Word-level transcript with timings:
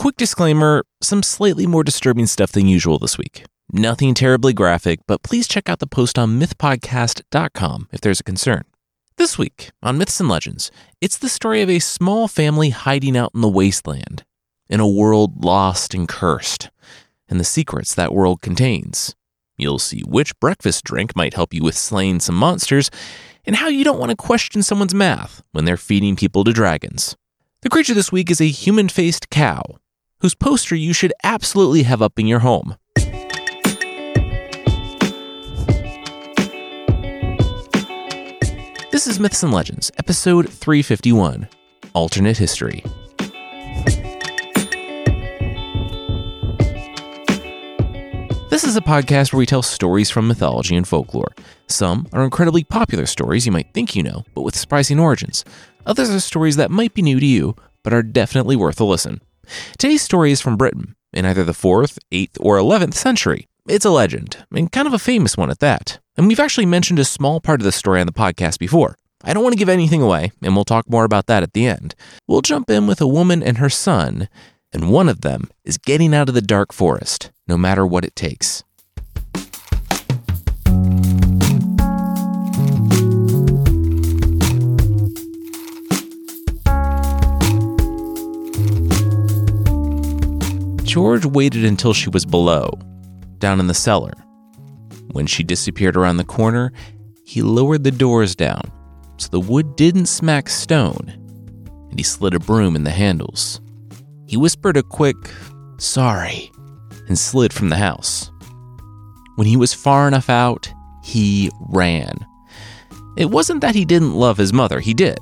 Quick 0.00 0.16
disclaimer 0.16 0.86
some 1.02 1.22
slightly 1.22 1.66
more 1.66 1.84
disturbing 1.84 2.24
stuff 2.24 2.52
than 2.52 2.66
usual 2.66 2.98
this 2.98 3.18
week. 3.18 3.44
Nothing 3.70 4.14
terribly 4.14 4.54
graphic, 4.54 5.00
but 5.06 5.22
please 5.22 5.46
check 5.46 5.68
out 5.68 5.78
the 5.78 5.86
post 5.86 6.18
on 6.18 6.40
mythpodcast.com 6.40 7.86
if 7.92 8.00
there's 8.00 8.20
a 8.20 8.24
concern. 8.24 8.64
This 9.18 9.36
week 9.36 9.72
on 9.82 9.98
Myths 9.98 10.18
and 10.18 10.26
Legends, 10.26 10.70
it's 11.02 11.18
the 11.18 11.28
story 11.28 11.60
of 11.60 11.68
a 11.68 11.80
small 11.80 12.28
family 12.28 12.70
hiding 12.70 13.14
out 13.14 13.32
in 13.34 13.42
the 13.42 13.48
wasteland, 13.50 14.24
in 14.70 14.80
a 14.80 14.88
world 14.88 15.44
lost 15.44 15.92
and 15.92 16.08
cursed, 16.08 16.70
and 17.28 17.38
the 17.38 17.44
secrets 17.44 17.94
that 17.94 18.14
world 18.14 18.40
contains. 18.40 19.14
You'll 19.58 19.78
see 19.78 20.00
which 20.06 20.32
breakfast 20.40 20.82
drink 20.82 21.14
might 21.14 21.34
help 21.34 21.52
you 21.52 21.62
with 21.62 21.76
slaying 21.76 22.20
some 22.20 22.36
monsters, 22.36 22.90
and 23.44 23.56
how 23.56 23.68
you 23.68 23.84
don't 23.84 24.00
want 24.00 24.08
to 24.08 24.16
question 24.16 24.62
someone's 24.62 24.94
math 24.94 25.42
when 25.52 25.66
they're 25.66 25.76
feeding 25.76 26.16
people 26.16 26.42
to 26.44 26.54
dragons. 26.54 27.16
The 27.60 27.68
creature 27.68 27.92
this 27.92 28.10
week 28.10 28.30
is 28.30 28.40
a 28.40 28.48
human 28.48 28.88
faced 28.88 29.28
cow, 29.28 29.62
whose 30.20 30.34
poster 30.34 30.76
you 30.76 30.92
should 30.92 31.12
absolutely 31.24 31.82
have 31.82 32.02
up 32.02 32.18
in 32.18 32.26
your 32.26 32.40
home. 32.40 32.76
This 38.90 39.06
is 39.06 39.18
Myths 39.18 39.42
and 39.42 39.52
Legends, 39.52 39.90
episode 39.96 40.48
351 40.48 41.48
Alternate 41.94 42.36
History. 42.36 42.84
This 48.50 48.64
is 48.64 48.76
a 48.76 48.82
podcast 48.82 49.32
where 49.32 49.38
we 49.38 49.46
tell 49.46 49.62
stories 49.62 50.10
from 50.10 50.28
mythology 50.28 50.76
and 50.76 50.86
folklore. 50.86 51.32
Some 51.68 52.06
are 52.12 52.24
incredibly 52.24 52.62
popular 52.62 53.06
stories 53.06 53.46
you 53.46 53.52
might 53.52 53.72
think 53.72 53.96
you 53.96 54.02
know, 54.02 54.24
but 54.34 54.42
with 54.42 54.56
surprising 54.56 54.98
origins. 54.98 55.44
Others 55.86 56.10
are 56.10 56.20
stories 56.20 56.56
that 56.56 56.70
might 56.70 56.92
be 56.92 57.00
new 57.00 57.20
to 57.20 57.26
you, 57.26 57.56
but 57.82 57.94
are 57.94 58.02
definitely 58.02 58.56
worth 58.56 58.80
a 58.80 58.84
listen. 58.84 59.22
Today's 59.78 60.02
story 60.02 60.32
is 60.32 60.40
from 60.40 60.56
Britain, 60.56 60.94
in 61.12 61.26
either 61.26 61.44
the 61.44 61.52
4th, 61.52 61.98
8th, 62.12 62.36
or 62.40 62.56
11th 62.56 62.94
century. 62.94 63.48
It's 63.68 63.84
a 63.84 63.90
legend, 63.90 64.44
and 64.52 64.72
kind 64.72 64.88
of 64.88 64.94
a 64.94 64.98
famous 64.98 65.36
one 65.36 65.50
at 65.50 65.60
that. 65.60 65.98
And 66.16 66.26
we've 66.26 66.40
actually 66.40 66.66
mentioned 66.66 66.98
a 66.98 67.04
small 67.04 67.40
part 67.40 67.60
of 67.60 67.64
the 67.64 67.72
story 67.72 68.00
on 68.00 68.06
the 68.06 68.12
podcast 68.12 68.58
before. 68.58 68.96
I 69.22 69.32
don't 69.34 69.42
want 69.42 69.52
to 69.52 69.58
give 69.58 69.68
anything 69.68 70.00
away, 70.02 70.32
and 70.42 70.54
we'll 70.54 70.64
talk 70.64 70.88
more 70.88 71.04
about 71.04 71.26
that 71.26 71.42
at 71.42 71.52
the 71.52 71.66
end. 71.66 71.94
We'll 72.26 72.40
jump 72.40 72.70
in 72.70 72.86
with 72.86 73.00
a 73.00 73.06
woman 73.06 73.42
and 73.42 73.58
her 73.58 73.68
son, 73.68 74.28
and 74.72 74.90
one 74.90 75.08
of 75.08 75.20
them 75.20 75.50
is 75.64 75.78
getting 75.78 76.14
out 76.14 76.28
of 76.28 76.34
the 76.34 76.40
dark 76.40 76.72
forest, 76.72 77.30
no 77.46 77.58
matter 77.58 77.86
what 77.86 78.04
it 78.04 78.16
takes. 78.16 78.64
George 90.90 91.24
waited 91.24 91.64
until 91.64 91.94
she 91.94 92.10
was 92.10 92.26
below, 92.26 92.68
down 93.38 93.60
in 93.60 93.68
the 93.68 93.74
cellar. 93.74 94.12
When 95.12 95.26
she 95.26 95.44
disappeared 95.44 95.96
around 95.96 96.16
the 96.16 96.24
corner, 96.24 96.72
he 97.24 97.42
lowered 97.42 97.84
the 97.84 97.92
doors 97.92 98.34
down 98.34 98.72
so 99.20 99.28
the 99.28 99.38
wood 99.38 99.76
didn't 99.76 100.06
smack 100.06 100.48
stone, 100.48 101.12
and 101.90 101.98
he 101.98 102.02
slid 102.02 102.34
a 102.34 102.40
broom 102.40 102.74
in 102.74 102.84
the 102.84 102.90
handles. 102.90 103.60
He 104.26 104.36
whispered 104.36 104.76
a 104.76 104.82
quick, 104.82 105.16
sorry, 105.78 106.50
and 107.06 107.18
slid 107.18 107.52
from 107.52 107.68
the 107.68 107.76
house. 107.76 108.30
When 109.36 109.46
he 109.46 109.56
was 109.56 109.74
far 109.74 110.08
enough 110.08 110.28
out, 110.28 110.72
he 111.04 111.50
ran. 111.68 112.26
It 113.16 113.30
wasn't 113.30 113.60
that 113.60 113.74
he 113.74 113.84
didn't 113.84 114.14
love 114.14 114.38
his 114.38 114.52
mother, 114.52 114.80
he 114.80 114.94
did. 114.94 115.18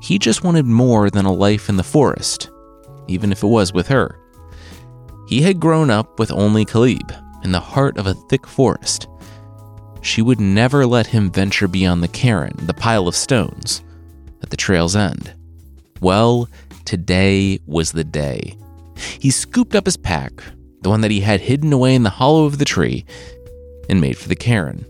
He 0.00 0.18
just 0.18 0.44
wanted 0.44 0.64
more 0.64 1.10
than 1.10 1.26
a 1.26 1.32
life 1.32 1.68
in 1.68 1.76
the 1.76 1.82
forest, 1.82 2.50
even 3.08 3.32
if 3.32 3.42
it 3.42 3.48
was 3.48 3.74
with 3.74 3.88
her. 3.88 4.16
He 5.30 5.42
had 5.42 5.60
grown 5.60 5.90
up 5.90 6.18
with 6.18 6.32
only 6.32 6.64
Kalyb 6.64 7.14
in 7.44 7.52
the 7.52 7.60
heart 7.60 7.96
of 7.98 8.08
a 8.08 8.14
thick 8.14 8.48
forest. 8.48 9.06
She 10.00 10.22
would 10.22 10.40
never 10.40 10.84
let 10.84 11.06
him 11.06 11.30
venture 11.30 11.68
beyond 11.68 12.02
the 12.02 12.08
cairn, 12.08 12.52
the 12.56 12.74
pile 12.74 13.06
of 13.06 13.14
stones, 13.14 13.80
at 14.42 14.50
the 14.50 14.56
trail's 14.56 14.96
end. 14.96 15.32
Well, 16.00 16.48
today 16.84 17.60
was 17.64 17.92
the 17.92 18.02
day. 18.02 18.56
He 18.96 19.30
scooped 19.30 19.76
up 19.76 19.84
his 19.86 19.96
pack, 19.96 20.32
the 20.80 20.90
one 20.90 21.00
that 21.02 21.12
he 21.12 21.20
had 21.20 21.42
hidden 21.42 21.72
away 21.72 21.94
in 21.94 22.02
the 22.02 22.10
hollow 22.10 22.44
of 22.44 22.58
the 22.58 22.64
tree, 22.64 23.04
and 23.88 24.00
made 24.00 24.18
for 24.18 24.28
the 24.28 24.34
cairn. 24.34 24.84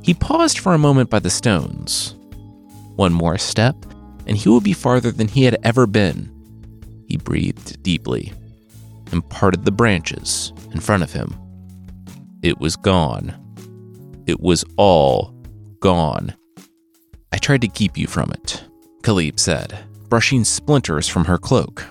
He 0.00 0.14
paused 0.14 0.60
for 0.60 0.74
a 0.74 0.78
moment 0.78 1.10
by 1.10 1.18
the 1.18 1.28
stones. 1.28 2.14
One 2.94 3.12
more 3.12 3.36
step, 3.36 3.74
and 4.28 4.36
he 4.36 4.48
would 4.48 4.62
be 4.62 4.74
farther 4.74 5.10
than 5.10 5.26
he 5.26 5.42
had 5.42 5.58
ever 5.64 5.88
been. 5.88 6.30
He 7.08 7.16
breathed 7.16 7.82
deeply 7.82 8.32
and 9.12 9.28
parted 9.28 9.64
the 9.64 9.72
branches 9.72 10.52
in 10.72 10.80
front 10.80 11.02
of 11.02 11.12
him. 11.12 11.34
It 12.42 12.58
was 12.58 12.76
gone. 12.76 13.34
It 14.26 14.40
was 14.40 14.64
all 14.76 15.34
gone. 15.80 16.34
I 17.32 17.38
tried 17.38 17.60
to 17.62 17.68
keep 17.68 17.96
you 17.96 18.06
from 18.06 18.30
it, 18.30 18.64
Kalyb 19.02 19.38
said, 19.38 19.78
brushing 20.08 20.44
splinters 20.44 21.08
from 21.08 21.24
her 21.24 21.38
cloak. 21.38 21.84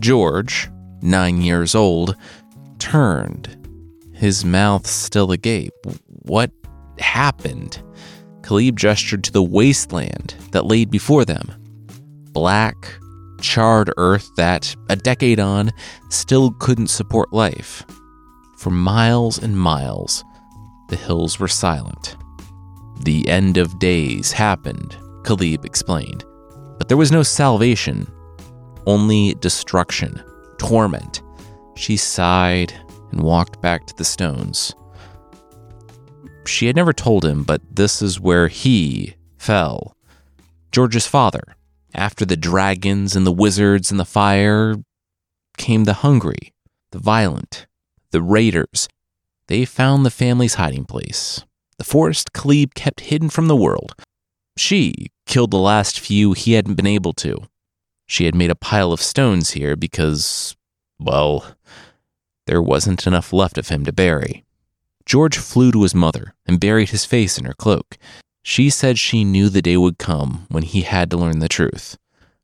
George, 0.00 0.68
nine 1.02 1.40
years 1.42 1.74
old, 1.74 2.16
turned, 2.78 3.56
his 4.12 4.44
mouth 4.44 4.86
still 4.86 5.32
agape. 5.32 5.72
What 6.06 6.50
happened? 6.98 7.82
Kalyb 8.42 8.76
gestured 8.76 9.24
to 9.24 9.32
the 9.32 9.42
wasteland 9.42 10.34
that 10.52 10.66
laid 10.66 10.90
before 10.90 11.24
them. 11.24 11.54
Black, 12.32 12.98
charred 13.40 13.92
earth 13.96 14.34
that, 14.36 14.74
a 14.88 14.96
decade 14.96 15.40
on, 15.40 15.72
still 16.08 16.52
couldn't 16.58 16.88
support 16.88 17.32
life. 17.32 17.84
For 18.56 18.70
miles 18.70 19.38
and 19.38 19.58
miles, 19.58 20.24
the 20.88 20.96
hills 20.96 21.38
were 21.38 21.48
silent. 21.48 22.16
The 23.04 23.28
end 23.28 23.56
of 23.56 23.78
days 23.78 24.32
happened, 24.32 24.96
Kalyb 25.22 25.64
explained, 25.64 26.24
but 26.78 26.88
there 26.88 26.96
was 26.96 27.12
no 27.12 27.22
salvation, 27.22 28.06
only 28.86 29.34
destruction, 29.34 30.22
torment. 30.58 31.22
She 31.76 31.96
sighed 31.96 32.72
and 33.12 33.22
walked 33.22 33.60
back 33.62 33.86
to 33.86 33.96
the 33.96 34.04
stones. 34.04 34.74
She 36.46 36.66
had 36.66 36.76
never 36.76 36.92
told 36.92 37.24
him, 37.24 37.44
but 37.44 37.60
this 37.70 38.02
is 38.02 38.18
where 38.18 38.48
he 38.48 39.14
fell. 39.36 39.94
George's 40.72 41.06
father, 41.06 41.56
after 41.94 42.24
the 42.24 42.36
dragons 42.36 43.16
and 43.16 43.26
the 43.26 43.32
wizards 43.32 43.90
and 43.90 43.98
the 43.98 44.04
fire, 44.04 44.76
came 45.56 45.84
the 45.84 45.94
hungry, 45.94 46.52
the 46.92 46.98
violent, 46.98 47.66
the 48.10 48.22
raiders. 48.22 48.88
They 49.48 49.64
found 49.64 50.04
the 50.04 50.10
family's 50.10 50.54
hiding 50.54 50.84
place. 50.84 51.44
The 51.78 51.84
forest 51.84 52.32
Kalyb 52.32 52.74
kept 52.74 53.00
hidden 53.00 53.30
from 53.30 53.48
the 53.48 53.56
world. 53.56 53.94
She 54.56 55.08
killed 55.26 55.50
the 55.50 55.58
last 55.58 56.00
few 56.00 56.32
he 56.32 56.54
hadn't 56.54 56.74
been 56.74 56.86
able 56.86 57.12
to. 57.14 57.36
She 58.06 58.24
had 58.24 58.34
made 58.34 58.50
a 58.50 58.56
pile 58.56 58.92
of 58.92 59.02
stones 59.02 59.50
here 59.50 59.76
because, 59.76 60.56
well, 60.98 61.54
there 62.46 62.62
wasn't 62.62 63.06
enough 63.06 63.32
left 63.32 63.58
of 63.58 63.68
him 63.68 63.84
to 63.84 63.92
bury. 63.92 64.44
George 65.04 65.38
flew 65.38 65.70
to 65.72 65.82
his 65.82 65.94
mother 65.94 66.34
and 66.46 66.60
buried 66.60 66.90
his 66.90 67.04
face 67.04 67.38
in 67.38 67.44
her 67.44 67.54
cloak. 67.54 67.96
She 68.48 68.70
said 68.70 68.98
she 68.98 69.24
knew 69.24 69.50
the 69.50 69.60
day 69.60 69.76
would 69.76 69.98
come 69.98 70.46
when 70.48 70.62
he 70.62 70.80
had 70.80 71.10
to 71.10 71.18
learn 71.18 71.40
the 71.40 71.50
truth, 71.50 71.98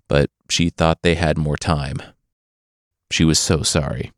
but 0.07 0.29
she 0.51 0.69
thought 0.69 1.01
they 1.01 1.15
had 1.15 1.39
more 1.39 1.57
time. 1.57 1.97
She 3.11 3.25
was 3.25 3.39
so 3.39 3.63
sorry. 3.63 4.13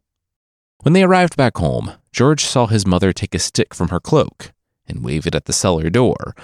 When 0.82 0.94
they 0.94 1.04
arrived 1.04 1.36
back 1.36 1.58
home, 1.58 1.92
George 2.10 2.44
saw 2.44 2.66
his 2.66 2.88
mother 2.88 3.12
take 3.12 3.36
a 3.36 3.38
stick 3.38 3.72
from 3.72 3.90
her 3.90 4.00
cloak 4.00 4.52
and 4.88 5.04
wave 5.04 5.28
it 5.28 5.34
at 5.36 5.44
the 5.44 5.52
cellar 5.52 5.88
door, 5.88 6.34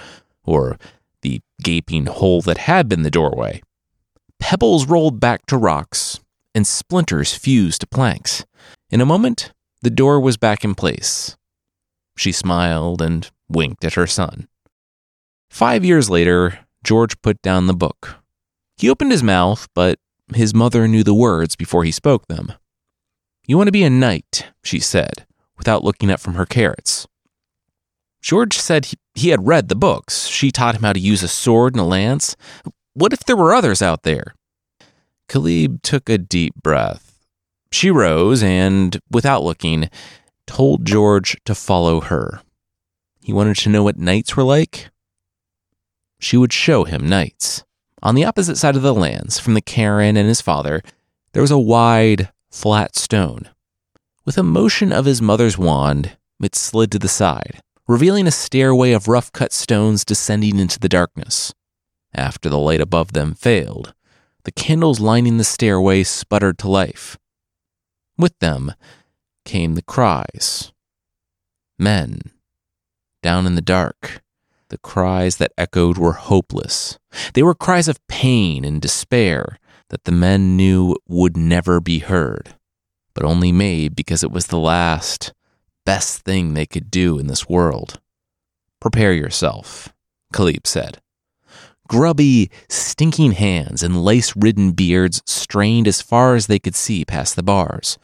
or 0.45 0.77
the 1.23 1.41
gaping 1.61 2.05
hole 2.05 2.41
that 2.43 2.59
had 2.59 2.87
been 2.87 3.03
the 3.03 3.11
doorway. 3.11 3.61
Pebbles 4.39 4.87
rolled 4.87 5.19
back 5.19 5.45
to 5.47 5.57
rocks, 5.57 6.21
and 6.55 6.65
splinters 6.65 7.35
fused 7.35 7.81
to 7.81 7.87
planks. 7.87 8.45
In 8.89 9.01
a 9.01 9.05
moment, 9.05 9.51
the 9.81 9.89
door 9.89 10.21
was 10.21 10.37
back 10.37 10.63
in 10.63 10.73
place. 10.73 11.35
She 12.15 12.31
smiled 12.31 13.01
and 13.01 13.29
winked 13.49 13.83
at 13.83 13.95
her 13.95 14.07
son. 14.07 14.47
Five 15.53 15.85
years 15.85 16.09
later, 16.09 16.65
George 16.83 17.21
put 17.21 17.39
down 17.43 17.67
the 17.67 17.75
book. 17.75 18.15
He 18.75 18.89
opened 18.89 19.11
his 19.11 19.21
mouth, 19.21 19.67
but 19.75 19.99
his 20.33 20.51
mother 20.51 20.87
knew 20.87 21.03
the 21.03 21.13
words 21.13 21.55
before 21.55 21.83
he 21.83 21.91
spoke 21.91 22.25
them. 22.27 22.53
You 23.45 23.55
want 23.55 23.67
to 23.67 23.71
be 23.71 23.83
a 23.83 23.89
knight, 23.91 24.47
she 24.63 24.79
said, 24.79 25.27
without 25.55 25.83
looking 25.83 26.09
up 26.09 26.19
from 26.19 26.33
her 26.33 26.47
carrots. 26.47 27.07
George 28.19 28.57
said 28.57 28.87
he, 29.13 29.29
had 29.29 29.45
read 29.45 29.69
the 29.69 29.75
books. 29.75 30.25
She 30.25 30.49
taught 30.49 30.73
him 30.73 30.81
how 30.81 30.93
to 30.93 30.99
use 30.99 31.21
a 31.21 31.27
sword 31.27 31.75
and 31.75 31.81
a 31.81 31.85
lance. 31.85 32.35
What 32.95 33.13
if 33.13 33.19
there 33.19 33.37
were 33.37 33.53
others 33.53 33.83
out 33.83 34.01
there? 34.01 34.33
Kalyb 35.29 35.83
took 35.83 36.09
a 36.09 36.17
deep 36.17 36.55
breath. 36.55 37.19
She 37.71 37.91
rose 37.91 38.41
and, 38.41 38.99
without 39.11 39.43
looking, 39.43 39.91
told 40.47 40.83
George 40.83 41.37
to 41.45 41.53
follow 41.53 42.01
her. 42.01 42.41
He 43.21 43.31
wanted 43.31 43.57
to 43.57 43.69
know 43.69 43.83
what 43.83 43.99
knights 43.99 44.35
were 44.35 44.43
like, 44.43 44.89
she 46.23 46.37
would 46.37 46.53
show 46.53 46.85
him 46.85 47.07
knights. 47.07 47.63
On 48.01 48.15
the 48.15 48.25
opposite 48.25 48.57
side 48.57 48.75
of 48.75 48.81
the 48.81 48.93
lands, 48.93 49.39
from 49.39 49.53
the 49.53 49.61
cairn 49.61 50.17
and 50.17 50.27
his 50.27 50.41
father, 50.41 50.81
there 51.33 51.41
was 51.41 51.51
a 51.51 51.59
wide, 51.59 52.29
flat 52.49 52.95
stone. 52.95 53.49
With 54.25 54.37
a 54.37 54.43
motion 54.43 54.93
of 54.93 55.05
his 55.05 55.21
mother's 55.21 55.57
wand, 55.57 56.17
it 56.41 56.55
slid 56.55 56.91
to 56.91 56.99
the 56.99 57.07
side, 57.07 57.61
revealing 57.87 58.27
a 58.27 58.31
stairway 58.31 58.91
of 58.91 59.07
rough 59.07 59.31
cut 59.31 59.51
stones 59.51 60.05
descending 60.05 60.59
into 60.59 60.79
the 60.79 60.89
darkness. 60.89 61.53
After 62.13 62.49
the 62.49 62.59
light 62.59 62.81
above 62.81 63.13
them 63.13 63.33
failed, 63.33 63.93
the 64.43 64.51
candles 64.51 64.99
lining 64.99 65.37
the 65.37 65.43
stairway 65.43 66.03
sputtered 66.03 66.57
to 66.59 66.69
life. 66.69 67.17
With 68.17 68.37
them 68.39 68.73
came 69.45 69.75
the 69.75 69.81
cries. 69.81 70.71
Men, 71.77 72.19
down 73.21 73.45
in 73.45 73.55
the 73.55 73.61
dark, 73.61 74.21
the 74.73 74.79
cries 74.79 75.37
that 75.37 75.53
echoed 75.55 75.99
were 75.99 76.13
hopeless. 76.13 76.97
They 77.35 77.43
were 77.43 77.53
cries 77.53 77.87
of 77.87 78.05
pain 78.07 78.65
and 78.65 78.81
despair 78.81 79.59
that 79.89 80.05
the 80.05 80.11
men 80.11 80.57
knew 80.57 80.97
would 81.07 81.37
never 81.37 81.79
be 81.79 81.99
heard, 81.99 82.55
but 83.13 83.23
only 83.23 83.51
made 83.51 83.95
because 83.95 84.23
it 84.23 84.31
was 84.31 84.47
the 84.47 84.57
last, 84.57 85.31
best 85.85 86.23
thing 86.23 86.55
they 86.55 86.65
could 86.65 86.89
do 86.89 87.19
in 87.19 87.27
this 87.27 87.47
world. 87.47 88.01
Prepare 88.81 89.13
yourself, 89.13 89.93
Kalyb 90.33 90.65
said. 90.65 90.99
Grubby, 91.87 92.49
stinking 92.67 93.33
hands 93.33 93.83
and 93.83 94.03
lace 94.03 94.35
ridden 94.35 94.71
beards 94.71 95.21
strained 95.27 95.87
as 95.87 96.01
far 96.01 96.33
as 96.33 96.47
they 96.47 96.57
could 96.57 96.73
see 96.73 97.05
past 97.05 97.35
the 97.35 97.43
bars, 97.43 97.99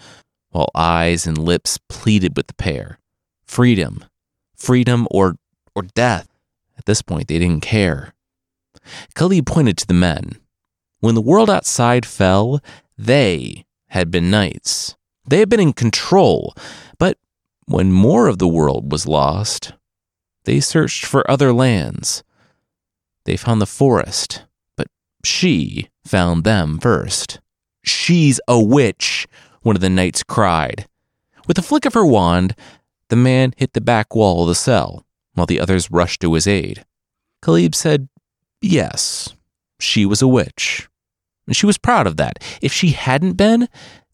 while 0.52 0.70
eyes 0.76 1.26
and 1.26 1.36
lips 1.36 1.80
pleaded 1.90 2.38
with 2.38 2.46
the 2.46 2.54
pair. 2.54 3.00
Freedom. 3.44 4.06
Freedom 4.56 5.08
or, 5.10 5.38
or 5.74 5.82
death. 5.82 6.29
This 6.90 7.04
point, 7.04 7.28
they 7.28 7.38
didn't 7.38 7.62
care. 7.62 8.16
Kalyb 9.14 9.46
pointed 9.46 9.78
to 9.78 9.86
the 9.86 9.94
men. 9.94 10.40
When 11.02 11.14
the 11.14 11.22
world 11.22 11.48
outside 11.48 12.04
fell, 12.04 12.62
they 12.98 13.68
had 13.90 14.10
been 14.10 14.32
knights. 14.32 14.96
They 15.30 15.38
had 15.38 15.50
been 15.50 15.60
in 15.60 15.74
control. 15.74 16.56
But 16.98 17.20
when 17.66 17.92
more 17.92 18.26
of 18.26 18.40
the 18.40 18.48
world 18.48 18.92
was 18.92 19.06
lost, 19.06 19.74
they 20.46 20.60
searched 20.60 21.06
for 21.06 21.30
other 21.30 21.54
lands. 21.54 22.24
They 23.26 23.38
found 23.38 23.62
the 23.62 23.68
forest, 23.68 24.46
but 24.76 24.88
she 25.24 25.90
found 26.04 26.44
them 26.44 26.80
first. 26.80 27.40
She's 27.84 28.42
a 28.48 28.60
witch, 28.60 29.28
one 29.62 29.76
of 29.76 29.82
the 29.84 29.92
knights 29.92 30.24
cried. 30.24 30.88
With 31.46 31.60
a 31.60 31.62
flick 31.62 31.86
of 31.86 31.94
her 31.94 32.04
wand, 32.04 32.56
the 33.10 33.16
man 33.16 33.54
hit 33.58 33.74
the 33.74 33.80
back 33.80 34.16
wall 34.16 34.42
of 34.42 34.48
the 34.48 34.56
cell, 34.56 35.06
while 35.40 35.46
the 35.46 35.60
others 35.60 35.90
rushed 35.90 36.22
to 36.22 36.34
his 36.34 36.46
aid. 36.46 36.86
Kalyb 37.42 37.74
said, 37.74 38.10
Yes, 38.62 39.34
she 39.80 40.06
was 40.06 40.22
a 40.22 40.28
witch. 40.28 40.90
And 41.48 41.56
she 41.56 41.66
was 41.66 41.78
proud 41.78 42.06
of 42.06 42.18
that. 42.18 42.44
If 42.62 42.74
she 42.74 42.90
hadn't 42.90 43.34
been, 43.34 43.70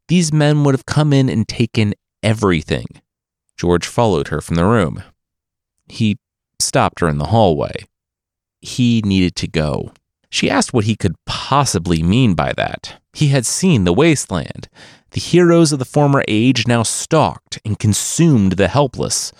these 0.07 0.31
men 0.31 0.63
would 0.63 0.75
have 0.75 0.85
come 0.85 1.11
in 1.11 1.27
and 1.27 1.47
taken 1.47 1.95
everything. 2.21 2.85
George 3.57 3.87
followed 3.87 4.27
her 4.27 4.39
from 4.39 4.55
the 4.55 4.65
room. 4.65 5.03
He 5.87 6.17
stopped 6.59 6.99
her 6.99 7.09
in 7.09 7.17
the 7.17 7.25
hallway. 7.25 7.85
He 8.61 9.01
needed 9.03 9.35
to 9.37 9.47
go. 9.47 9.91
She 10.29 10.49
asked 10.49 10.73
what 10.73 10.85
he 10.85 10.95
could 10.95 11.15
possibly 11.25 12.03
mean 12.03 12.35
by 12.35 12.53
that. 12.53 13.01
He 13.13 13.29
had 13.29 13.45
seen 13.45 13.83
the 13.83 13.93
wasteland. 13.93 14.69
The 15.11 15.21
heroes 15.21 15.71
of 15.71 15.79
the 15.79 15.85
former 15.85 16.23
age 16.27 16.67
now 16.67 16.83
stalked 16.83 17.59
and 17.65 17.79
consumed 17.79 18.53
the 18.53 18.67
helpless. 18.67 19.31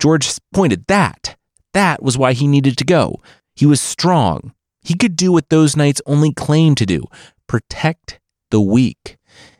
George 0.00 0.30
pointed 0.52 0.86
that. 0.86 1.36
That 1.72 2.02
was 2.02 2.16
why 2.16 2.32
he 2.32 2.46
needed 2.46 2.76
to 2.78 2.84
go. 2.84 3.20
He 3.54 3.66
was 3.66 3.80
strong. 3.80 4.54
He 4.82 4.94
could 4.94 5.16
do 5.16 5.32
what 5.32 5.48
those 5.48 5.76
knights 5.76 6.00
only 6.06 6.32
claimed 6.32 6.76
to 6.78 6.86
do 6.86 7.04
protect 7.46 8.18
the 8.50 8.60
weak. 8.60 9.16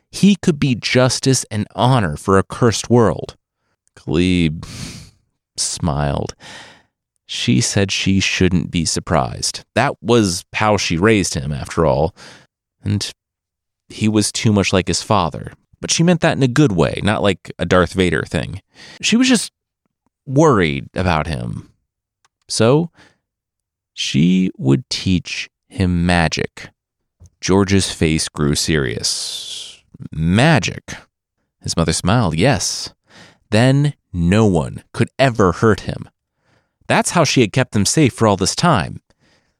He 0.09 0.35
could 0.35 0.59
be 0.59 0.75
justice 0.75 1.45
and 1.51 1.67
honor 1.75 2.17
for 2.17 2.37
a 2.37 2.43
cursed 2.43 2.89
world. 2.89 3.35
Kalyb 3.95 4.65
smiled. 5.57 6.33
She 7.25 7.59
said 7.59 7.91
she 7.91 8.19
shouldn't 8.19 8.71
be 8.71 8.85
surprised. 8.85 9.65
That 9.75 10.01
was 10.01 10.45
how 10.53 10.77
she 10.77 10.97
raised 10.97 11.33
him, 11.33 11.51
after 11.51 11.85
all. 11.85 12.15
And 12.83 13.11
he 13.89 14.07
was 14.07 14.31
too 14.31 14.53
much 14.53 14.71
like 14.71 14.87
his 14.87 15.03
father. 15.03 15.51
But 15.81 15.91
she 15.91 16.03
meant 16.03 16.21
that 16.21 16.37
in 16.37 16.43
a 16.43 16.47
good 16.47 16.71
way, 16.71 17.01
not 17.03 17.21
like 17.21 17.51
a 17.59 17.65
Darth 17.65 17.93
Vader 17.93 18.23
thing. 18.23 18.61
She 19.01 19.17
was 19.17 19.27
just 19.27 19.51
worried 20.27 20.89
about 20.93 21.27
him. 21.27 21.71
So 22.47 22.91
she 23.93 24.51
would 24.57 24.89
teach 24.89 25.49
him 25.69 26.05
magic. 26.05 26.69
George's 27.41 27.91
face 27.91 28.29
grew 28.29 28.55
serious. 28.55 29.83
Magic. 30.11 30.95
His 31.61 31.75
mother 31.75 31.93
smiled. 31.93 32.35
Yes. 32.35 32.93
Then 33.49 33.93
no 34.13 34.45
one 34.45 34.83
could 34.93 35.09
ever 35.17 35.53
hurt 35.53 35.81
him. 35.81 36.09
That's 36.87 37.11
how 37.11 37.23
she 37.23 37.41
had 37.41 37.51
kept 37.51 37.75
him 37.75 37.85
safe 37.85 38.13
for 38.13 38.27
all 38.27 38.37
this 38.37 38.55
time. 38.55 39.01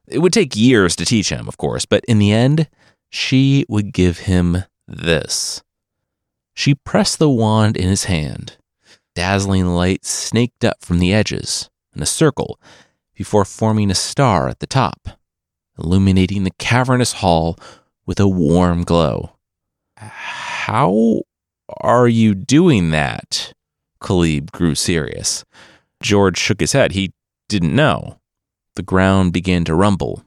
It 0.06 0.20
would 0.20 0.32
take 0.32 0.56
years 0.56 0.96
to 0.96 1.04
teach 1.04 1.28
him, 1.28 1.48
of 1.48 1.58
course, 1.58 1.84
but 1.84 2.04
in 2.06 2.18
the 2.18 2.32
end, 2.32 2.68
she 3.10 3.66
would 3.68 3.92
give 3.92 4.20
him 4.20 4.64
this. 4.86 5.62
She 6.54 6.74
pressed 6.74 7.18
the 7.18 7.30
wand 7.30 7.76
in 7.76 7.88
his 7.88 8.04
hand. 8.04 8.56
Dazzling 9.18 9.66
light 9.66 10.04
snaked 10.04 10.64
up 10.64 10.84
from 10.84 11.00
the 11.00 11.12
edges 11.12 11.68
in 11.92 12.00
a 12.00 12.06
circle 12.06 12.60
before 13.16 13.44
forming 13.44 13.90
a 13.90 13.94
star 13.96 14.46
at 14.46 14.60
the 14.60 14.66
top, 14.68 15.08
illuminating 15.76 16.44
the 16.44 16.52
cavernous 16.60 17.14
hall 17.14 17.58
with 18.06 18.20
a 18.20 18.28
warm 18.28 18.84
glow. 18.84 19.32
How 19.96 21.22
are 21.80 22.06
you 22.06 22.36
doing 22.36 22.92
that? 22.92 23.52
Kalyb 24.00 24.52
grew 24.52 24.76
serious. 24.76 25.44
George 26.00 26.38
shook 26.38 26.60
his 26.60 26.70
head. 26.70 26.92
He 26.92 27.12
didn't 27.48 27.74
know. 27.74 28.20
The 28.76 28.84
ground 28.84 29.32
began 29.32 29.64
to 29.64 29.74
rumble. 29.74 30.22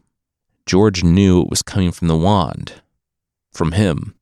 George 0.66 1.02
knew 1.02 1.42
it 1.42 1.50
was 1.50 1.62
coming 1.62 1.94
from 1.94 2.10
the 2.10 2.18
wand. 2.18 2.74
From 3.54 3.72
him. 3.72 4.16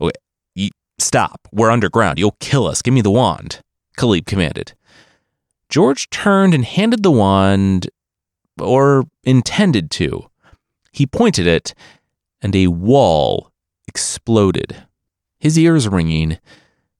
Oh, 0.00 0.06
okay, 0.06 0.18
you, 0.54 0.70
stop. 0.98 1.46
We're 1.52 1.70
underground. 1.70 2.18
You'll 2.18 2.38
kill 2.40 2.66
us. 2.66 2.80
Give 2.80 2.94
me 2.94 3.02
the 3.02 3.10
wand, 3.10 3.60
Kalyb 3.96 4.26
commanded. 4.26 4.74
George 5.68 6.10
turned 6.10 6.54
and 6.54 6.64
handed 6.64 7.02
the 7.02 7.10
wand, 7.10 7.88
or 8.60 9.04
intended 9.24 9.90
to. 9.92 10.28
He 10.92 11.06
pointed 11.06 11.46
it, 11.46 11.74
and 12.42 12.54
a 12.54 12.66
wall 12.66 13.52
exploded. 13.88 14.84
His 15.38 15.58
ears 15.58 15.88
ringing, 15.88 16.38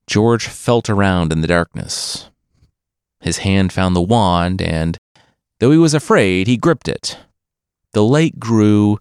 George 0.06 0.46
felt 0.46 0.88
around 0.88 1.32
in 1.32 1.42
the 1.42 1.46
darkness. 1.46 2.30
His 3.20 3.38
hand 3.38 3.72
found 3.72 3.94
the 3.94 4.02
wand, 4.02 4.60
and 4.60 4.98
though 5.60 5.70
he 5.70 5.78
was 5.78 5.94
afraid, 5.94 6.46
he 6.46 6.56
gripped 6.56 6.88
it. 6.88 7.18
The 7.92 8.02
light 8.02 8.40
grew, 8.40 8.98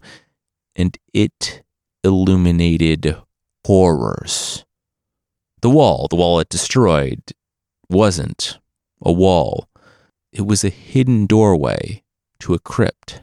and 0.76 0.96
it 1.12 1.62
illuminated 2.04 3.16
horrors. 3.66 4.64
The 5.60 5.70
wall, 5.70 6.08
the 6.08 6.16
wall 6.16 6.40
it 6.40 6.48
destroyed, 6.48 7.22
wasn't 7.92 8.58
a 9.00 9.12
wall. 9.12 9.68
It 10.32 10.46
was 10.46 10.64
a 10.64 10.68
hidden 10.68 11.26
doorway 11.26 12.02
to 12.40 12.54
a 12.54 12.58
crypt. 12.58 13.22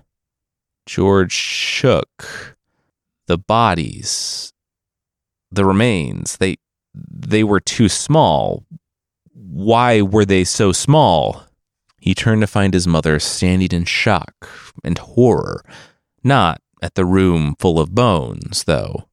George 0.85 1.33
shook. 1.33 2.55
The 3.27 3.37
bodies, 3.37 4.53
the 5.51 5.63
remains, 5.63 6.37
they 6.37 6.57
they 6.95 7.43
were 7.43 7.59
too 7.59 7.87
small. 7.87 8.65
Why 9.33 10.01
were 10.01 10.25
they 10.25 10.43
so 10.43 10.71
small? 10.71 11.43
He 11.99 12.15
turned 12.15 12.41
to 12.41 12.47
find 12.47 12.73
his 12.73 12.87
mother 12.87 13.19
standing 13.19 13.69
in 13.71 13.85
shock 13.85 14.49
and 14.83 14.97
horror, 14.97 15.63
not 16.23 16.61
at 16.81 16.95
the 16.95 17.05
room 17.05 17.55
full 17.59 17.79
of 17.79 17.93
bones, 17.93 18.63
though. 18.63 19.09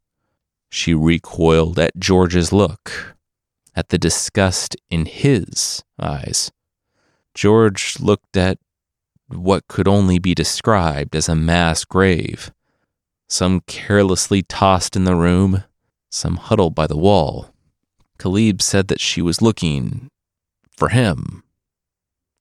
She 0.71 0.95
recoiled 0.95 1.79
at 1.79 1.99
George's 1.99 2.53
look, 2.53 3.16
at 3.77 3.91
the 3.91 3.99
disgust 3.99 4.75
in 4.91 5.05
his 5.05 5.85
eyes. 6.01 6.51
George 7.35 8.01
looked 8.01 8.37
at 8.37 8.59
what 9.29 9.69
could 9.69 9.87
only 9.87 10.19
be 10.19 10.35
described 10.35 11.15
as 11.15 11.29
a 11.29 11.35
mass 11.35 11.85
grave, 11.85 12.51
some 13.29 13.61
carelessly 13.67 14.43
tossed 14.43 14.97
in 14.97 15.05
the 15.05 15.15
room, 15.15 15.65
some 16.11 16.37
huddled 16.37 16.75
by 16.75 16.87
the 16.87 16.97
wall. 16.97 17.53
Kalyb 18.19 18.63
said 18.63 18.89
that 18.89 19.01
she 19.01 19.21
was 19.21 19.43
looking 19.43 20.09
for 20.71 20.89
him, 20.89 21.43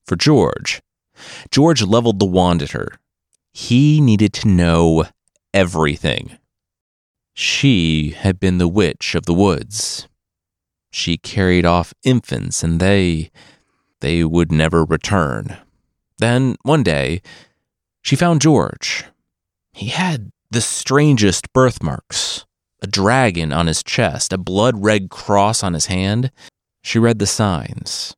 for 0.06 0.16
George. 0.16 0.80
George 1.50 1.82
leveled 1.82 2.18
the 2.18 2.26
wand 2.26 2.62
at 2.62 2.70
her. 2.70 2.98
He 3.52 4.00
needed 4.00 4.32
to 4.34 4.48
know 4.48 5.04
everything. 5.52 6.38
She 7.34 8.10
had 8.10 8.40
been 8.40 8.58
the 8.58 8.68
witch 8.68 9.14
of 9.14 9.26
the 9.26 9.34
woods. 9.34 10.08
She 10.96 11.18
carried 11.18 11.66
off 11.66 11.92
infants, 12.04 12.62
and 12.64 12.80
they 12.80 13.30
they 14.00 14.24
would 14.24 14.50
never 14.50 14.82
return. 14.82 15.58
Then, 16.16 16.56
one 16.62 16.82
day, 16.82 17.20
she 18.00 18.16
found 18.16 18.40
George. 18.40 19.04
He 19.74 19.88
had 19.88 20.30
the 20.50 20.62
strangest 20.62 21.52
birthmarks 21.52 22.46
a 22.80 22.86
dragon 22.86 23.52
on 23.52 23.66
his 23.66 23.82
chest, 23.82 24.32
a 24.32 24.38
blood 24.38 24.82
red 24.82 25.10
cross 25.10 25.62
on 25.62 25.74
his 25.74 25.84
hand. 25.84 26.30
She 26.82 26.98
read 26.98 27.18
the 27.18 27.26
signs. 27.26 28.16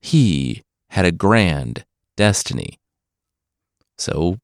He 0.00 0.62
had 0.88 1.04
a 1.04 1.12
grand 1.12 1.84
destiny. 2.16 2.78
So 3.98 4.38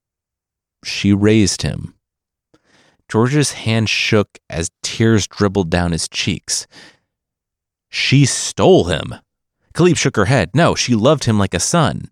she 0.84 1.14
raised 1.14 1.62
him. 1.62 1.94
George's 3.08 3.52
hand 3.52 3.88
shook 3.88 4.38
as 4.50 4.70
tears 4.82 5.26
dribbled 5.26 5.70
down 5.70 5.92
his 5.92 6.06
cheeks. 6.06 6.66
She 7.88 8.26
stole 8.26 8.84
him. 8.84 9.14
Kalyb 9.74 9.96
shook 9.96 10.16
her 10.16 10.24
head. 10.26 10.50
No, 10.54 10.74
she 10.74 10.94
loved 10.94 11.24
him 11.24 11.38
like 11.38 11.54
a 11.54 11.60
son. 11.60 12.10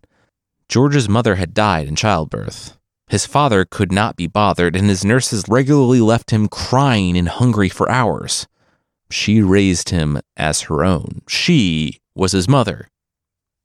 George's 0.68 1.08
mother 1.08 1.36
had 1.36 1.54
died 1.54 1.88
in 1.88 1.96
childbirth. 1.96 2.76
His 3.08 3.26
father 3.26 3.64
could 3.64 3.92
not 3.92 4.16
be 4.16 4.26
bothered, 4.26 4.76
and 4.76 4.88
his 4.88 5.04
nurses 5.04 5.44
regularly 5.48 6.00
left 6.00 6.30
him 6.30 6.48
crying 6.48 7.16
and 7.16 7.28
hungry 7.28 7.68
for 7.68 7.90
hours. 7.90 8.46
She 9.10 9.42
raised 9.42 9.90
him 9.90 10.20
as 10.36 10.62
her 10.62 10.84
own. 10.84 11.22
She 11.28 12.00
was 12.14 12.32
his 12.32 12.48
mother. 12.48 12.88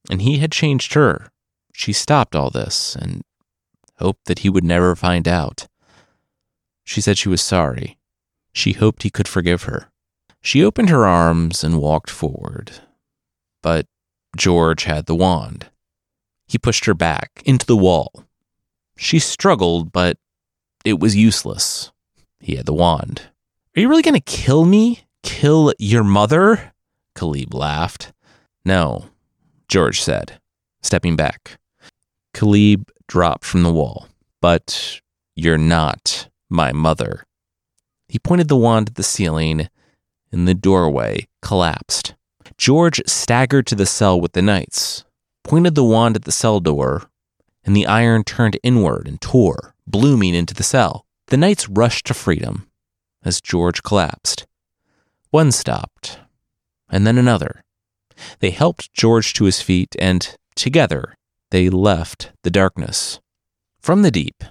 And 0.09 0.21
he 0.21 0.39
had 0.39 0.51
changed 0.51 0.93
her. 0.93 1.31
She 1.73 1.93
stopped 1.93 2.35
all 2.35 2.49
this 2.49 2.95
and 2.95 3.21
hoped 3.97 4.25
that 4.25 4.39
he 4.39 4.49
would 4.49 4.63
never 4.63 4.95
find 4.95 5.27
out. 5.27 5.67
She 6.83 7.01
said 7.01 7.17
she 7.17 7.29
was 7.29 7.41
sorry. 7.41 7.97
She 8.53 8.73
hoped 8.73 9.03
he 9.03 9.09
could 9.09 9.27
forgive 9.27 9.63
her. 9.63 9.89
She 10.41 10.63
opened 10.63 10.89
her 10.89 11.05
arms 11.05 11.63
and 11.63 11.81
walked 11.81 12.09
forward. 12.09 12.71
But 13.61 13.87
George 14.37 14.83
had 14.83 15.05
the 15.05 15.15
wand. 15.15 15.69
He 16.47 16.57
pushed 16.57 16.85
her 16.85 16.93
back 16.93 17.41
into 17.45 17.65
the 17.65 17.77
wall. 17.77 18.25
She 18.97 19.19
struggled, 19.19 19.91
but 19.91 20.17
it 20.83 20.99
was 20.99 21.15
useless. 21.15 21.91
He 22.39 22.55
had 22.55 22.65
the 22.65 22.73
wand. 22.73 23.23
Are 23.75 23.81
you 23.81 23.89
really 23.89 24.01
going 24.01 24.13
to 24.15 24.19
kill 24.19 24.65
me? 24.65 25.01
Kill 25.23 25.73
your 25.77 26.03
mother? 26.03 26.73
Kalyb 27.15 27.53
laughed. 27.53 28.13
No, 28.65 29.09
George 29.67 30.01
said, 30.01 30.39
stepping 30.81 31.15
back. 31.15 31.59
Kalyb 32.33 32.89
dropped 33.07 33.43
from 33.43 33.63
the 33.63 33.71
wall. 33.71 34.07
But 34.41 35.01
you're 35.35 35.57
not 35.57 36.29
my 36.49 36.71
mother. 36.71 37.25
He 38.07 38.19
pointed 38.19 38.47
the 38.47 38.57
wand 38.57 38.89
at 38.89 38.95
the 38.95 39.03
ceiling, 39.03 39.69
and 40.31 40.47
the 40.47 40.53
doorway 40.53 41.27
collapsed. 41.41 42.15
George 42.57 43.01
staggered 43.05 43.65
to 43.67 43.75
the 43.75 43.85
cell 43.85 44.19
with 44.19 44.33
the 44.33 44.41
knights, 44.41 45.05
pointed 45.43 45.75
the 45.75 45.83
wand 45.83 46.15
at 46.15 46.25
the 46.25 46.31
cell 46.31 46.59
door, 46.59 47.09
and 47.63 47.75
the 47.75 47.85
iron 47.85 48.23
turned 48.23 48.59
inward 48.63 49.07
and 49.07 49.21
tore, 49.21 49.75
blooming 49.87 50.33
into 50.33 50.53
the 50.53 50.63
cell. 50.63 51.05
The 51.27 51.37
knights 51.37 51.69
rushed 51.69 52.07
to 52.07 52.13
freedom 52.13 52.69
as 53.23 53.41
George 53.41 53.83
collapsed. 53.83 54.47
One 55.31 55.51
stopped, 55.51 56.19
and 56.89 57.05
then 57.05 57.17
another. 57.17 57.63
They 58.39 58.51
helped 58.51 58.93
George 58.93 59.33
to 59.35 59.45
his 59.45 59.61
feet, 59.61 59.95
and 59.99 60.35
together 60.55 61.15
they 61.51 61.69
left 61.69 62.31
the 62.43 62.51
darkness. 62.51 63.19
From 63.79 64.01
the 64.01 64.11
deep, 64.11 64.43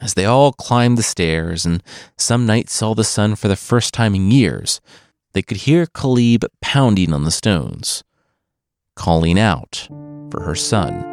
as 0.00 0.14
they 0.14 0.24
all 0.24 0.52
climbed 0.52 0.98
the 0.98 1.02
stairs, 1.02 1.64
and 1.64 1.82
some 2.16 2.46
knights 2.46 2.74
saw 2.74 2.94
the 2.94 3.04
sun 3.04 3.36
for 3.36 3.48
the 3.48 3.56
first 3.56 3.94
time 3.94 4.14
in 4.14 4.30
years, 4.30 4.80
they 5.34 5.42
could 5.42 5.58
hear 5.58 5.84
Kalyb 5.86 6.44
pounding 6.62 7.12
on 7.12 7.24
the 7.24 7.30
stones, 7.30 8.02
calling 8.96 9.38
out 9.38 9.86
for 10.30 10.42
her 10.42 10.54
son. 10.54 11.10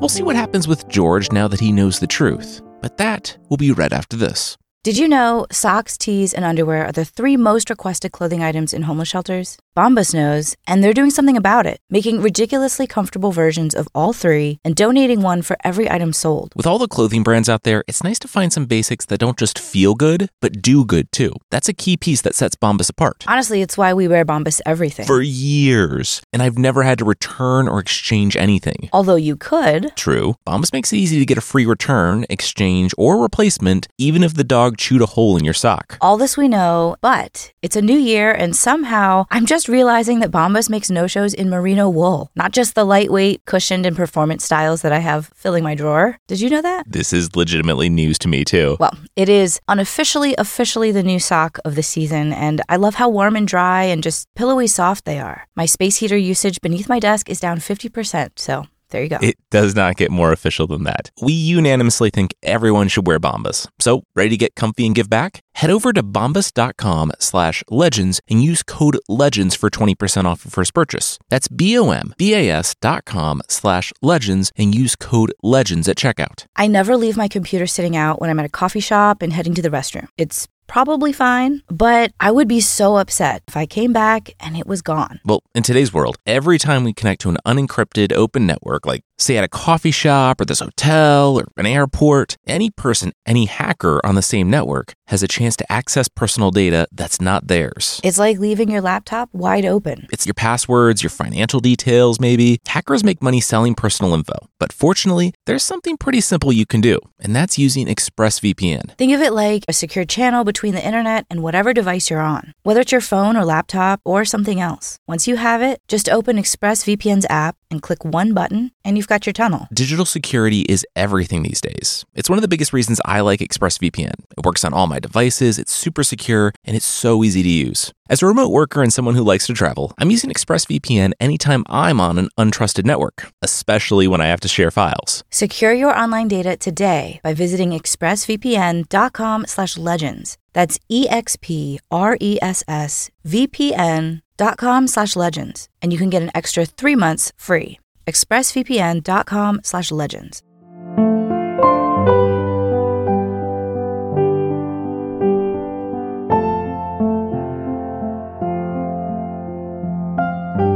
We'll 0.00 0.08
see 0.08 0.22
what 0.22 0.36
happens 0.36 0.66
with 0.66 0.88
George 0.88 1.30
now 1.32 1.48
that 1.48 1.60
he 1.60 1.72
knows 1.72 1.98
the 1.98 2.06
truth, 2.06 2.62
but 2.80 2.96
that 2.96 3.36
will 3.50 3.58
be 3.58 3.72
right 3.72 3.92
after 3.92 4.16
this. 4.16 4.56
Did 4.84 4.96
you 4.96 5.08
know 5.08 5.44
socks, 5.50 5.98
tees, 5.98 6.32
and 6.32 6.44
underwear 6.44 6.86
are 6.86 6.92
the 6.92 7.04
three 7.04 7.36
most 7.36 7.68
requested 7.68 8.12
clothing 8.12 8.44
items 8.44 8.72
in 8.72 8.82
homeless 8.82 9.08
shelters? 9.08 9.58
Bombas 9.78 10.12
knows, 10.12 10.56
and 10.66 10.82
they're 10.82 10.92
doing 10.92 11.08
something 11.08 11.36
about 11.36 11.64
it, 11.64 11.78
making 11.88 12.20
ridiculously 12.20 12.84
comfortable 12.84 13.30
versions 13.30 13.76
of 13.76 13.86
all 13.94 14.12
three 14.12 14.58
and 14.64 14.74
donating 14.74 15.22
one 15.22 15.40
for 15.40 15.56
every 15.62 15.88
item 15.88 16.12
sold. 16.12 16.52
With 16.56 16.66
all 16.66 16.80
the 16.80 16.88
clothing 16.88 17.22
brands 17.22 17.48
out 17.48 17.62
there, 17.62 17.84
it's 17.86 18.02
nice 18.02 18.18
to 18.20 18.26
find 18.26 18.52
some 18.52 18.66
basics 18.66 19.06
that 19.06 19.20
don't 19.20 19.38
just 19.38 19.56
feel 19.56 19.94
good, 19.94 20.30
but 20.42 20.60
do 20.60 20.84
good 20.84 21.12
too. 21.12 21.32
That's 21.52 21.68
a 21.68 21.72
key 21.72 21.96
piece 21.96 22.22
that 22.22 22.34
sets 22.34 22.56
Bombas 22.56 22.90
apart. 22.90 23.22
Honestly, 23.28 23.62
it's 23.62 23.78
why 23.78 23.94
we 23.94 24.08
wear 24.08 24.24
Bombas 24.24 24.60
everything. 24.66 25.06
For 25.06 25.22
years, 25.22 26.22
and 26.32 26.42
I've 26.42 26.58
never 26.58 26.82
had 26.82 26.98
to 26.98 27.04
return 27.04 27.68
or 27.68 27.78
exchange 27.78 28.36
anything. 28.36 28.88
Although 28.92 29.14
you 29.14 29.36
could. 29.36 29.94
True. 29.94 30.34
Bombas 30.44 30.72
makes 30.72 30.92
it 30.92 30.96
easy 30.96 31.20
to 31.20 31.24
get 31.24 31.38
a 31.38 31.48
free 31.52 31.66
return, 31.66 32.26
exchange, 32.28 32.92
or 32.98 33.22
replacement, 33.22 33.86
even 33.96 34.24
if 34.24 34.34
the 34.34 34.42
dog 34.42 34.76
chewed 34.76 35.02
a 35.02 35.06
hole 35.06 35.36
in 35.36 35.44
your 35.44 35.54
sock. 35.54 35.98
All 36.00 36.16
this 36.16 36.36
we 36.36 36.48
know, 36.48 36.96
but 37.00 37.52
it's 37.62 37.76
a 37.76 37.80
new 37.80 37.96
year, 37.96 38.32
and 38.32 38.56
somehow 38.56 39.26
I'm 39.30 39.46
just 39.46 39.67
realizing 39.68 40.20
that 40.20 40.30
Bombas 40.30 40.70
makes 40.70 40.90
no 40.90 41.06
shows 41.06 41.34
in 41.34 41.50
merino 41.50 41.88
wool, 41.88 42.30
not 42.34 42.52
just 42.52 42.74
the 42.74 42.84
lightweight, 42.84 43.44
cushioned, 43.44 43.86
and 43.86 43.96
performance 43.96 44.44
styles 44.44 44.82
that 44.82 44.92
I 44.92 44.98
have 44.98 45.30
filling 45.34 45.64
my 45.64 45.74
drawer. 45.74 46.18
Did 46.26 46.40
you 46.40 46.50
know 46.50 46.62
that? 46.62 46.90
This 46.90 47.12
is 47.12 47.36
legitimately 47.36 47.88
news 47.88 48.18
to 48.20 48.28
me, 48.28 48.44
too. 48.44 48.76
Well, 48.80 48.96
it 49.16 49.28
is 49.28 49.60
unofficially, 49.68 50.34
officially 50.38 50.92
the 50.92 51.02
new 51.02 51.20
sock 51.20 51.58
of 51.64 51.74
the 51.74 51.82
season, 51.82 52.32
and 52.32 52.60
I 52.68 52.76
love 52.76 52.94
how 52.94 53.08
warm 53.08 53.36
and 53.36 53.46
dry 53.46 53.84
and 53.84 54.02
just 54.02 54.26
pillowy 54.34 54.66
soft 54.66 55.04
they 55.04 55.20
are. 55.20 55.46
My 55.56 55.66
space 55.66 55.96
heater 55.96 56.16
usage 56.16 56.60
beneath 56.60 56.88
my 56.88 56.98
desk 56.98 57.28
is 57.28 57.40
down 57.40 57.58
50%, 57.58 58.30
so 58.36 58.66
there 58.90 59.02
you 59.02 59.08
go. 59.08 59.18
It 59.20 59.36
does 59.50 59.74
not 59.74 59.96
get 59.96 60.10
more 60.10 60.32
official 60.32 60.66
than 60.66 60.84
that. 60.84 61.10
We 61.20 61.32
unanimously 61.32 62.10
think 62.10 62.34
everyone 62.42 62.88
should 62.88 63.06
wear 63.06 63.20
Bombas. 63.20 63.68
So, 63.78 64.04
ready 64.14 64.30
to 64.30 64.36
get 64.36 64.54
comfy 64.54 64.86
and 64.86 64.94
give 64.94 65.10
back? 65.10 65.42
Head 65.54 65.70
over 65.70 65.92
to 65.92 66.02
bombas.com 66.02 67.12
slash 67.18 67.64
legends 67.68 68.20
and 68.30 68.42
use 68.44 68.62
code 68.62 68.98
LEGENDS 69.08 69.56
for 69.56 69.70
20% 69.70 70.24
off 70.24 70.44
your 70.44 70.50
first 70.50 70.72
purchase. 70.72 71.18
That's 71.28 71.48
B-O-M-B-A-S 71.48 72.76
dot 72.80 73.04
com 73.04 73.42
slash 73.48 73.92
legends 74.00 74.52
and 74.56 74.74
use 74.74 74.94
code 74.94 75.32
LEGENDS 75.42 75.88
at 75.88 75.96
checkout. 75.96 76.46
I 76.54 76.68
never 76.68 76.96
leave 76.96 77.16
my 77.16 77.28
computer 77.28 77.66
sitting 77.66 77.96
out 77.96 78.20
when 78.20 78.30
I'm 78.30 78.38
at 78.38 78.46
a 78.46 78.50
coffee 78.50 78.80
shop 78.80 79.20
and 79.20 79.32
heading 79.32 79.54
to 79.54 79.62
the 79.62 79.70
restroom. 79.70 80.06
It's 80.16 80.46
probably 80.68 81.12
fine, 81.12 81.62
but 81.68 82.12
I 82.20 82.30
would 82.30 82.46
be 82.46 82.60
so 82.60 82.98
upset 82.98 83.42
if 83.48 83.56
I 83.56 83.66
came 83.66 83.92
back 83.92 84.34
and 84.38 84.56
it 84.56 84.66
was 84.66 84.82
gone. 84.82 85.18
Well, 85.24 85.42
in 85.54 85.64
today's 85.64 85.92
world, 85.92 86.18
every 86.26 86.58
time 86.58 86.84
we 86.84 86.92
connect 86.92 87.20
to 87.22 87.30
an 87.30 87.38
unencrypted 87.44 88.12
open 88.12 88.46
network, 88.46 88.86
like 88.86 89.02
say 89.18 89.36
at 89.36 89.44
a 89.44 89.48
coffee 89.48 89.90
shop 89.90 90.40
or 90.40 90.44
this 90.44 90.60
hotel 90.60 91.38
or 91.38 91.46
an 91.56 91.66
airport, 91.66 92.36
any 92.46 92.70
person, 92.70 93.12
any 93.26 93.46
hacker 93.46 94.00
on 94.04 94.14
the 94.14 94.22
same 94.22 94.48
network 94.48 94.94
has 95.08 95.22
a 95.22 95.28
chance 95.28 95.56
to 95.56 95.72
access 95.72 96.08
personal 96.08 96.50
data 96.50 96.86
that's 96.92 97.20
not 97.20 97.48
theirs. 97.48 98.00
It's 98.04 98.18
like 98.18 98.38
leaving 98.38 98.70
your 98.70 98.80
laptop 98.80 99.28
wide 99.32 99.64
open. 99.64 100.06
It's 100.12 100.26
your 100.26 100.34
passwords, 100.34 101.02
your 101.02 101.10
financial 101.10 101.60
details, 101.60 102.20
maybe. 102.20 102.58
Hackers 102.66 103.04
make 103.04 103.22
money 103.22 103.40
selling 103.40 103.74
personal 103.74 104.14
info. 104.14 104.48
But 104.58 104.72
fortunately, 104.72 105.34
there's 105.46 105.62
something 105.62 105.96
pretty 105.96 106.20
simple 106.20 106.52
you 106.52 106.66
can 106.66 106.80
do, 106.80 106.98
and 107.18 107.34
that's 107.34 107.58
using 107.58 107.86
ExpressVPN. 107.86 108.96
Think 108.96 109.12
of 109.12 109.20
it 109.20 109.32
like 109.32 109.64
a 109.68 109.72
secure 109.72 110.04
channel 110.04 110.44
between 110.44 110.74
the 110.74 110.84
internet 110.84 111.26
and 111.30 111.42
whatever 111.42 111.72
device 111.72 112.10
you're 112.10 112.20
on, 112.20 112.52
whether 112.62 112.80
it's 112.80 112.92
your 112.92 113.00
phone 113.00 113.36
or 113.36 113.44
laptop 113.44 114.00
or 114.04 114.24
something 114.24 114.60
else. 114.60 114.98
Once 115.06 115.26
you 115.26 115.36
have 115.36 115.62
it, 115.62 115.80
just 115.88 116.08
open 116.08 116.36
ExpressVPN's 116.36 117.26
app 117.30 117.56
and 117.70 117.82
click 117.82 118.04
one 118.04 118.34
button, 118.34 118.72
and 118.84 118.96
you've 118.96 119.08
got 119.08 119.26
your 119.26 119.32
tunnel. 119.32 119.68
Digital 119.72 120.04
security 120.04 120.62
is 120.62 120.86
everything 120.96 121.42
these 121.42 121.60
days. 121.60 122.04
It's 122.14 122.28
one 122.28 122.38
of 122.38 122.42
the 122.42 122.48
biggest 122.48 122.72
reasons 122.72 123.00
I 123.04 123.20
like 123.20 123.40
ExpressVPN. 123.40 124.14
It 124.36 124.44
works 124.44 124.64
on 124.64 124.72
all 124.72 124.86
my 124.86 124.98
devices, 124.98 125.58
it's 125.58 125.72
super 125.72 126.02
secure, 126.02 126.52
and 126.64 126.76
it's 126.76 126.86
so 126.86 127.24
easy 127.24 127.42
to 127.42 127.48
use. 127.48 127.92
As 128.10 128.22
a 128.22 128.26
remote 128.26 128.48
worker 128.48 128.82
and 128.82 128.90
someone 128.92 129.14
who 129.14 129.22
likes 129.22 129.46
to 129.48 129.52
travel, 129.52 129.92
I'm 129.98 130.10
using 130.10 130.30
ExpressVPN 130.30 131.12
anytime 131.20 131.62
I'm 131.68 132.00
on 132.00 132.16
an 132.18 132.30
untrusted 132.38 132.86
network, 132.86 133.30
especially 133.42 134.08
when 134.08 134.22
I 134.22 134.28
have 134.28 134.40
to 134.40 134.48
share 134.48 134.70
files. 134.70 135.24
Secure 135.30 135.74
your 135.74 135.94
online 135.94 136.28
data 136.28 136.56
today 136.56 137.20
by 137.22 137.34
visiting 137.34 137.72
expressvpn.com/legends. 137.72 140.38
That's 140.54 140.78
e 140.88 141.06
x 141.08 141.36
p 141.40 141.78
r 141.90 142.16
e 142.20 142.38
s 142.40 142.64
s 142.66 143.10
v 143.24 143.46
p 143.46 143.74
n 143.74 144.22
dot 144.38 144.56
com 144.56 144.86
slash 144.86 145.16
legends, 145.16 145.68
and 145.82 145.92
you 145.92 145.98
can 145.98 146.08
get 146.08 146.22
an 146.22 146.30
extra 146.34 146.64
three 146.64 146.96
months 146.96 147.30
free. 147.36 147.78
expressvpn.com 148.06 149.60
slash 149.62 149.90
legends. 149.90 150.42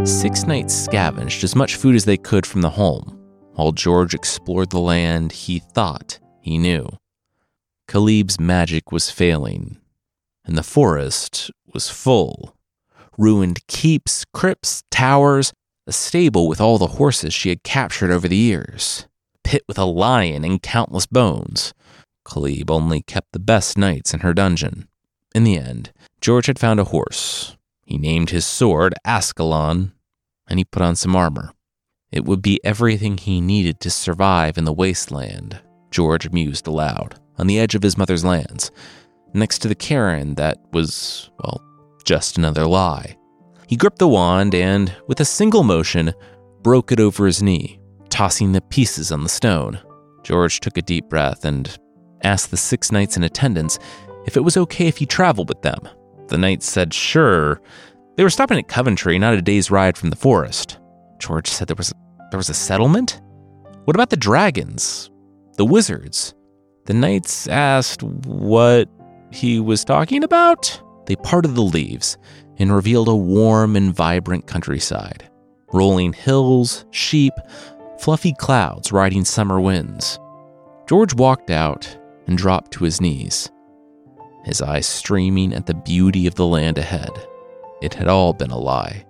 Six 0.04 0.44
knights 0.48 0.74
scavenged 0.74 1.44
as 1.44 1.54
much 1.54 1.76
food 1.76 1.94
as 1.94 2.04
they 2.04 2.16
could 2.16 2.44
from 2.44 2.60
the 2.60 2.70
home, 2.70 3.18
while 3.54 3.72
George 3.72 4.14
explored 4.14 4.70
the 4.70 4.80
land 4.80 5.30
he 5.30 5.60
thought 5.60 6.18
he 6.40 6.58
knew. 6.58 6.88
Kalyb's 7.88 8.40
magic 8.40 8.90
was 8.90 9.10
failing, 9.10 9.78
and 10.44 10.58
the 10.58 10.62
forest 10.62 11.52
was 11.72 11.88
full. 11.88 12.56
Ruined 13.18 13.66
keeps, 13.66 14.24
crypts, 14.32 14.82
towers, 14.90 15.52
a 15.86 15.92
stable 15.92 16.48
with 16.48 16.60
all 16.60 16.78
the 16.78 16.86
horses 16.86 17.34
she 17.34 17.48
had 17.48 17.62
captured 17.62 18.10
over 18.10 18.28
the 18.28 18.36
years, 18.36 19.06
pit 19.44 19.62
with 19.68 19.78
a 19.78 19.84
lion 19.84 20.44
and 20.44 20.62
countless 20.62 21.06
bones. 21.06 21.74
Kalyb 22.24 22.70
only 22.70 23.02
kept 23.02 23.32
the 23.32 23.38
best 23.38 23.76
knights 23.76 24.14
in 24.14 24.20
her 24.20 24.32
dungeon. 24.32 24.88
In 25.34 25.44
the 25.44 25.58
end, 25.58 25.92
George 26.20 26.46
had 26.46 26.58
found 26.58 26.78
a 26.78 26.84
horse. 26.84 27.56
He 27.84 27.98
named 27.98 28.30
his 28.30 28.46
sword 28.46 28.94
Ascalon, 29.04 29.92
and 30.46 30.58
he 30.58 30.64
put 30.64 30.82
on 30.82 30.96
some 30.96 31.16
armor. 31.16 31.52
It 32.10 32.24
would 32.24 32.42
be 32.42 32.60
everything 32.62 33.18
he 33.18 33.40
needed 33.40 33.80
to 33.80 33.90
survive 33.90 34.56
in 34.56 34.64
the 34.64 34.72
wasteland, 34.72 35.60
George 35.90 36.30
mused 36.30 36.66
aloud, 36.66 37.18
on 37.38 37.46
the 37.46 37.58
edge 37.58 37.74
of 37.74 37.82
his 37.82 37.98
mother's 37.98 38.24
lands, 38.24 38.70
next 39.34 39.58
to 39.60 39.68
the 39.68 39.74
cairn 39.74 40.34
that 40.34 40.58
was, 40.72 41.30
well, 41.42 41.62
just 42.02 42.38
another 42.38 42.66
lie. 42.66 43.16
He 43.66 43.76
gripped 43.76 43.98
the 43.98 44.08
wand 44.08 44.54
and, 44.54 44.94
with 45.06 45.20
a 45.20 45.24
single 45.24 45.62
motion, 45.62 46.12
broke 46.62 46.92
it 46.92 47.00
over 47.00 47.26
his 47.26 47.42
knee, 47.42 47.80
tossing 48.10 48.52
the 48.52 48.60
pieces 48.60 49.10
on 49.10 49.22
the 49.22 49.28
stone. 49.28 49.80
George 50.22 50.60
took 50.60 50.76
a 50.76 50.82
deep 50.82 51.08
breath 51.08 51.44
and 51.44 51.78
asked 52.22 52.50
the 52.50 52.56
six 52.56 52.92
knights 52.92 53.16
in 53.16 53.24
attendance 53.24 53.78
if 54.26 54.36
it 54.36 54.44
was 54.44 54.56
okay 54.56 54.86
if 54.86 54.98
he 54.98 55.06
traveled 55.06 55.48
with 55.48 55.62
them. 55.62 55.88
The 56.28 56.38
knights 56.38 56.70
said 56.70 56.94
sure. 56.94 57.60
They 58.16 58.22
were 58.22 58.30
stopping 58.30 58.58
at 58.58 58.68
Coventry, 58.68 59.18
not 59.18 59.34
a 59.34 59.42
day's 59.42 59.70
ride 59.70 59.96
from 59.96 60.10
the 60.10 60.16
forest. 60.16 60.78
George 61.18 61.48
said 61.48 61.68
there 61.68 61.76
was 61.76 61.92
there 62.30 62.38
was 62.38 62.48
a 62.48 62.54
settlement? 62.54 63.20
What 63.84 63.96
about 63.96 64.10
the 64.10 64.16
dragons? 64.16 65.10
The 65.56 65.64
wizards? 65.64 66.34
The 66.86 66.94
knights 66.94 67.46
asked 67.48 68.02
what 68.02 68.88
he 69.30 69.60
was 69.60 69.84
talking 69.84 70.24
about. 70.24 70.82
They 71.12 71.16
parted 71.16 71.54
the 71.54 71.60
leaves 71.60 72.16
and 72.56 72.74
revealed 72.74 73.06
a 73.06 73.14
warm 73.14 73.76
and 73.76 73.94
vibrant 73.94 74.46
countryside. 74.46 75.28
Rolling 75.70 76.14
hills, 76.14 76.86
sheep, 76.90 77.34
fluffy 77.98 78.32
clouds 78.32 78.92
riding 78.92 79.26
summer 79.26 79.60
winds. 79.60 80.18
George 80.88 81.12
walked 81.12 81.50
out 81.50 81.98
and 82.26 82.38
dropped 82.38 82.70
to 82.72 82.84
his 82.84 82.98
knees, 82.98 83.50
his 84.44 84.62
eyes 84.62 84.86
streaming 84.86 85.52
at 85.52 85.66
the 85.66 85.74
beauty 85.74 86.26
of 86.26 86.36
the 86.36 86.46
land 86.46 86.78
ahead. 86.78 87.10
It 87.82 87.92
had 87.92 88.08
all 88.08 88.32
been 88.32 88.50
a 88.50 88.58
lie. 88.58 89.04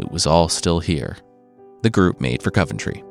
It 0.00 0.10
was 0.10 0.26
all 0.26 0.48
still 0.48 0.80
here. 0.80 1.16
The 1.82 1.90
group 1.90 2.20
made 2.20 2.42
for 2.42 2.50
Coventry. 2.50 3.04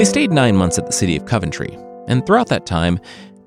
They 0.00 0.06
stayed 0.06 0.32
nine 0.32 0.56
months 0.56 0.78
at 0.78 0.86
the 0.86 0.94
city 0.94 1.14
of 1.14 1.26
Coventry, 1.26 1.76
and 2.08 2.24
throughout 2.24 2.48
that 2.48 2.64
time, 2.64 2.98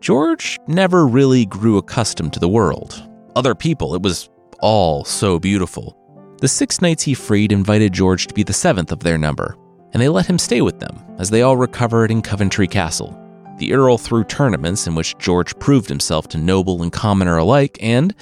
George 0.02 0.60
never 0.68 1.08
really 1.08 1.48
grew 1.48 1.80
accustomed 1.80 2.32
to 2.34 2.40
the 2.40 2.48
world. 2.48 3.10
Other 3.36 3.56
people, 3.56 3.96
it 3.96 4.04
was 4.04 4.30
all 4.60 5.04
so 5.04 5.40
beautiful. 5.40 5.98
The 6.42 6.48
six 6.48 6.80
knights 6.80 7.02
he 7.02 7.16
freed 7.16 7.52
invited 7.52 7.92
George 7.92 8.28
to 8.28 8.36
be 8.36 8.44
the 8.44 8.54
seventh 8.54 8.92
of 8.92 9.00
their 9.00 9.18
number, 9.18 9.58
and 9.94 10.00
they 10.00 10.10
let 10.10 10.28
him 10.28 10.38
stay 10.38 10.62
with 10.62 10.80
them 10.80 10.96
as 11.18 11.32
they 11.32 11.42
all 11.42 11.58
recovered 11.58 12.12
in 12.12 12.22
Coventry 12.22 12.68
Castle. 12.68 13.20
The 13.58 13.74
Earl 13.74 13.98
threw 13.98 14.24
tournaments 14.24 14.86
in 14.86 14.94
which 14.94 15.18
George 15.18 15.58
proved 15.58 15.90
himself 15.90 16.28
to 16.28 16.38
noble 16.38 16.84
and 16.84 16.92
commoner 16.92 17.38
alike, 17.38 17.80
and 17.82 18.14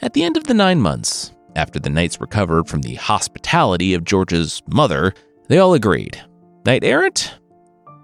at 0.00 0.12
the 0.12 0.22
end 0.22 0.36
of 0.36 0.44
the 0.44 0.54
nine 0.54 0.80
months, 0.80 1.32
after 1.56 1.80
the 1.80 1.90
knights 1.90 2.20
recovered 2.20 2.68
from 2.68 2.82
the 2.82 2.94
hospitality 2.94 3.94
of 3.94 4.04
George's 4.04 4.62
mother, 4.68 5.12
they 5.48 5.58
all 5.58 5.74
agreed. 5.74 6.22
Knight 6.64 6.84
errant? 6.84 7.39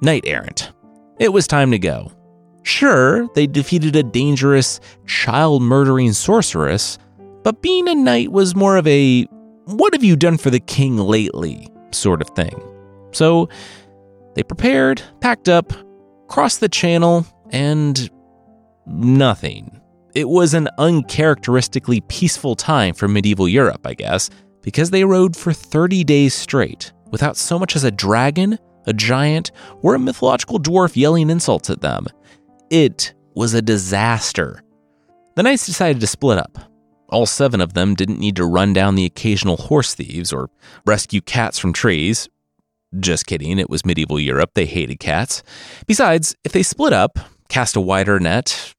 Knight 0.00 0.24
errant. 0.26 0.72
It 1.18 1.32
was 1.32 1.46
time 1.46 1.70
to 1.70 1.78
go. 1.78 2.12
Sure, 2.62 3.28
they 3.34 3.46
defeated 3.46 3.96
a 3.96 4.02
dangerous, 4.02 4.80
child 5.06 5.62
murdering 5.62 6.12
sorceress, 6.12 6.98
but 7.44 7.62
being 7.62 7.88
a 7.88 7.94
knight 7.94 8.32
was 8.32 8.56
more 8.56 8.76
of 8.76 8.86
a 8.86 9.24
what 9.66 9.92
have 9.92 10.04
you 10.04 10.16
done 10.16 10.36
for 10.36 10.50
the 10.50 10.60
king 10.60 10.96
lately 10.96 11.68
sort 11.92 12.20
of 12.20 12.28
thing. 12.30 12.60
So 13.12 13.48
they 14.34 14.42
prepared, 14.42 15.00
packed 15.20 15.48
up, 15.48 15.72
crossed 16.28 16.60
the 16.60 16.68
channel, 16.68 17.24
and 17.50 18.10
nothing. 18.86 19.80
It 20.14 20.28
was 20.28 20.54
an 20.54 20.68
uncharacteristically 20.78 22.00
peaceful 22.02 22.56
time 22.56 22.94
for 22.94 23.08
medieval 23.08 23.48
Europe, 23.48 23.86
I 23.86 23.94
guess, 23.94 24.28
because 24.62 24.90
they 24.90 25.04
rode 25.04 25.36
for 25.36 25.52
30 25.52 26.04
days 26.04 26.34
straight 26.34 26.92
without 27.10 27.36
so 27.36 27.58
much 27.58 27.76
as 27.76 27.84
a 27.84 27.90
dragon 27.90 28.58
a 28.86 28.92
giant, 28.92 29.50
or 29.82 29.94
a 29.94 29.98
mythological 29.98 30.58
dwarf 30.58 30.96
yelling 30.96 31.30
insults 31.30 31.70
at 31.70 31.80
them. 31.80 32.06
It 32.70 33.14
was 33.34 33.54
a 33.54 33.62
disaster. 33.62 34.62
The 35.34 35.42
knights 35.42 35.66
decided 35.66 36.00
to 36.00 36.06
split 36.06 36.38
up. 36.38 36.58
All 37.08 37.26
seven 37.26 37.60
of 37.60 37.74
them 37.74 37.94
didn't 37.94 38.18
need 38.18 38.36
to 38.36 38.44
run 38.44 38.72
down 38.72 38.94
the 38.94 39.04
occasional 39.04 39.56
horse 39.56 39.94
thieves 39.94 40.32
or 40.32 40.50
rescue 40.84 41.20
cats 41.20 41.58
from 41.58 41.72
trees. 41.72 42.28
Just 42.98 43.26
kidding, 43.26 43.58
it 43.58 43.70
was 43.70 43.84
medieval 43.84 44.18
Europe, 44.18 44.52
they 44.54 44.66
hated 44.66 44.98
cats. 44.98 45.42
Besides, 45.86 46.34
if 46.44 46.52
they 46.52 46.62
split 46.62 46.92
up, 46.92 47.18
cast 47.48 47.76
a 47.76 47.80
wider 47.80 48.18
net, 48.18 48.74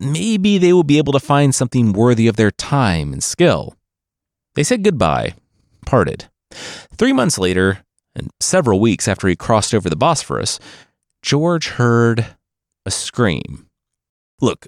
maybe 0.00 0.58
they 0.58 0.72
will 0.72 0.82
be 0.82 0.98
able 0.98 1.12
to 1.12 1.20
find 1.20 1.54
something 1.54 1.92
worthy 1.92 2.26
of 2.26 2.36
their 2.36 2.50
time 2.50 3.12
and 3.12 3.22
skill. 3.22 3.76
They 4.54 4.64
said 4.64 4.82
goodbye, 4.82 5.34
parted. 5.86 6.28
Three 6.96 7.12
months 7.12 7.38
later, 7.38 7.84
and 8.14 8.30
several 8.40 8.80
weeks 8.80 9.08
after 9.08 9.28
he 9.28 9.36
crossed 9.36 9.74
over 9.74 9.88
the 9.88 9.96
Bosphorus, 9.96 10.58
George 11.22 11.68
heard 11.68 12.26
a 12.84 12.90
scream. 12.90 13.66
Look, 14.40 14.66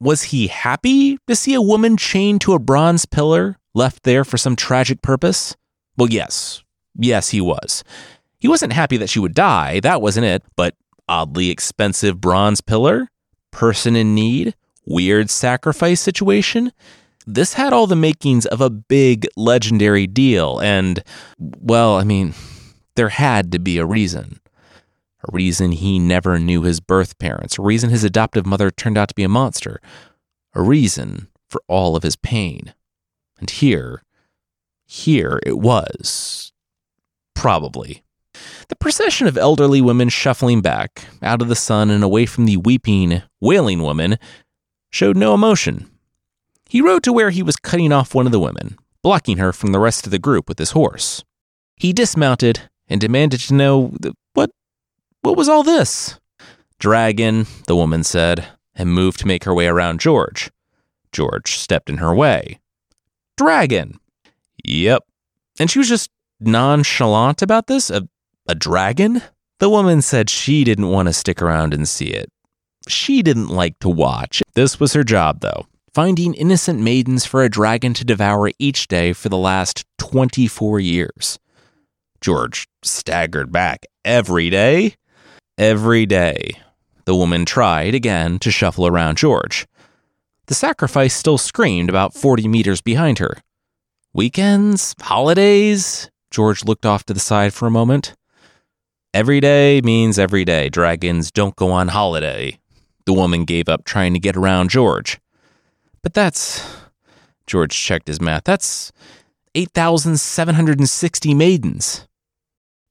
was 0.00 0.24
he 0.24 0.48
happy 0.48 1.18
to 1.28 1.36
see 1.36 1.54
a 1.54 1.62
woman 1.62 1.96
chained 1.96 2.40
to 2.42 2.54
a 2.54 2.58
bronze 2.58 3.06
pillar 3.06 3.58
left 3.74 4.02
there 4.02 4.24
for 4.24 4.36
some 4.36 4.56
tragic 4.56 5.02
purpose? 5.02 5.56
Well, 5.96 6.10
yes. 6.10 6.62
Yes, 6.96 7.30
he 7.30 7.40
was. 7.40 7.84
He 8.38 8.48
wasn't 8.48 8.72
happy 8.72 8.96
that 8.98 9.08
she 9.08 9.20
would 9.20 9.34
die, 9.34 9.80
that 9.80 10.02
wasn't 10.02 10.26
it, 10.26 10.42
but 10.56 10.74
oddly 11.08 11.50
expensive 11.50 12.20
bronze 12.20 12.60
pillar? 12.60 13.08
Person 13.50 13.96
in 13.96 14.14
need? 14.14 14.54
Weird 14.86 15.30
sacrifice 15.30 16.00
situation? 16.00 16.72
This 17.26 17.54
had 17.54 17.72
all 17.72 17.86
the 17.86 17.96
makings 17.96 18.44
of 18.44 18.60
a 18.60 18.68
big 18.68 19.26
legendary 19.36 20.06
deal, 20.06 20.58
and, 20.58 21.02
well, 21.38 21.96
I 21.96 22.04
mean, 22.04 22.34
there 22.96 23.10
had 23.10 23.52
to 23.52 23.58
be 23.58 23.78
a 23.78 23.86
reason. 23.86 24.40
A 25.26 25.32
reason 25.32 25.72
he 25.72 25.98
never 25.98 26.38
knew 26.38 26.62
his 26.62 26.80
birth 26.80 27.18
parents, 27.18 27.58
a 27.58 27.62
reason 27.62 27.90
his 27.90 28.04
adoptive 28.04 28.44
mother 28.44 28.70
turned 28.70 28.98
out 28.98 29.08
to 29.08 29.14
be 29.14 29.22
a 29.22 29.28
monster, 29.28 29.80
a 30.52 30.62
reason 30.62 31.28
for 31.48 31.62
all 31.66 31.96
of 31.96 32.02
his 32.02 32.16
pain. 32.16 32.74
And 33.38 33.48
here, 33.48 34.02
here 34.86 35.40
it 35.46 35.58
was. 35.58 36.52
Probably. 37.34 38.02
The 38.68 38.76
procession 38.76 39.26
of 39.26 39.38
elderly 39.38 39.80
women 39.80 40.08
shuffling 40.08 40.60
back, 40.60 41.06
out 41.22 41.40
of 41.40 41.48
the 41.48 41.56
sun 41.56 41.90
and 41.90 42.04
away 42.04 42.26
from 42.26 42.46
the 42.46 42.56
weeping, 42.56 43.22
wailing 43.40 43.82
woman, 43.82 44.18
showed 44.90 45.16
no 45.16 45.34
emotion. 45.34 45.90
He 46.68 46.80
rode 46.80 47.02
to 47.04 47.12
where 47.12 47.30
he 47.30 47.42
was 47.42 47.56
cutting 47.56 47.92
off 47.92 48.14
one 48.14 48.26
of 48.26 48.32
the 48.32 48.40
women, 48.40 48.76
blocking 49.02 49.38
her 49.38 49.52
from 49.52 49.72
the 49.72 49.78
rest 49.78 50.06
of 50.06 50.10
the 50.10 50.18
group 50.18 50.48
with 50.48 50.58
his 50.58 50.72
horse. 50.72 51.24
He 51.76 51.92
dismounted 51.92 52.68
and 52.88 53.00
demanded 53.00 53.40
to 53.40 53.54
know 53.54 53.92
what 54.34 54.50
what 55.22 55.36
was 55.36 55.48
all 55.48 55.62
this? 55.62 56.18
Dragon, 56.78 57.46
the 57.66 57.76
woman 57.76 58.04
said, 58.04 58.46
and 58.74 58.92
moved 58.92 59.20
to 59.20 59.26
make 59.26 59.44
her 59.44 59.54
way 59.54 59.66
around 59.66 60.00
George. 60.00 60.50
George 61.12 61.56
stepped 61.56 61.88
in 61.88 61.98
her 61.98 62.14
way. 62.14 62.58
Dragon. 63.36 63.98
Yep. 64.64 65.04
And 65.58 65.70
she 65.70 65.78
was 65.78 65.88
just 65.88 66.10
nonchalant 66.40 67.40
about 67.40 67.68
this? 67.68 67.88
A, 67.90 68.08
a 68.46 68.54
dragon? 68.54 69.22
The 69.60 69.70
woman 69.70 70.02
said 70.02 70.28
she 70.28 70.64
didn't 70.64 70.90
want 70.90 71.08
to 71.08 71.12
stick 71.12 71.40
around 71.40 71.72
and 71.72 71.88
see 71.88 72.08
it. 72.08 72.30
She 72.88 73.22
didn't 73.22 73.48
like 73.48 73.78
to 73.78 73.88
watch. 73.88 74.42
This 74.54 74.78
was 74.78 74.92
her 74.92 75.04
job, 75.04 75.40
though 75.40 75.66
finding 75.94 76.34
innocent 76.34 76.80
maidens 76.80 77.24
for 77.24 77.44
a 77.44 77.48
dragon 77.48 77.94
to 77.94 78.04
devour 78.04 78.50
each 78.58 78.88
day 78.88 79.12
for 79.12 79.28
the 79.28 79.38
last 79.38 79.86
24 79.98 80.80
years. 80.80 81.38
George 82.24 82.66
staggered 82.82 83.52
back. 83.52 83.84
Every 84.02 84.48
day? 84.48 84.94
Every 85.58 86.06
day. 86.06 86.52
The 87.04 87.14
woman 87.14 87.44
tried 87.44 87.94
again 87.94 88.38
to 88.38 88.50
shuffle 88.50 88.86
around 88.86 89.18
George. 89.18 89.66
The 90.46 90.54
sacrifice 90.54 91.14
still 91.14 91.36
screamed 91.36 91.90
about 91.90 92.14
40 92.14 92.48
meters 92.48 92.80
behind 92.80 93.18
her. 93.18 93.36
Weekends? 94.14 94.94
Holidays? 95.02 96.08
George 96.30 96.64
looked 96.64 96.86
off 96.86 97.04
to 97.04 97.12
the 97.12 97.20
side 97.20 97.52
for 97.52 97.66
a 97.66 97.70
moment. 97.70 98.14
Every 99.12 99.40
day 99.40 99.82
means 99.84 100.18
every 100.18 100.46
day. 100.46 100.70
Dragons 100.70 101.30
don't 101.30 101.56
go 101.56 101.70
on 101.72 101.88
holiday. 101.88 102.58
The 103.04 103.12
woman 103.12 103.44
gave 103.44 103.68
up 103.68 103.84
trying 103.84 104.14
to 104.14 104.18
get 104.18 104.34
around 104.34 104.70
George. 104.70 105.20
But 106.02 106.14
that's. 106.14 106.66
George 107.46 107.78
checked 107.78 108.08
his 108.08 108.22
math. 108.22 108.44
That's 108.44 108.92
8,760 109.54 111.34
maidens. 111.34 112.06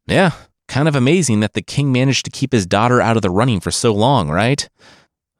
Yeah, 0.07 0.31
kind 0.67 0.87
of 0.87 0.95
amazing 0.95 1.39
that 1.41 1.53
the 1.53 1.61
king 1.61 1.91
managed 1.91 2.25
to 2.25 2.31
keep 2.31 2.51
his 2.51 2.65
daughter 2.65 2.99
out 3.01 3.15
of 3.15 3.21
the 3.21 3.29
running 3.29 3.59
for 3.59 3.71
so 3.71 3.93
long, 3.93 4.29
right? 4.29 4.67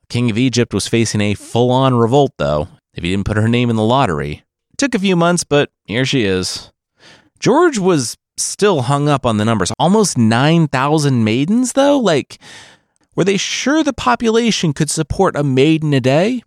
King 0.09 0.29
of 0.29 0.37
Egypt 0.37 0.73
was 0.73 0.87
facing 0.87 1.21
a 1.21 1.33
full 1.33 1.71
on 1.71 1.95
revolt, 1.95 2.33
though, 2.37 2.67
if 2.93 3.03
he 3.03 3.09
didn't 3.09 3.25
put 3.25 3.37
her 3.37 3.47
name 3.47 3.69
in 3.69 3.75
the 3.75 3.83
lottery. 3.83 4.43
It 4.71 4.77
took 4.77 4.95
a 4.95 4.99
few 4.99 5.15
months, 5.15 5.43
but 5.43 5.71
here 5.85 6.05
she 6.05 6.23
is. 6.23 6.71
George 7.39 7.77
was 7.77 8.17
still 8.37 8.83
hung 8.83 9.09
up 9.09 9.25
on 9.25 9.37
the 9.37 9.45
numbers. 9.45 9.71
Almost 9.79 10.17
9,000 10.17 11.23
maidens, 11.23 11.73
though? 11.73 11.99
Like, 11.99 12.39
were 13.15 13.23
they 13.23 13.37
sure 13.37 13.83
the 13.83 13.93
population 13.93 14.73
could 14.73 14.89
support 14.89 15.35
a 15.35 15.43
maiden 15.43 15.93
a 15.93 15.99
day? 15.99 16.43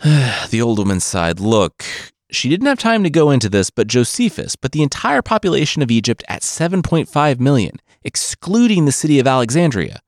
the 0.04 0.62
old 0.62 0.78
woman 0.78 1.00
sighed. 1.00 1.40
Look, 1.40 1.84
she 2.30 2.48
didn't 2.48 2.66
have 2.66 2.78
time 2.78 3.02
to 3.04 3.10
go 3.10 3.30
into 3.30 3.48
this, 3.48 3.70
but 3.70 3.86
Josephus 3.86 4.56
put 4.56 4.72
the 4.72 4.82
entire 4.82 5.22
population 5.22 5.82
of 5.82 5.90
Egypt 5.90 6.22
at 6.28 6.42
7.5 6.42 7.40
million, 7.40 7.80
excluding 8.02 8.84
the 8.84 8.92
city 8.92 9.18
of 9.18 9.26
Alexandria. 9.26 10.00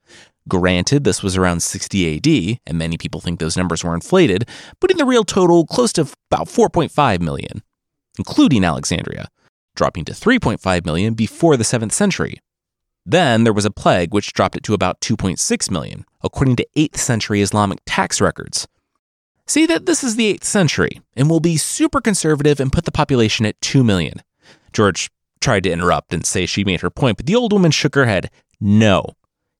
Granted, 0.49 1.05
this 1.05 1.23
was 1.23 1.37
around 1.37 1.61
60 1.61 2.17
AD, 2.17 2.59
and 2.67 2.79
many 2.79 2.99
people 2.99 3.21
think 3.21 3.39
those 3.39 3.57
numbers 3.57 3.85
were 3.85 3.95
inflated, 3.95 4.49
putting 4.81 4.97
the 4.97 5.05
real 5.05 5.25
total 5.25 5.67
close 5.67 5.93
to 5.95 6.09
about 6.31 6.49
4.5 6.49 7.21
million, 7.21 7.63
including 8.19 8.65
Alexandria, 8.65 9.29
dropping 9.77 10.05
to 10.07 10.13
3.5 10.13 10.85
million 10.85 11.15
before 11.15 11.57
the 11.57 11.65
7th 11.65 11.93
century. 11.93 12.41
Then 13.07 13.45
there 13.45 13.53
was 13.53 13.65
a 13.65 13.71
plague 13.71 14.13
which 14.13 14.33
dropped 14.33 14.57
it 14.57 14.63
to 14.65 14.75
about 14.75 15.01
2.6 15.01 15.71
million, 15.71 16.05
according 16.23 16.57
to 16.57 16.67
8th 16.77 16.99
century 16.99 17.41
Islamic 17.41 17.81
tax 17.85 18.21
records. 18.21 18.67
See 19.47 19.67
that 19.67 19.87
this 19.87 20.05
is 20.05 20.17
the 20.17 20.35
8th 20.35 20.45
century, 20.45 21.01
and 21.17 21.29
will 21.29 21.41
be 21.41 21.57
super 21.57 22.01
conservative 22.01 22.61
and 22.61 22.73
put 22.73 22.85
the 22.85 22.93
population 22.93 23.45
at 23.45 23.61
2 23.61 23.83
million. 23.83 24.23
George 24.73 25.11
tried 25.41 25.65
to 25.65 25.71
interrupt 25.71 26.15
and 26.15 26.25
say 26.25 26.47
she 26.47 26.65
made 26.65 26.81
her 26.81 26.91
point, 26.91 27.17
but 27.17 27.27
the 27.27 27.35
old 27.35 27.53
woman 27.53 27.71
shook 27.71 27.95
her 27.95 28.07
head. 28.07 28.31
No. 28.61 29.05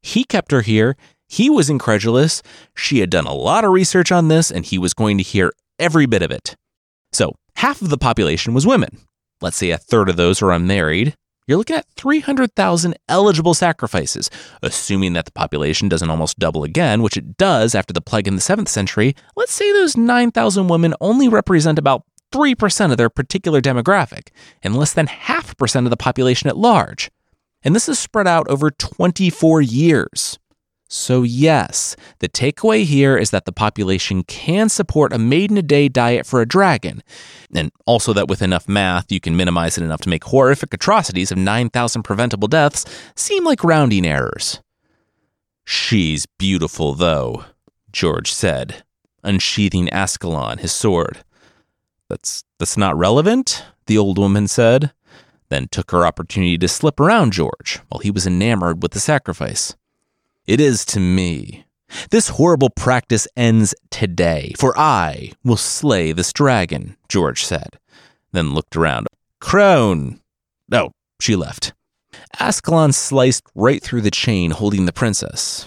He 0.01 0.25
kept 0.25 0.53
her 0.53 0.63
here. 0.63 0.97
He 1.29 1.51
was 1.51 1.69
incredulous. 1.71 2.43
She 2.75 3.01
had 3.01 3.11
done 3.11 3.27
a 3.27 3.35
lot 3.35 3.65
of 3.65 3.73
research 3.73 4.13
on 4.13 4.29
this, 4.29 4.51
and 4.51 4.65
he 4.65 4.79
was 4.79 4.95
going 4.95 5.19
to 5.19 5.25
hear 5.25 5.53
every 5.79 6.07
bit 6.07 6.23
of 6.23 6.31
it. 6.31 6.57
So, 7.13 7.35
half 7.57 7.83
of 7.83 7.91
the 7.91 7.99
population 7.99 8.55
was 8.55 8.67
women. 8.67 8.99
Let's 9.41 9.57
say 9.57 9.71
a 9.71 9.79
third 9.79 10.09
of 10.09 10.17
those 10.17 10.41
are 10.41 10.53
unmarried 10.53 11.17
you're 11.47 11.59
looking 11.59 11.77
at 11.77 11.89
300,000 11.97 12.97
eligible 13.09 13.55
sacrifices, 13.55 14.31
assuming 14.63 15.13
that 15.15 15.25
the 15.25 15.33
population 15.33 15.89
doesn't 15.89 16.11
almost 16.11 16.39
double 16.39 16.65
again, 16.65 17.03
which 17.03 17.17
it 17.17 17.37
does 17.37 17.75
after 17.75 17.93
the 17.93 18.01
plague 18.01 18.29
in 18.29 18.37
the 18.37 18.41
7th 18.41 18.69
century. 18.69 19.17
Let's 19.35 19.53
say 19.53 19.73
those 19.73 19.97
9,000 19.97 20.69
women 20.69 20.95
only 21.01 21.29
represent 21.29 21.79
about 21.79 22.05
3% 22.33 22.91
of 22.91 22.97
their 22.97 23.11
particular 23.11 23.61
demographic, 23.61 24.29
and 24.63 24.77
less 24.77 24.93
than 24.93 25.07
half 25.07 25.57
percent 25.57 25.87
of 25.87 25.91
the 25.91 25.97
population 25.97 26.49
at 26.49 26.57
large. 26.57 27.11
And 27.63 27.77
this 27.77 27.89
is 27.89 27.99
spread 27.99 28.27
out 28.27 28.49
over 28.49 28.71
24 28.71 29.61
years. 29.63 30.39
So, 30.95 31.23
yes, 31.23 31.97
the 32.19 32.29
takeaway 32.29 32.85
here 32.85 33.17
is 33.17 33.31
that 33.31 33.47
the 33.47 33.51
population 33.51 34.25
can 34.25 34.69
support 34.69 35.15
a 35.15 35.19
maiden 35.19 35.57
a 35.57 35.63
day 35.63 35.89
diet 35.89 36.27
for 36.27 36.43
a 36.43 36.47
dragon, 36.47 37.03
and 37.55 37.73
also 37.87 38.13
that 38.13 38.29
with 38.29 38.43
enough 38.43 38.69
math, 38.69 39.11
you 39.11 39.19
can 39.19 39.35
minimize 39.35 39.79
it 39.79 39.85
enough 39.85 40.03
to 40.03 40.11
make 40.11 40.25
horrific 40.25 40.75
atrocities 40.75 41.33
of 41.33 41.39
9,000 41.39 42.03
preventable 42.03 42.47
deaths 42.47 42.85
seem 43.17 43.43
like 43.43 43.65
rounding 43.65 44.05
errors. 44.05 44.61
She's 45.65 46.27
beautiful, 46.27 46.93
though, 46.93 47.47
George 47.91 48.31
said, 48.31 48.85
unsheathing 49.25 49.89
Ascalon, 49.89 50.59
his 50.59 50.73
sword. 50.73 51.25
That's, 52.11 52.45
that's 52.59 52.77
not 52.77 52.99
relevant, 52.99 53.65
the 53.87 53.97
old 53.97 54.19
woman 54.19 54.47
said, 54.47 54.93
then 55.49 55.69
took 55.69 55.91
her 55.93 56.05
opportunity 56.05 56.59
to 56.59 56.69
slip 56.69 57.01
around 57.01 57.33
George 57.33 57.81
while 57.89 58.01
he 58.01 58.11
was 58.11 58.27
enamored 58.27 58.83
with 58.83 58.93
the 58.93 59.01
sacrifice. 59.01 59.75
It 60.47 60.61
is 60.61 60.85
to 60.87 61.01
me. 61.01 61.65
This 62.11 62.29
horrible 62.29 62.71
practice 62.71 63.29
ends 63.37 63.75
today, 63.91 64.53
for 64.59 64.77
I 64.77 65.33
will 65.45 65.57
slay 65.57 66.13
this 66.13 66.33
dragon, 66.33 66.97
George 67.09 67.45
said, 67.45 67.79
then 68.33 68.55
looked 68.55 68.75
around. 68.77 69.07
Crone! 69.41 70.21
Oh, 70.73 70.93
she 71.21 71.37
left. 71.37 71.75
Ascalon 72.41 72.93
sliced 72.93 73.45
right 73.55 73.83
through 73.83 74.01
the 74.01 74.11
chain 74.11 74.51
holding 74.51 74.87
the 74.87 74.93
princess, 74.93 75.67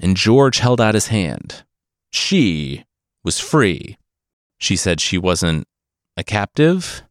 and 0.00 0.16
George 0.16 0.58
held 0.58 0.80
out 0.80 0.94
his 0.94 1.08
hand. 1.08 1.64
She 2.10 2.84
was 3.22 3.40
free. 3.40 3.98
She 4.56 4.76
said 4.76 5.00
she 5.00 5.18
wasn't 5.18 5.66
a 6.16 6.24
captive. 6.24 7.02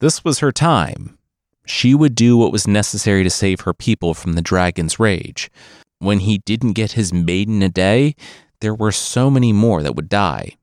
This 0.00 0.24
was 0.24 0.40
her 0.40 0.52
time. 0.52 1.16
She 1.64 1.94
would 1.94 2.14
do 2.14 2.36
what 2.36 2.52
was 2.52 2.66
necessary 2.66 3.22
to 3.22 3.30
save 3.30 3.60
her 3.60 3.72
people 3.72 4.14
from 4.14 4.34
the 4.34 4.42
dragon's 4.42 4.98
rage 4.98 5.50
when 5.98 6.20
he 6.20 6.38
didn't 6.38 6.72
get 6.72 6.92
his 6.92 7.12
maiden 7.12 7.62
a 7.62 7.68
day, 7.68 8.14
there 8.60 8.74
were 8.74 8.92
so 8.92 9.30
many 9.30 9.52
more 9.52 9.82
that 9.82 9.94
would 9.94 10.08
die. 10.08 10.56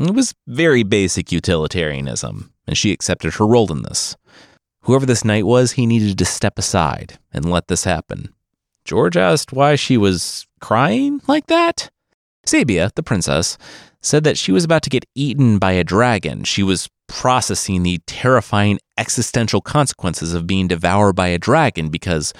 It 0.00 0.14
was 0.14 0.34
very 0.46 0.82
basic 0.82 1.32
utilitarianism, 1.32 2.52
and 2.66 2.78
she 2.78 2.92
accepted 2.92 3.34
her 3.34 3.46
role 3.46 3.70
in 3.72 3.82
this. 3.82 4.16
Whoever 4.82 5.06
this 5.06 5.24
knight 5.24 5.44
was, 5.44 5.72
he 5.72 5.86
needed 5.86 6.16
to 6.18 6.24
step 6.24 6.58
aside 6.58 7.18
and 7.32 7.50
let 7.50 7.68
this 7.68 7.84
happen. 7.84 8.32
George 8.84 9.16
asked 9.16 9.52
why 9.52 9.74
she 9.74 9.96
was 9.96 10.46
crying 10.60 11.20
like 11.26 11.46
that. 11.48 11.90
Sabia, 12.46 12.94
the 12.94 13.02
princess, 13.02 13.58
said 14.00 14.24
that 14.24 14.38
she 14.38 14.52
was 14.52 14.64
about 14.64 14.82
to 14.82 14.90
get 14.90 15.04
eaten 15.14 15.58
by 15.58 15.72
a 15.72 15.84
dragon. 15.84 16.44
She 16.44 16.62
was 16.62 16.88
processing 17.08 17.82
the 17.82 18.00
terrifying 18.06 18.78
existential 18.96 19.60
consequences 19.60 20.32
of 20.32 20.46
being 20.46 20.68
devoured 20.68 21.14
by 21.14 21.28
a 21.28 21.38
dragon 21.38 21.88
because, 21.88 22.32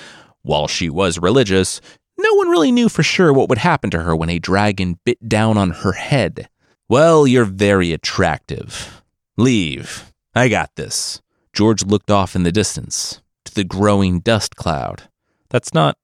while 0.42 0.68
she 0.68 0.88
was 0.88 1.18
religious, 1.18 1.80
no 2.18 2.34
one 2.34 2.48
really 2.48 2.72
knew 2.72 2.88
for 2.88 3.02
sure 3.02 3.32
what 3.32 3.48
would 3.48 3.58
happen 3.58 3.90
to 3.90 4.02
her 4.02 4.14
when 4.14 4.28
a 4.28 4.38
dragon 4.38 4.98
bit 5.04 5.28
down 5.28 5.56
on 5.56 5.70
her 5.70 5.92
head. 5.92 6.48
Well, 6.88 7.26
you're 7.26 7.44
very 7.44 7.92
attractive. 7.92 9.02
Leave. 9.36 10.12
I 10.34 10.48
got 10.48 10.74
this. 10.76 11.22
George 11.52 11.84
looked 11.84 12.10
off 12.10 12.34
in 12.34 12.42
the 12.42 12.52
distance 12.52 13.20
to 13.44 13.54
the 13.54 13.64
growing 13.64 14.20
dust 14.20 14.56
cloud. 14.56 15.04
That's 15.50 15.72
not 15.72 15.96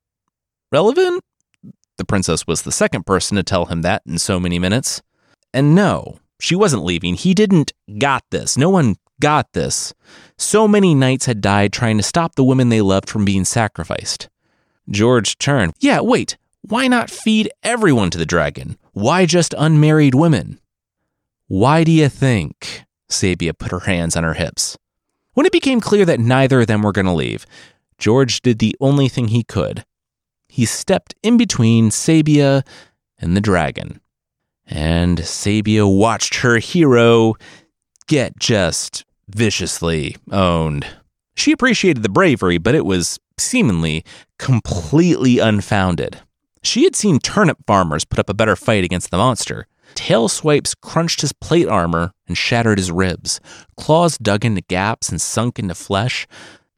relevant? 0.71 1.23
The 1.97 2.05
princess 2.05 2.45
was 2.45 2.63
the 2.63 2.71
second 2.71 3.05
person 3.05 3.37
to 3.37 3.43
tell 3.43 3.65
him 3.65 3.81
that 3.83 4.01
in 4.05 4.17
so 4.17 4.39
many 4.39 4.59
minutes. 4.59 5.01
And 5.53 5.75
no, 5.75 6.19
she 6.39 6.55
wasn't 6.55 6.83
leaving. 6.83 7.15
He 7.15 7.33
didn't 7.33 7.71
got 7.97 8.23
this. 8.31 8.57
No 8.57 8.69
one 8.69 8.95
got 9.21 9.53
this. 9.53 9.93
So 10.37 10.67
many 10.67 10.93
knights 10.93 11.25
had 11.25 11.41
died 11.41 11.71
trying 11.71 11.97
to 11.97 12.03
stop 12.03 12.35
the 12.35 12.43
women 12.43 12.69
they 12.69 12.81
loved 12.81 13.09
from 13.09 13.25
being 13.25 13.45
sacrificed. 13.45 14.29
George 14.89 15.37
turned. 15.37 15.73
Yeah, 15.79 16.01
wait. 16.01 16.37
Why 16.61 16.87
not 16.87 17.09
feed 17.09 17.49
everyone 17.63 18.09
to 18.11 18.17
the 18.17 18.25
dragon? 18.25 18.77
Why 18.93 19.25
just 19.25 19.53
unmarried 19.57 20.15
women? 20.15 20.59
Why 21.47 21.83
do 21.83 21.91
you 21.91 22.09
think? 22.09 22.85
Sabia 23.09 23.57
put 23.57 23.71
her 23.71 23.81
hands 23.81 24.15
on 24.15 24.23
her 24.23 24.33
hips. 24.33 24.77
When 25.33 25.45
it 25.45 25.51
became 25.51 25.81
clear 25.81 26.05
that 26.05 26.19
neither 26.19 26.61
of 26.61 26.67
them 26.67 26.81
were 26.81 26.91
going 26.91 27.05
to 27.05 27.11
leave, 27.11 27.45
George 27.97 28.41
did 28.41 28.59
the 28.59 28.75
only 28.79 29.07
thing 29.07 29.27
he 29.27 29.43
could. 29.43 29.85
He 30.47 30.65
stepped 30.65 31.13
in 31.21 31.37
between 31.37 31.89
Sabia 31.89 32.65
and 33.19 33.35
the 33.35 33.41
dragon. 33.41 33.99
And 34.65 35.19
Sabia 35.19 35.85
watched 35.85 36.35
her 36.37 36.57
hero 36.57 37.35
get 38.07 38.39
just 38.39 39.05
viciously 39.27 40.15
owned. 40.31 40.85
She 41.35 41.51
appreciated 41.51 42.03
the 42.03 42.09
bravery, 42.09 42.57
but 42.57 42.75
it 42.75 42.85
was 42.85 43.19
seemingly 43.37 44.03
completely 44.39 45.39
unfounded. 45.39 46.19
She 46.63 46.83
had 46.83 46.95
seen 46.95 47.19
turnip 47.19 47.59
farmers 47.67 48.05
put 48.05 48.19
up 48.19 48.29
a 48.29 48.33
better 48.33 48.55
fight 48.55 48.83
against 48.83 49.11
the 49.11 49.17
monster. 49.17 49.67
Tail 49.93 50.27
swipes 50.27 50.73
crunched 50.73 51.21
his 51.21 51.33
plate 51.33 51.67
armor 51.67 52.11
and 52.27 52.37
shattered 52.37 52.79
his 52.79 52.91
ribs. 52.91 53.39
Claws 53.77 54.17
dug 54.17 54.43
into 54.43 54.61
gaps 54.61 55.09
and 55.09 55.21
sunk 55.21 55.59
into 55.59 55.75
flesh. 55.75 56.25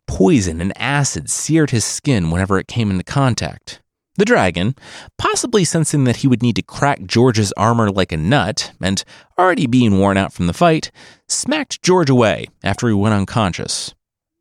Poison 0.07 0.59
and 0.59 0.73
acid 0.77 1.29
seared 1.29 1.71
his 1.71 1.85
skin 1.85 2.29
whenever 2.29 2.59
it 2.59 2.67
came 2.67 2.91
into 2.91 3.03
contact. 3.03 3.81
The 4.17 4.25
dragon, 4.25 4.75
possibly 5.17 5.63
sensing 5.63 6.03
that 6.05 6.17
he 6.17 6.27
would 6.27 6.41
need 6.41 6.55
to 6.55 6.63
crack 6.63 7.05
George's 7.05 7.53
armor 7.53 7.91
like 7.91 8.11
a 8.11 8.17
nut, 8.17 8.73
and 8.81 9.03
already 9.37 9.67
being 9.67 9.99
worn 9.99 10.17
out 10.17 10.33
from 10.33 10.47
the 10.47 10.53
fight, 10.53 10.91
smacked 11.27 11.83
George 11.83 12.09
away 12.09 12.47
after 12.63 12.87
he 12.87 12.93
went 12.95 13.13
unconscious 13.13 13.93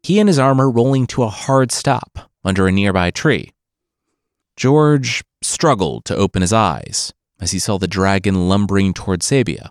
he 0.06 0.20
and 0.20 0.28
his 0.28 0.38
armor 0.38 0.70
rolling 0.70 1.04
to 1.04 1.24
a 1.24 1.28
hard 1.28 1.72
stop 1.72 2.30
under 2.44 2.68
a 2.68 2.72
nearby 2.72 3.10
tree. 3.10 3.52
George 4.56 5.24
struggled 5.42 6.04
to 6.04 6.14
open 6.14 6.42
his 6.42 6.52
eyes 6.52 7.12
as 7.40 7.50
he 7.50 7.58
saw 7.58 7.76
the 7.76 7.88
dragon 7.88 8.48
lumbering 8.48 8.94
toward 8.94 9.18
Sabia, 9.18 9.70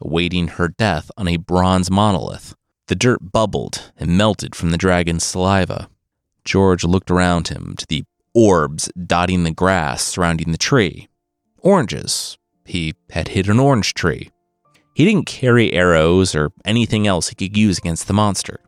awaiting 0.00 0.46
her 0.46 0.68
death 0.68 1.10
on 1.16 1.26
a 1.26 1.38
bronze 1.38 1.90
monolith. 1.90 2.54
The 2.86 2.94
dirt 2.94 3.32
bubbled 3.32 3.90
and 3.96 4.16
melted 4.16 4.54
from 4.54 4.70
the 4.70 4.78
dragon's 4.78 5.24
saliva. 5.24 5.88
George 6.44 6.84
looked 6.84 7.10
around 7.10 7.48
him 7.48 7.74
to 7.76 7.86
the 7.88 8.04
orbs 8.32 8.88
dotting 9.04 9.42
the 9.42 9.50
grass 9.50 10.04
surrounding 10.04 10.52
the 10.52 10.56
tree. 10.56 11.08
Oranges. 11.58 12.38
He 12.64 12.94
had 13.10 13.26
hit 13.26 13.48
an 13.48 13.58
orange 13.58 13.92
tree. 13.94 14.30
He 14.94 15.04
didn't 15.04 15.26
carry 15.26 15.72
arrows 15.72 16.32
or 16.36 16.52
anything 16.64 17.08
else 17.08 17.30
he 17.30 17.34
could 17.34 17.56
use 17.56 17.78
against 17.78 18.06
the 18.06 18.14
monster. 18.14 18.60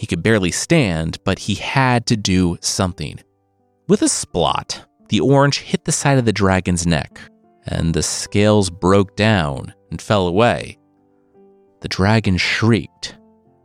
He 0.00 0.06
could 0.06 0.22
barely 0.22 0.50
stand, 0.50 1.18
but 1.24 1.40
he 1.40 1.56
had 1.56 2.06
to 2.06 2.16
do 2.16 2.56
something. 2.62 3.20
With 3.86 4.00
a 4.00 4.06
splot, 4.06 4.86
the 5.10 5.20
orange 5.20 5.58
hit 5.58 5.84
the 5.84 5.92
side 5.92 6.16
of 6.16 6.24
the 6.24 6.32
dragon's 6.32 6.86
neck, 6.86 7.20
and 7.66 7.92
the 7.92 8.02
scales 8.02 8.70
broke 8.70 9.14
down 9.14 9.74
and 9.90 10.00
fell 10.00 10.26
away. 10.26 10.78
The 11.82 11.88
dragon 11.88 12.38
shrieked. 12.38 13.18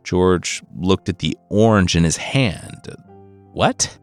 George 0.04 0.62
looked 0.76 1.08
at 1.08 1.20
the 1.20 1.38
orange 1.48 1.96
in 1.96 2.04
his 2.04 2.18
hand. 2.18 2.86
What? 3.54 3.98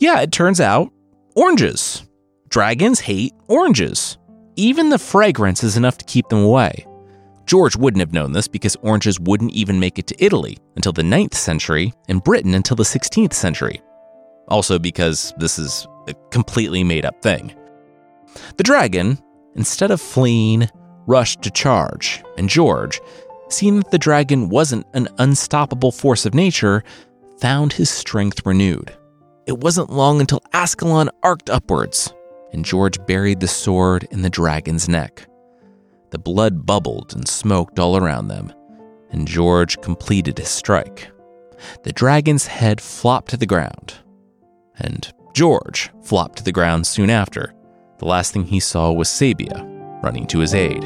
Yeah, 0.00 0.22
it 0.22 0.32
turns 0.32 0.60
out 0.60 0.92
oranges. 1.36 2.02
Dragons 2.48 2.98
hate 2.98 3.32
oranges. 3.46 4.18
Even 4.56 4.88
the 4.88 4.98
fragrance 4.98 5.62
is 5.62 5.76
enough 5.76 5.98
to 5.98 6.04
keep 6.04 6.28
them 6.30 6.42
away. 6.42 6.84
George 7.46 7.76
wouldn't 7.76 8.00
have 8.00 8.12
known 8.12 8.32
this 8.32 8.48
because 8.48 8.76
oranges 8.76 9.20
wouldn't 9.20 9.52
even 9.52 9.78
make 9.78 9.98
it 9.98 10.06
to 10.06 10.24
Italy 10.24 10.58
until 10.76 10.92
the 10.92 11.02
9th 11.02 11.34
century 11.34 11.92
and 12.08 12.24
Britain 12.24 12.54
until 12.54 12.76
the 12.76 12.82
16th 12.82 13.34
century. 13.34 13.82
Also, 14.48 14.78
because 14.78 15.32
this 15.38 15.58
is 15.58 15.86
a 16.08 16.14
completely 16.30 16.84
made 16.84 17.04
up 17.04 17.20
thing. 17.22 17.54
The 18.56 18.64
dragon, 18.64 19.18
instead 19.54 19.90
of 19.90 20.00
fleeing, 20.00 20.68
rushed 21.06 21.42
to 21.42 21.50
charge, 21.50 22.22
and 22.38 22.48
George, 22.48 23.00
seeing 23.48 23.76
that 23.76 23.90
the 23.90 23.98
dragon 23.98 24.48
wasn't 24.48 24.86
an 24.94 25.08
unstoppable 25.18 25.92
force 25.92 26.26
of 26.26 26.34
nature, 26.34 26.82
found 27.40 27.72
his 27.72 27.90
strength 27.90 28.44
renewed. 28.46 28.96
It 29.46 29.58
wasn't 29.58 29.90
long 29.90 30.20
until 30.20 30.42
Ascalon 30.52 31.10
arced 31.22 31.50
upwards, 31.50 32.12
and 32.52 32.64
George 32.64 33.04
buried 33.06 33.40
the 33.40 33.48
sword 33.48 34.08
in 34.10 34.22
the 34.22 34.30
dragon's 34.30 34.88
neck. 34.88 35.26
The 36.14 36.18
blood 36.20 36.64
bubbled 36.64 37.12
and 37.16 37.26
smoked 37.26 37.80
all 37.80 37.96
around 37.96 38.28
them, 38.28 38.52
and 39.10 39.26
George 39.26 39.80
completed 39.80 40.38
his 40.38 40.46
strike. 40.48 41.10
The 41.82 41.92
dragon's 41.92 42.46
head 42.46 42.80
flopped 42.80 43.30
to 43.30 43.36
the 43.36 43.46
ground, 43.46 43.94
and 44.78 45.12
George 45.32 45.90
flopped 46.04 46.38
to 46.38 46.44
the 46.44 46.52
ground 46.52 46.86
soon 46.86 47.10
after. 47.10 47.52
The 47.98 48.04
last 48.04 48.32
thing 48.32 48.44
he 48.44 48.60
saw 48.60 48.92
was 48.92 49.08
Sabia 49.08 49.68
running 50.04 50.28
to 50.28 50.38
his 50.38 50.54
aid. 50.54 50.84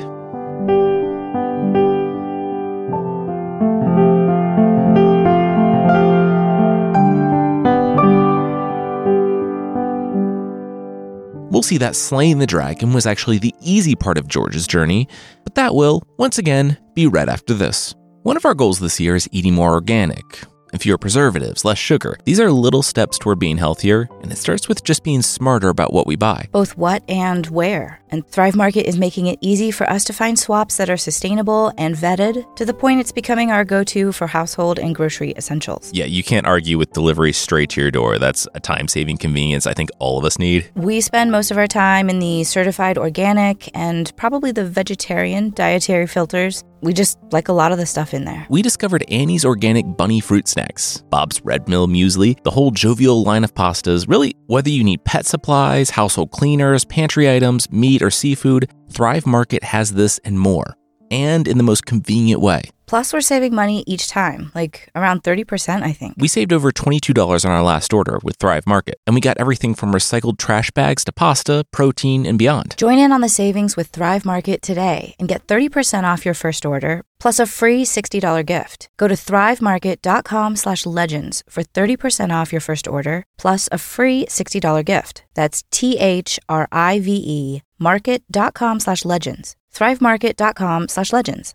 We'll 11.59 11.65
see 11.65 11.79
that 11.79 11.97
slaying 11.97 12.39
the 12.39 12.47
dragon 12.47 12.93
was 12.93 13.05
actually 13.05 13.39
the 13.39 13.53
easy 13.61 13.97
part 13.97 14.17
of 14.17 14.29
George's 14.29 14.65
journey, 14.65 15.09
but 15.43 15.57
that 15.57 15.75
will, 15.75 16.05
once 16.17 16.39
again, 16.39 16.79
be 16.95 17.09
right 17.09 17.29
after 17.29 17.53
this. 17.53 17.97
One 18.23 18.37
of 18.37 18.45
our 18.45 18.55
goals 18.55 18.79
this 18.79 19.01
year 19.01 19.17
is 19.17 19.29
eating 19.33 19.55
more 19.55 19.73
organic 19.73 20.23
and 20.73 20.81
fewer 20.81 20.99
preservatives, 20.99 21.65
less 21.65 21.79
sugar. 21.79 22.19
These 22.25 22.41
are 22.41 22.51
little 22.51 22.83
steps 22.83 23.19
toward 23.19 23.39
being 23.39 23.59
healthier, 23.59 24.09
and 24.23 24.33
it 24.33 24.37
starts 24.37 24.69
with 24.69 24.85
just 24.85 25.03
being 25.03 25.23
smarter 25.23 25.69
about 25.69 25.93
what 25.93 26.07
we 26.07 26.17
buy. 26.17 26.49
Both 26.53 26.77
what 26.77 27.03
and 27.09 27.47
where. 27.47 28.01
And 28.11 28.27
Thrive 28.27 28.57
Market 28.57 28.89
is 28.89 28.99
making 28.99 29.27
it 29.27 29.39
easy 29.41 29.71
for 29.71 29.89
us 29.89 30.05
to 30.05 30.13
find 30.13 30.39
swaps 30.39 30.79
that 30.79 30.89
are 30.89 30.97
sustainable 30.97 31.73
and 31.77 31.95
vetted 31.95 32.57
to 32.57 32.65
the 32.65 32.73
point 32.75 33.01
it's 33.01 33.13
becoming 33.13 33.51
our 33.51 33.65
go 33.65 33.85
to 33.85 34.13
for 34.13 34.27
household 34.27 34.79
and 34.79 34.95
grocery 34.95 35.33
essentials. 35.37 35.91
Yeah, 35.93 36.07
you 36.07 36.23
can't 36.23 36.47
argue 36.47 36.79
with 36.79 36.93
delivery 36.93 37.33
straight 37.33 37.71
to 37.71 37.81
your 37.81 37.91
door. 37.91 38.19
That's 38.19 38.49
a 38.55 38.61
time 38.61 38.89
saving 38.89 39.19
convenience 39.19 39.67
I 39.67 39.75
think 39.75 39.91
all 39.99 40.19
of 40.19 40.25
us 40.25 40.39
need. 40.39 40.71
We 40.75 41.01
spend 41.01 41.31
most 41.31 41.51
of 41.51 41.59
our 41.59 41.67
time 41.67 42.09
in 42.09 42.19
the 42.19 42.45
certified 42.45 42.99
organic 42.99 43.71
and 43.77 44.15
probably 44.17 44.53
the 44.53 44.65
vegetarian 44.65 45.51
dietary 45.51 46.07
filters. 46.07 46.65
We 46.81 46.93
just 46.93 47.19
like 47.33 47.49
a 47.49 47.53
lot 47.53 47.73
of 47.73 47.79
the 47.79 47.87
stuff 47.87 48.15
in 48.15 48.25
there. 48.25 48.47
We 48.49 48.63
discovered 48.63 49.05
Annie's 49.09 49.45
organic 49.45 49.97
bunny 49.97 50.21
fruit 50.21 50.47
snacks, 50.47 51.03
Bob's 51.11 51.41
Red 51.45 51.69
Mill 51.69 51.89
muesli, 51.89 52.43
the 52.45 52.51
whole 52.51 52.71
jovial 52.71 53.23
line 53.23 53.45
of 53.45 53.55
pastas. 53.55 54.09
Really, 54.09 54.35
whether 54.47 54.71
you 54.71 54.85
need 54.85 55.05
pet 55.05 55.27
supplies, 55.27 55.91
household 55.91 56.31
cleaners, 56.31 56.85
pantry 56.85 57.31
items, 57.31 57.71
meat, 57.73 58.03
or 58.03 58.11
seafood, 58.11 58.71
Thrive 58.91 59.27
Market 59.27 59.65
has 59.65 59.93
this 59.93 60.19
and 60.25 60.39
more, 60.39 60.77
and 61.11 61.49
in 61.49 61.59
the 61.59 61.65
most 61.65 61.85
convenient 61.85 62.41
way. 62.41 62.63
Plus, 62.89 63.13
we're 63.13 63.21
saving 63.21 63.55
money 63.55 63.85
each 63.87 64.09
time, 64.09 64.51
like 64.55 64.89
around 64.97 65.23
30%, 65.23 65.83
I 65.83 65.93
think. 65.93 66.15
We 66.17 66.27
saved 66.27 66.55
over 66.55 66.73
$22 66.73 67.45
on 67.45 67.51
our 67.53 67.63
last 67.63 67.93
order 67.93 68.19
with 68.23 68.37
Thrive 68.37 68.67
Market, 68.67 68.97
and 69.07 69.15
we 69.15 69.21
got 69.21 69.37
everything 69.39 69.75
from 69.75 69.93
recycled 69.93 70.39
trash 70.39 70.71
bags 70.71 71.05
to 71.05 71.13
pasta, 71.13 71.65
protein, 71.71 72.25
and 72.25 72.39
beyond. 72.39 72.77
Join 72.79 72.99
in 72.99 73.13
on 73.13 73.21
the 73.21 73.29
savings 73.29 73.77
with 73.77 73.89
Thrive 73.89 74.25
Market 74.25 74.63
today 74.63 75.15
and 75.19 75.29
get 75.29 75.47
30% 75.47 76.05
off 76.05 76.25
your 76.25 76.33
first 76.33 76.65
order, 76.65 77.03
plus 77.21 77.39
a 77.39 77.45
free 77.47 77.85
$60 77.85 78.47
gift. 78.47 78.89
Go 78.97 79.07
to 79.07 79.15
thrivemarket.com 79.15 80.57
slash 80.57 80.87
legends 80.87 81.43
for 81.47 81.63
30% 81.63 82.31
off 82.31 82.53
your 82.53 82.63
first 82.63 82.89
order, 82.89 83.23
plus 83.37 83.69
a 83.71 83.77
free 83.77 84.25
$60 84.27 84.83
gift. 84.85 85.25
That's 85.35 85.63
T-H-R-I-V-E 85.71 87.63
market.com 87.79 88.81
slash 88.81 89.05
legends. 89.05 89.55
thrivemarket.com 89.73 90.89
slash 90.89 91.13
legends. 91.13 91.55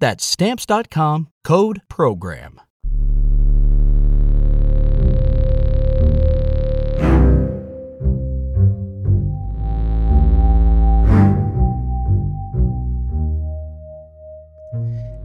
That's 0.00 0.24
Stamps.com 0.24 1.28
code 1.44 1.82
PROGRAM. 1.88 2.60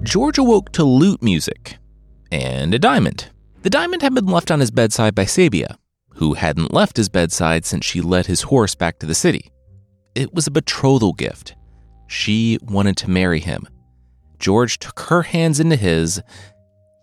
George 0.01 0.37
awoke 0.37 0.71
to 0.73 0.83
lute 0.83 1.23
music 1.23 1.77
and 2.31 2.73
a 2.73 2.79
diamond. 2.79 3.29
The 3.61 3.69
diamond 3.69 4.01
had 4.01 4.13
been 4.13 4.25
left 4.25 4.51
on 4.51 4.59
his 4.59 4.69
bedside 4.69 5.15
by 5.15 5.23
Sabia, 5.23 5.77
who 6.15 6.33
hadn't 6.33 6.73
left 6.73 6.97
his 6.97 7.09
bedside 7.09 7.65
since 7.65 7.85
she 7.85 8.01
led 8.01 8.25
his 8.25 8.41
horse 8.41 8.75
back 8.75 8.99
to 8.99 9.05
the 9.05 9.15
city. 9.15 9.51
It 10.13 10.33
was 10.33 10.45
a 10.45 10.51
betrothal 10.51 11.13
gift. 11.13 11.55
She 12.07 12.57
wanted 12.61 12.97
to 12.97 13.09
marry 13.09 13.39
him. 13.39 13.67
George 14.39 14.79
took 14.79 14.99
her 15.01 15.23
hands 15.23 15.59
into 15.59 15.75
his. 15.75 16.21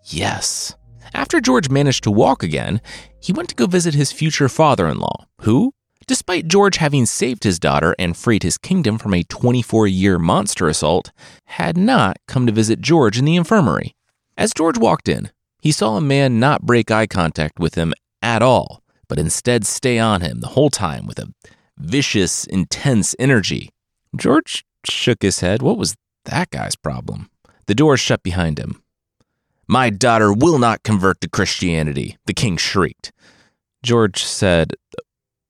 Yes. 0.05 0.75
After 1.13 1.41
George 1.41 1.69
managed 1.69 2.03
to 2.03 2.11
walk 2.11 2.43
again, 2.43 2.81
he 3.19 3.33
went 3.33 3.49
to 3.49 3.55
go 3.55 3.65
visit 3.65 3.93
his 3.93 4.11
future 4.11 4.49
father 4.49 4.87
in 4.87 4.97
law, 4.99 5.25
who, 5.41 5.73
despite 6.07 6.47
George 6.47 6.77
having 6.77 7.05
saved 7.05 7.43
his 7.43 7.59
daughter 7.59 7.95
and 7.99 8.15
freed 8.15 8.43
his 8.43 8.57
kingdom 8.57 8.97
from 8.97 9.13
a 9.13 9.23
24 9.23 9.87
year 9.87 10.17
monster 10.17 10.67
assault, 10.67 11.11
had 11.45 11.77
not 11.77 12.17
come 12.27 12.45
to 12.45 12.51
visit 12.51 12.81
George 12.81 13.17
in 13.17 13.25
the 13.25 13.35
infirmary. 13.35 13.95
As 14.37 14.53
George 14.53 14.77
walked 14.77 15.09
in, 15.09 15.31
he 15.61 15.71
saw 15.71 15.97
a 15.97 16.01
man 16.01 16.39
not 16.39 16.63
break 16.63 16.89
eye 16.89 17.07
contact 17.07 17.59
with 17.59 17.75
him 17.75 17.93
at 18.21 18.41
all, 18.41 18.81
but 19.07 19.19
instead 19.19 19.65
stay 19.65 19.99
on 19.99 20.21
him 20.21 20.39
the 20.39 20.47
whole 20.47 20.69
time 20.69 21.05
with 21.05 21.19
a 21.19 21.31
vicious, 21.77 22.45
intense 22.45 23.15
energy. 23.19 23.69
George 24.15 24.65
shook 24.89 25.21
his 25.21 25.41
head. 25.41 25.61
What 25.61 25.77
was 25.77 25.95
that 26.25 26.49
guy's 26.51 26.75
problem? 26.75 27.29
The 27.67 27.75
door 27.75 27.97
shut 27.97 28.23
behind 28.23 28.59
him. 28.59 28.81
My 29.67 29.89
daughter 29.89 30.33
will 30.33 30.59
not 30.59 30.83
convert 30.83 31.21
to 31.21 31.29
Christianity, 31.29 32.17
the 32.25 32.33
king 32.33 32.57
shrieked. 32.57 33.11
George 33.83 34.23
said, 34.23 34.73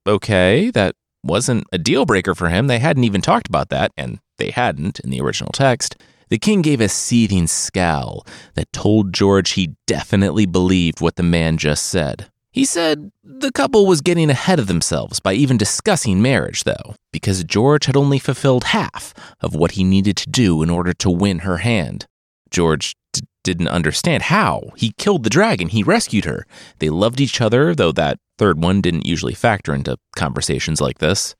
Okay, 0.07 0.71
that 0.71 0.95
wasn't 1.23 1.65
a 1.71 1.77
deal 1.77 2.05
breaker 2.05 2.33
for 2.33 2.49
him. 2.49 2.67
They 2.67 2.79
hadn't 2.79 3.03
even 3.03 3.21
talked 3.21 3.47
about 3.47 3.69
that, 3.69 3.91
and 3.97 4.19
they 4.37 4.51
hadn't 4.51 4.99
in 4.99 5.09
the 5.09 5.21
original 5.21 5.51
text. 5.51 5.95
The 6.29 6.39
king 6.39 6.61
gave 6.61 6.79
a 6.79 6.87
seething 6.87 7.47
scowl 7.47 8.25
that 8.53 8.71
told 8.71 9.13
George 9.13 9.51
he 9.51 9.75
definitely 9.85 10.45
believed 10.45 11.01
what 11.01 11.17
the 11.17 11.23
man 11.23 11.57
just 11.57 11.87
said. 11.87 12.30
He 12.51 12.65
said 12.65 13.11
the 13.23 13.51
couple 13.51 13.85
was 13.85 14.01
getting 14.01 14.29
ahead 14.29 14.59
of 14.59 14.67
themselves 14.67 15.21
by 15.21 15.33
even 15.33 15.57
discussing 15.57 16.21
marriage, 16.21 16.65
though, 16.65 16.95
because 17.13 17.45
George 17.45 17.85
had 17.85 17.95
only 17.95 18.19
fulfilled 18.19 18.65
half 18.65 19.13
of 19.39 19.55
what 19.55 19.71
he 19.71 19.85
needed 19.85 20.17
to 20.17 20.29
do 20.29 20.61
in 20.61 20.69
order 20.69 20.91
to 20.93 21.09
win 21.09 21.39
her 21.39 21.57
hand. 21.57 22.07
George 22.49 22.97
d- 23.13 23.21
didn't 23.45 23.69
understand 23.69 24.23
how. 24.23 24.71
He 24.75 24.93
killed 24.97 25.23
the 25.23 25.29
dragon, 25.29 25.69
he 25.69 25.81
rescued 25.81 26.25
her. 26.25 26.45
They 26.79 26.89
loved 26.89 27.21
each 27.21 27.39
other, 27.39 27.73
though 27.73 27.93
that 27.93 28.19
third 28.37 28.61
one 28.61 28.81
didn't 28.81 29.05
usually 29.05 29.33
factor 29.33 29.73
into 29.73 29.97
conversations 30.17 30.81
like 30.81 30.99
this. 30.99 31.35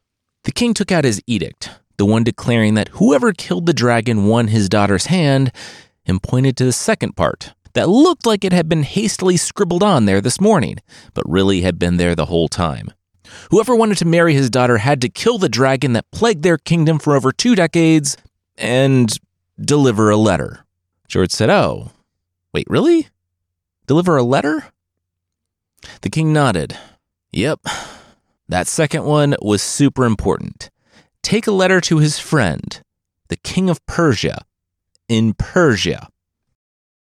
The 0.45 0.53
king 0.53 0.73
took 0.73 0.93
out 0.93 1.03
his 1.03 1.21
edict, 1.27 1.69
the 1.97 2.05
one 2.05 2.23
declaring 2.23 2.75
that 2.75 2.87
whoever 2.87 3.33
killed 3.33 3.65
the 3.65 3.73
dragon 3.73 4.27
won 4.27 4.47
his 4.47 4.69
daughter's 4.69 5.07
hand, 5.07 5.51
and 6.05 6.23
pointed 6.23 6.55
to 6.57 6.65
the 6.65 6.71
second 6.71 7.17
part, 7.17 7.53
that 7.73 7.89
looked 7.89 8.25
like 8.25 8.43
it 8.43 8.53
had 8.53 8.67
been 8.67 8.83
hastily 8.83 9.37
scribbled 9.37 9.83
on 9.83 10.05
there 10.05 10.21
this 10.21 10.41
morning, 10.41 10.77
but 11.13 11.29
really 11.29 11.61
had 11.61 11.79
been 11.79 11.97
there 11.97 12.15
the 12.15 12.25
whole 12.25 12.47
time. 12.47 12.91
Whoever 13.49 13.75
wanted 13.75 13.97
to 13.99 14.05
marry 14.05 14.33
his 14.33 14.49
daughter 14.49 14.77
had 14.77 15.01
to 15.01 15.09
kill 15.09 15.37
the 15.37 15.49
dragon 15.49 15.93
that 15.93 16.11
plagued 16.11 16.43
their 16.43 16.57
kingdom 16.57 16.99
for 16.99 17.15
over 17.15 17.31
two 17.31 17.55
decades 17.55 18.17
and 18.57 19.11
deliver 19.59 20.09
a 20.09 20.17
letter. 20.17 20.65
George 21.07 21.31
said, 21.31 21.49
Oh, 21.49 21.91
wait, 22.53 22.67
really? 22.69 23.07
Deliver 23.87 24.17
a 24.17 24.23
letter? 24.23 24.65
The 26.01 26.09
king 26.09 26.31
nodded. 26.31 26.77
Yep. 27.31 27.61
That 28.47 28.67
second 28.67 29.05
one 29.05 29.35
was 29.41 29.61
super 29.61 30.05
important. 30.05 30.69
Take 31.23 31.47
a 31.47 31.51
letter 31.51 31.79
to 31.81 31.99
his 31.99 32.19
friend, 32.19 32.81
the 33.29 33.37
king 33.37 33.69
of 33.69 33.85
Persia, 33.85 34.43
in 35.07 35.33
Persia. 35.33 36.09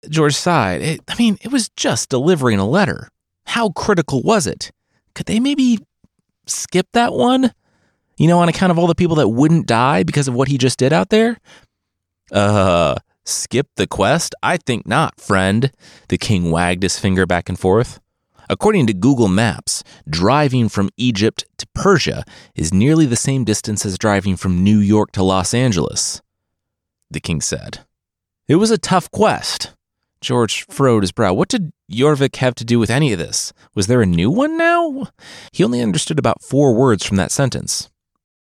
George 0.10 0.36
sighed. 0.36 0.82
It, 0.82 1.02
I 1.08 1.16
mean, 1.16 1.38
it 1.42 1.52
was 1.52 1.70
just 1.70 2.10
delivering 2.10 2.60
a 2.60 2.68
letter. 2.68 3.10
How 3.46 3.70
critical 3.70 4.22
was 4.22 4.48
it? 4.48 4.72
Could 5.14 5.26
they 5.26 5.40
maybe 5.40 5.80
skip 6.46 6.88
that 6.94 7.14
one? 7.14 7.54
You 8.18 8.28
know, 8.28 8.40
on 8.40 8.50
account 8.50 8.72
of 8.72 8.80
all 8.80 8.88
the 8.88 8.96
people 8.96 9.16
that 9.18 9.30
wouldn't 9.30 9.68
die 9.68 10.04
because 10.04 10.28
of 10.28 10.34
what 10.34 10.48
he 10.48 10.58
just 10.58 10.80
did 10.80 10.94
out 10.94 11.10
there? 11.10 11.38
Uh, 12.32 12.96
skip 13.26 13.68
the 13.76 13.88
quest? 13.88 14.36
I 14.44 14.58
think 14.58 14.88
not, 14.88 15.20
friend. 15.20 15.72
The 16.10 16.18
king 16.18 16.52
wagged 16.52 16.84
his 16.84 17.00
finger 17.00 17.26
back 17.26 17.50
and 17.50 17.60
forth. 17.60 18.00
According 18.50 18.88
to 18.88 18.94
Google 18.94 19.30
Maps, 19.30 19.84
driving 20.10 20.68
from 20.68 20.90
Egypt 20.98 21.46
to 21.58 21.66
Persia 21.74 22.26
is 22.54 22.74
nearly 22.74 23.06
the 23.06 23.16
same 23.16 23.46
distance 23.46 23.86
as 23.86 23.98
driving 23.98 24.36
from 24.36 24.64
New 24.64 24.78
York 24.78 25.14
to 25.14 25.24
Los 25.24 25.54
Angeles. 25.54 26.22
The 27.10 27.22
king 27.22 27.42
said. 27.42 27.80
It 28.48 28.56
was 28.56 28.70
a 28.70 28.78
tough 28.78 29.10
quest. 29.10 29.74
George 30.22 30.66
furrowed 30.68 31.04
his 31.04 31.12
brow. 31.12 31.34
What 31.34 31.50
did 31.50 31.72
Jorvik 31.92 32.36
have 32.38 32.56
to 32.56 32.66
do 32.66 32.78
with 32.78 32.92
any 32.92 33.12
of 33.12 33.20
this? 33.20 33.52
Was 33.74 33.88
there 33.88 34.02
a 34.02 34.06
new 34.06 34.30
one 34.30 34.56
now? 34.56 35.08
He 35.52 35.64
only 35.64 35.82
understood 35.82 36.20
about 36.20 36.44
four 36.44 36.74
words 36.76 37.06
from 37.06 37.18
that 37.18 37.32
sentence. 37.32 37.90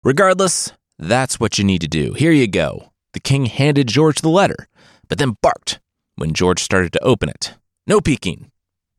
Regardless, 0.02 0.72
that's 0.98 1.38
what 1.38 1.58
you 1.58 1.64
need 1.64 1.82
to 1.82 1.88
do. 1.88 2.14
Here 2.14 2.32
you 2.32 2.46
go. 2.46 2.92
The 3.12 3.20
king 3.20 3.46
handed 3.46 3.88
George 3.88 4.22
the 4.22 4.30
letter, 4.30 4.68
but 5.08 5.18
then 5.18 5.36
barked 5.42 5.80
when 6.16 6.32
George 6.32 6.62
started 6.62 6.92
to 6.94 7.04
open 7.04 7.28
it. 7.28 7.54
No 7.86 8.00
peeking. 8.00 8.50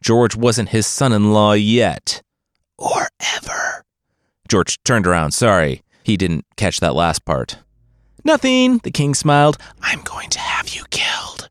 George 0.02 0.36
wasn't 0.36 0.70
his 0.70 0.86
son 0.86 1.12
in 1.12 1.34
law 1.34 1.54
yet. 1.54 2.22
Or 2.78 3.08
ever. 3.36 3.84
George 4.48 4.82
turned 4.84 5.08
around. 5.08 5.32
Sorry, 5.32 5.82
he 6.04 6.16
didn't 6.16 6.46
catch 6.56 6.80
that 6.80 6.96
last 6.96 7.26
part. 7.26 7.58
Nothing, 8.24 8.78
the 8.80 8.92
king 8.92 9.16
smiled. 9.16 9.58
I'm 9.82 10.02
going 10.02 10.30
to 10.30 10.40
have 10.40 10.70
you 10.70 10.84
killed. 10.90 11.50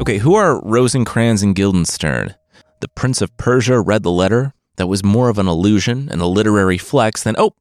Okay, 0.00 0.18
who 0.18 0.34
are 0.34 0.60
Rosencrantz 0.64 1.42
and 1.42 1.54
Guildenstern? 1.54 2.34
The 2.80 2.88
Prince 2.88 3.22
of 3.22 3.36
Persia 3.36 3.80
read 3.80 4.02
the 4.02 4.10
letter. 4.10 4.52
That 4.76 4.88
was 4.88 5.04
more 5.04 5.28
of 5.28 5.38
an 5.38 5.46
illusion 5.46 6.08
and 6.10 6.20
a 6.20 6.26
literary 6.26 6.78
flex 6.78 7.22
than, 7.22 7.36
oh, 7.38 7.54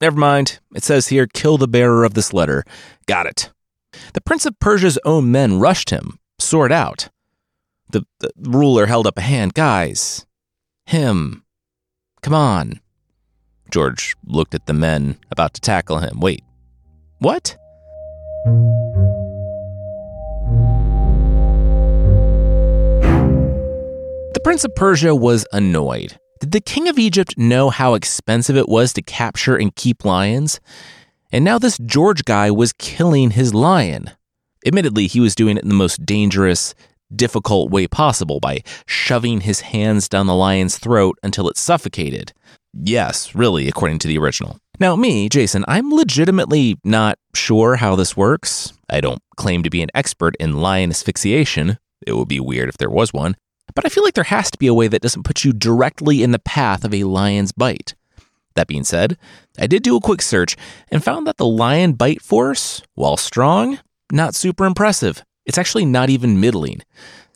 never 0.00 0.18
mind. 0.18 0.60
It 0.74 0.84
says 0.84 1.08
here, 1.08 1.26
kill 1.26 1.56
the 1.56 1.66
bearer 1.66 2.04
of 2.04 2.12
this 2.12 2.34
letter. 2.34 2.64
Got 3.06 3.26
it. 3.26 3.50
The 4.12 4.20
Prince 4.20 4.44
of 4.44 4.60
Persia's 4.60 4.98
own 5.06 5.32
men 5.32 5.58
rushed 5.58 5.88
him, 5.88 6.18
sword 6.38 6.72
out. 6.72 7.08
The, 7.90 8.04
the 8.20 8.30
ruler 8.36 8.84
held 8.86 9.06
up 9.06 9.16
a 9.16 9.22
hand. 9.22 9.54
Guys, 9.54 10.26
him. 10.84 11.42
Come 12.20 12.34
on. 12.34 12.80
George 13.70 14.14
looked 14.26 14.54
at 14.54 14.66
the 14.66 14.74
men 14.74 15.18
about 15.30 15.54
to 15.54 15.60
tackle 15.60 15.98
him. 16.00 16.20
Wait, 16.20 16.44
what? 17.18 17.56
Prince 24.48 24.64
of 24.64 24.74
Persia 24.74 25.14
was 25.14 25.46
annoyed. 25.52 26.18
Did 26.40 26.52
the 26.52 26.62
King 26.62 26.88
of 26.88 26.98
Egypt 26.98 27.36
know 27.36 27.68
how 27.68 27.92
expensive 27.92 28.56
it 28.56 28.66
was 28.66 28.94
to 28.94 29.02
capture 29.02 29.56
and 29.56 29.76
keep 29.76 30.06
lions? 30.06 30.58
And 31.30 31.44
now 31.44 31.58
this 31.58 31.76
George 31.76 32.24
guy 32.24 32.50
was 32.50 32.72
killing 32.72 33.32
his 33.32 33.52
lion. 33.52 34.12
Admittedly, 34.64 35.06
he 35.06 35.20
was 35.20 35.34
doing 35.34 35.58
it 35.58 35.64
in 35.64 35.68
the 35.68 35.74
most 35.74 36.06
dangerous, 36.06 36.74
difficult 37.14 37.70
way 37.70 37.86
possible 37.86 38.40
by 38.40 38.62
shoving 38.86 39.42
his 39.42 39.60
hands 39.60 40.08
down 40.08 40.26
the 40.26 40.34
lion's 40.34 40.78
throat 40.78 41.18
until 41.22 41.46
it 41.50 41.58
suffocated. 41.58 42.32
Yes, 42.72 43.34
really, 43.34 43.68
according 43.68 43.98
to 43.98 44.08
the 44.08 44.16
original. 44.16 44.58
Now, 44.80 44.96
me, 44.96 45.28
Jason, 45.28 45.62
I'm 45.68 45.92
legitimately 45.92 46.78
not 46.84 47.18
sure 47.34 47.76
how 47.76 47.96
this 47.96 48.16
works. 48.16 48.72
I 48.88 49.02
don't 49.02 49.20
claim 49.36 49.62
to 49.62 49.68
be 49.68 49.82
an 49.82 49.90
expert 49.94 50.36
in 50.40 50.62
lion 50.62 50.88
asphyxiation. 50.88 51.76
It 52.06 52.16
would 52.16 52.28
be 52.28 52.40
weird 52.40 52.70
if 52.70 52.78
there 52.78 52.88
was 52.88 53.12
one. 53.12 53.36
But 53.74 53.86
I 53.86 53.88
feel 53.88 54.04
like 54.04 54.14
there 54.14 54.24
has 54.24 54.50
to 54.50 54.58
be 54.58 54.66
a 54.66 54.74
way 54.74 54.88
that 54.88 55.02
doesn't 55.02 55.24
put 55.24 55.44
you 55.44 55.52
directly 55.52 56.22
in 56.22 56.32
the 56.32 56.38
path 56.38 56.84
of 56.84 56.94
a 56.94 57.04
lion's 57.04 57.52
bite. 57.52 57.94
That 58.54 58.66
being 58.66 58.84
said, 58.84 59.16
I 59.58 59.66
did 59.66 59.82
do 59.82 59.96
a 59.96 60.00
quick 60.00 60.20
search 60.20 60.56
and 60.90 61.04
found 61.04 61.26
that 61.26 61.36
the 61.36 61.46
lion 61.46 61.92
bite 61.92 62.22
force, 62.22 62.82
while 62.94 63.16
strong, 63.16 63.78
not 64.10 64.34
super 64.34 64.64
impressive. 64.64 65.22
It's 65.46 65.58
actually 65.58 65.84
not 65.84 66.10
even 66.10 66.40
middling. 66.40 66.82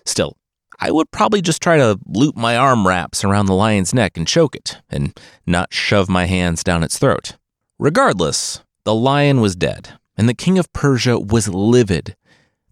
Still, 0.05 0.37
I 0.81 0.91
would 0.91 1.13
probably 1.13 1.41
just 1.41 1.63
try 1.63 1.77
to 1.77 1.99
loop 2.07 2.37
my 2.37 2.57
arm 2.57 2.87
wraps 2.87 3.23
around 3.23 3.47
the 3.47 3.55
lion's 3.55 3.95
neck 3.95 4.17
and 4.17 4.27
choke 4.27 4.57
it, 4.57 4.79
and 4.91 5.17
not 5.47 5.73
shove 5.73 6.09
my 6.09 6.25
hands 6.25 6.65
down 6.65 6.83
its 6.83 6.99
throat. 6.99 7.37
Regardless, 7.79 8.65
the 8.85 8.95
lion 8.95 9.41
was 9.41 9.55
dead, 9.55 9.91
and 10.17 10.29
the 10.29 10.35
king 10.35 10.59
of 10.59 10.73
Persia 10.73 11.21
was 11.21 11.49
livid. 11.49 12.17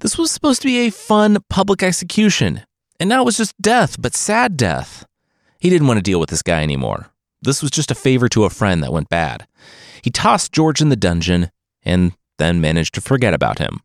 This 0.00 0.18
was 0.18 0.30
supposed 0.30 0.60
to 0.62 0.68
be 0.68 0.86
a 0.86 0.90
fun 0.90 1.38
public 1.48 1.84
execution, 1.84 2.62
and 3.00 3.08
now 3.08 3.22
it 3.22 3.24
was 3.24 3.38
just 3.38 3.60
death, 3.60 4.00
but 4.00 4.14
sad 4.14 4.58
death. 4.58 5.06
He 5.58 5.70
didn't 5.70 5.88
want 5.88 5.96
to 5.96 6.02
deal 6.02 6.20
with 6.20 6.28
this 6.28 6.42
guy 6.42 6.62
anymore. 6.62 7.06
This 7.40 7.62
was 7.62 7.70
just 7.70 7.90
a 7.90 7.94
favor 7.94 8.28
to 8.28 8.44
a 8.44 8.50
friend 8.50 8.82
that 8.82 8.92
went 8.92 9.08
bad. 9.08 9.46
He 10.02 10.10
tossed 10.10 10.52
George 10.52 10.82
in 10.82 10.90
the 10.90 10.96
dungeon 10.96 11.50
and 11.82 12.12
then 12.38 12.60
managed 12.60 12.94
to 12.94 13.00
forget 13.00 13.32
about 13.32 13.58
him. 13.58 13.80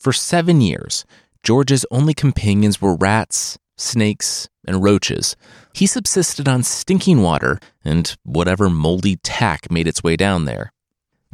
For 0.00 0.12
seven 0.12 0.62
years, 0.62 1.04
George's 1.42 1.84
only 1.90 2.14
companions 2.14 2.80
were 2.80 2.96
rats, 2.96 3.58
snakes, 3.76 4.48
and 4.66 4.82
roaches. 4.82 5.36
He 5.74 5.86
subsisted 5.86 6.48
on 6.48 6.62
stinking 6.62 7.20
water 7.20 7.58
and 7.84 8.16
whatever 8.24 8.70
moldy 8.70 9.16
tack 9.16 9.70
made 9.70 9.86
its 9.86 10.02
way 10.02 10.16
down 10.16 10.46
there. 10.46 10.72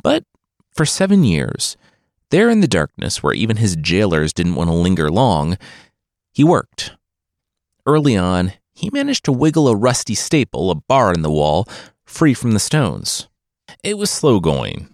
But 0.03 0.25
for 0.73 0.85
seven 0.85 1.23
years, 1.23 1.77
there 2.31 2.51
in 2.51 2.61
the 2.61 2.69
darkness 2.69 3.23
where 3.23 3.35
even 3.35 3.59
his 3.59 3.77
jailers 3.77 4.33
didn't 4.33 4.57
want 4.57 4.69
to 4.69 4.75
linger 4.75 5.11
long, 5.11 5.57
he 6.33 6.43
worked 6.43 6.93
Early 7.87 8.17
on, 8.17 8.53
he 8.73 8.91
managed 8.91 9.25
to 9.27 9.33
wiggle 9.33 9.69
a 9.69 9.77
rusty 9.77 10.15
staple, 10.15 10.71
a 10.71 10.75
bar 10.75 11.13
in 11.13 11.23
the 11.23 11.31
wall, 11.31 11.69
free 12.05 12.35
from 12.35 12.53
the 12.53 12.61
stones. 12.61 13.29
It 13.83 13.99
was 13.99 14.11
slow 14.11 14.41
going, 14.41 14.89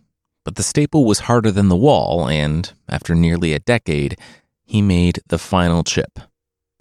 but 0.44 0.56
the 0.56 0.62
staple 0.62 1.04
was 1.04 1.20
harder 1.20 1.50
than 1.50 1.68
the 1.68 1.76
wall, 1.76 2.28
and 2.28 2.72
after 2.88 3.14
nearly 3.14 3.52
a 3.52 3.60
decade, 3.60 4.18
he 4.64 4.82
made 4.82 5.20
the 5.28 5.38
final 5.38 5.84
chip. 5.84 6.18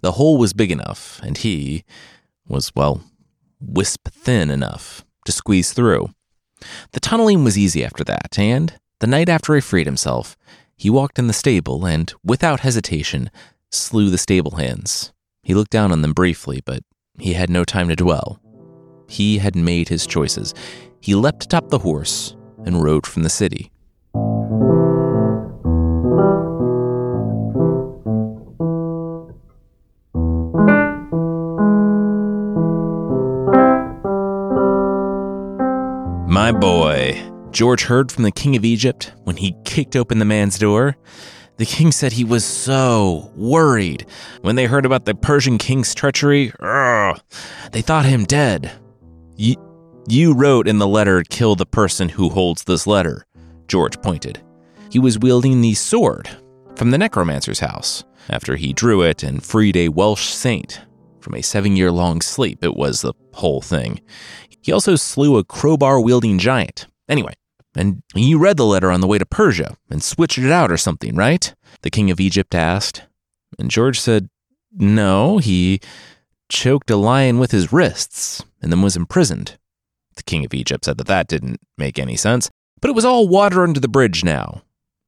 The 0.01 0.13
hole 0.13 0.37
was 0.37 0.53
big 0.53 0.71
enough, 0.71 1.19
and 1.23 1.37
he 1.37 1.83
was, 2.47 2.71
well, 2.75 3.03
wisp 3.59 4.09
thin 4.09 4.49
enough 4.49 5.05
to 5.25 5.31
squeeze 5.31 5.73
through. 5.73 6.09
The 6.91 6.99
tunneling 6.99 7.43
was 7.43 7.57
easy 7.57 7.83
after 7.83 8.03
that, 8.05 8.37
and 8.39 8.73
the 8.99 9.07
night 9.07 9.29
after 9.29 9.53
he 9.55 9.61
freed 9.61 9.85
himself, 9.85 10.35
he 10.75 10.89
walked 10.89 11.19
in 11.19 11.27
the 11.27 11.33
stable 11.33 11.85
and, 11.85 12.13
without 12.23 12.61
hesitation, 12.61 13.29
slew 13.71 14.09
the 14.09 14.17
stable 14.17 14.55
hands. 14.55 15.13
He 15.43 15.53
looked 15.53 15.71
down 15.71 15.91
on 15.91 16.01
them 16.01 16.13
briefly, 16.13 16.61
but 16.65 16.83
he 17.17 17.33
had 17.33 17.49
no 17.49 17.63
time 17.63 17.89
to 17.89 17.95
dwell. 17.95 18.39
He 19.07 19.39
had 19.39 19.55
made 19.55 19.89
his 19.89 20.05
choices. 20.05 20.53
He 21.01 21.15
leapt 21.15 21.45
atop 21.45 21.69
the 21.69 21.79
horse 21.79 22.35
and 22.65 22.83
rode 22.83 23.07
from 23.07 23.23
the 23.23 23.29
city. 23.29 23.71
My 36.27 36.51
boy, 36.51 37.21
George 37.51 37.83
heard 37.83 38.11
from 38.11 38.23
the 38.23 38.31
king 38.31 38.55
of 38.55 38.63
Egypt 38.63 39.13
when 39.23 39.37
he 39.37 39.55
kicked 39.65 39.95
open 39.95 40.19
the 40.19 40.25
man's 40.25 40.59
door. 40.59 40.97
The 41.59 41.65
king 41.65 41.91
said 41.91 42.13
he 42.13 42.23
was 42.23 42.45
so 42.45 43.33
worried. 43.35 44.05
When 44.43 44.55
they 44.55 44.65
heard 44.65 44.85
about 44.85 45.03
the 45.03 45.13
Persian 45.13 45.57
king's 45.57 45.93
treachery, 45.93 46.53
ugh, 46.61 47.19
they 47.73 47.81
thought 47.81 48.05
him 48.05 48.23
dead. 48.23 48.71
You, 49.35 49.57
you 50.07 50.33
wrote 50.33 50.69
in 50.69 50.77
the 50.77 50.87
letter, 50.87 51.21
kill 51.21 51.57
the 51.57 51.65
person 51.65 52.07
who 52.07 52.29
holds 52.29 52.63
this 52.63 52.87
letter, 52.87 53.25
George 53.67 54.01
pointed. 54.01 54.41
He 54.89 54.99
was 54.99 55.19
wielding 55.19 55.59
the 55.59 55.73
sword 55.73 56.29
from 56.77 56.91
the 56.91 56.97
necromancer's 56.97 57.59
house 57.59 58.05
after 58.29 58.55
he 58.55 58.71
drew 58.71 59.01
it 59.01 59.21
and 59.21 59.43
freed 59.43 59.75
a 59.75 59.89
Welsh 59.89 60.29
saint 60.29 60.79
from 61.19 61.35
a 61.35 61.41
seven 61.41 61.75
year 61.75 61.91
long 61.91 62.21
sleep. 62.21 62.63
It 62.63 62.77
was 62.77 63.01
the 63.01 63.13
whole 63.33 63.59
thing. 63.59 63.99
He 64.61 64.71
also 64.71 64.95
slew 64.95 65.35
a 65.35 65.43
crowbar 65.43 65.99
wielding 65.99 66.39
giant. 66.39 66.87
Anyway, 67.09 67.33
and 67.79 68.03
you 68.13 68.37
read 68.37 68.57
the 68.57 68.65
letter 68.65 68.91
on 68.91 68.99
the 68.99 69.07
way 69.07 69.17
to 69.17 69.25
Persia 69.25 69.77
and 69.89 70.03
switched 70.03 70.37
it 70.37 70.51
out 70.51 70.69
or 70.69 70.75
something, 70.75 71.15
right? 71.15 71.55
The 71.81 71.89
king 71.89 72.11
of 72.11 72.19
Egypt 72.19 72.53
asked. 72.53 73.03
And 73.57 73.71
George 73.71 74.01
said, 74.01 74.29
No, 74.73 75.37
he 75.37 75.79
choked 76.49 76.89
a 76.89 76.97
lion 76.97 77.39
with 77.39 77.51
his 77.51 77.71
wrists 77.71 78.43
and 78.61 78.69
then 78.69 78.81
was 78.81 78.97
imprisoned. 78.97 79.57
The 80.17 80.23
king 80.23 80.43
of 80.43 80.53
Egypt 80.53 80.83
said 80.83 80.97
that 80.97 81.07
that 81.07 81.29
didn't 81.29 81.61
make 81.77 81.97
any 81.97 82.17
sense, 82.17 82.51
but 82.81 82.89
it 82.89 82.95
was 82.95 83.05
all 83.05 83.29
water 83.29 83.63
under 83.63 83.79
the 83.79 83.87
bridge 83.87 84.25
now. 84.25 84.63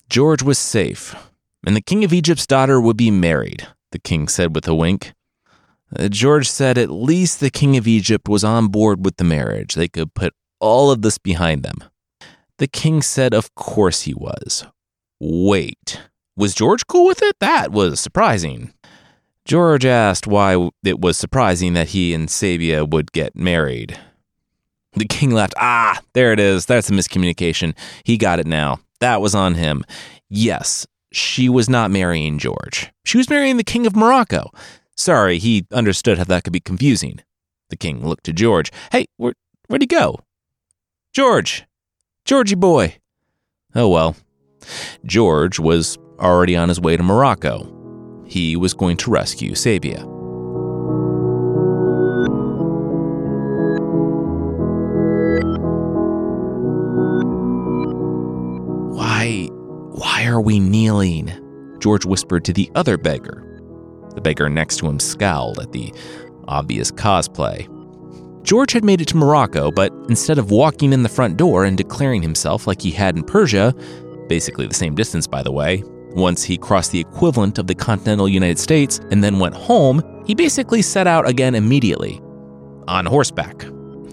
George 0.10 0.42
was 0.42 0.58
safe, 0.58 1.14
and 1.68 1.76
the 1.76 1.82
king 1.82 2.06
of 2.06 2.14
Egypt's 2.14 2.48
daughter 2.48 2.80
would 2.80 2.96
be 2.96 3.12
married, 3.12 3.68
the 3.92 4.00
king 4.00 4.30
said 4.30 4.56
with 4.56 4.66
a 4.70 4.76
wink. 4.76 5.14
Uh, 5.94 6.08
George 6.08 6.50
said 6.50 6.78
at 6.78 6.90
least 6.90 7.42
the 7.42 7.50
king 7.50 7.76
of 7.76 7.86
Egypt 7.86 8.30
was 8.30 8.46
on 8.46 8.70
board 8.70 9.04
with 9.04 9.18
the 9.18 9.26
marriage. 9.26 9.76
They 9.76 9.90
could 9.90 10.14
put 10.14 10.34
all 10.62 10.90
of 10.90 11.02
this 11.02 11.18
behind 11.18 11.64
them. 11.64 11.84
The 12.62 12.68
king 12.68 13.02
said, 13.02 13.34
Of 13.34 13.56
course 13.56 14.04
he 14.04 14.14
was. 14.14 14.68
Wait, 15.20 16.00
was 16.38 16.54
George 16.54 16.86
cool 16.86 17.08
with 17.08 17.24
it? 17.24 17.40
That 17.40 17.72
was 17.72 18.00
surprising. 18.00 18.72
George 19.46 19.84
asked 19.84 20.28
why 20.28 20.70
it 20.84 21.02
was 21.02 21.18
surprising 21.18 21.74
that 21.74 21.90
he 21.90 22.14
and 22.14 22.30
Sabia 22.30 22.88
would 22.88 23.12
get 23.14 23.36
married. 23.36 24.00
The 24.94 25.06
king 25.06 25.32
laughed. 25.32 25.56
Ah, 25.58 26.02
there 26.14 26.34
it 26.34 26.40
is. 26.40 26.68
That's 26.68 26.92
a 26.92 26.94
miscommunication. 26.94 27.76
He 28.04 28.16
got 28.16 28.38
it 28.38 28.46
now. 28.46 28.82
That 29.00 29.22
was 29.22 29.34
on 29.34 29.56
him. 29.56 29.84
Yes, 30.30 30.86
she 31.12 31.50
was 31.50 31.68
not 31.68 31.90
marrying 31.90 32.38
George. 32.38 32.92
She 33.04 33.18
was 33.18 33.28
marrying 33.28 33.58
the 33.58 33.64
king 33.64 33.88
of 33.88 33.96
Morocco. 33.96 34.52
Sorry, 34.96 35.40
he 35.40 35.66
understood 35.72 36.20
how 36.20 36.26
that 36.26 36.44
could 36.44 36.54
be 36.54 36.60
confusing. 36.60 37.22
The 37.72 37.76
king 37.76 38.06
looked 38.08 38.26
to 38.26 38.34
George. 38.34 38.72
Hey, 38.92 39.08
where, 39.18 39.34
where'd 39.68 39.82
he 39.82 39.88
go? 39.88 40.20
George, 41.12 41.66
Georgie 42.26 42.56
boy. 42.56 42.98
Oh 43.76 43.90
well. 43.90 44.16
George 45.06 45.60
was 45.60 45.98
already 46.20 46.56
on 46.56 46.70
his 46.70 46.80
way 46.80 46.96
to 46.96 47.04
Morocco. 47.04 47.68
He 48.26 48.56
was 48.56 48.74
going 48.74 48.98
to 48.98 49.12
rescue 49.12 49.52
Sabia. 49.52 50.06
Why, 58.94 59.48
why 59.92 60.26
are 60.26 60.42
we 60.42 60.60
kneeling? 60.60 61.32
George 61.80 62.06
whispered 62.06 62.46
to 62.46 62.54
the 62.54 62.72
other 62.76 62.98
beggar. 62.98 63.44
The 64.14 64.22
beggar 64.22 64.50
next 64.50 64.78
to 64.78 64.88
him 64.88 65.00
scowled 65.00 65.60
at 65.60 65.72
the 65.72 65.94
obvious 66.48 66.92
cosplay. 66.92 67.68
George 68.44 68.74
had 68.74 68.84
made 68.84 69.02
it 69.02 69.08
to 69.10 69.18
Morocco, 69.18 69.72
but 69.72 69.94
instead 70.10 70.38
of 70.38 70.52
walking 70.52 70.94
in 70.94 71.04
the 71.04 71.10
front 71.10 71.38
door 71.38 71.64
and 71.64 71.78
declaring 71.78 72.22
himself 72.22 72.68
like 72.68 72.82
he 72.82 72.92
had 72.92 73.16
in 73.16 73.24
Persia, 73.24 73.74
basically 74.28 74.66
the 74.66 74.74
same 74.74 74.96
distance 74.96 75.28
by 75.28 75.44
the 75.44 75.52
way, 75.52 75.84
once 76.14 76.44
he 76.44 76.58
crossed 76.58 76.92
the 76.92 77.00
equivalent 77.00 77.58
of 77.58 77.68
the 77.68 77.76
continental 77.76 78.28
United 78.28 78.60
States 78.60 79.00
and 79.12 79.24
then 79.24 79.40
went 79.40 79.56
home, 79.56 80.02
he 80.26 80.36
basically 80.36 80.82
set 80.82 81.08
out 81.08 81.28
again 81.28 81.56
immediately. 81.56 82.20
On 82.88 83.06
horseback. 83.06 83.64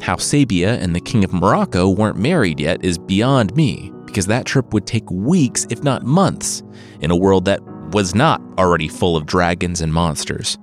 How 0.01 0.15
Sabia 0.17 0.81
and 0.81 0.95
the 0.95 1.01
King 1.01 1.25
of 1.25 1.33
Morocco 1.33 1.89
weren't 1.89 2.19
married 2.19 2.61
yet 2.61 2.85
is 2.85 2.99
beyond 2.99 3.57
me, 3.57 3.91
because 4.07 4.27
that 4.27 4.47
trip 4.47 4.73
would 4.73 4.87
take 4.87 5.11
weeks, 5.11 5.67
if 5.71 5.83
not 5.83 6.05
months, 6.05 6.63
in 7.01 7.11
a 7.11 7.17
world 7.17 7.47
that 7.47 7.61
was 7.93 8.15
not 8.15 8.41
already 8.59 8.87
full 8.87 9.17
of 9.17 9.27
dragons 9.27 9.81
and 9.81 9.93
monsters. 9.93 10.57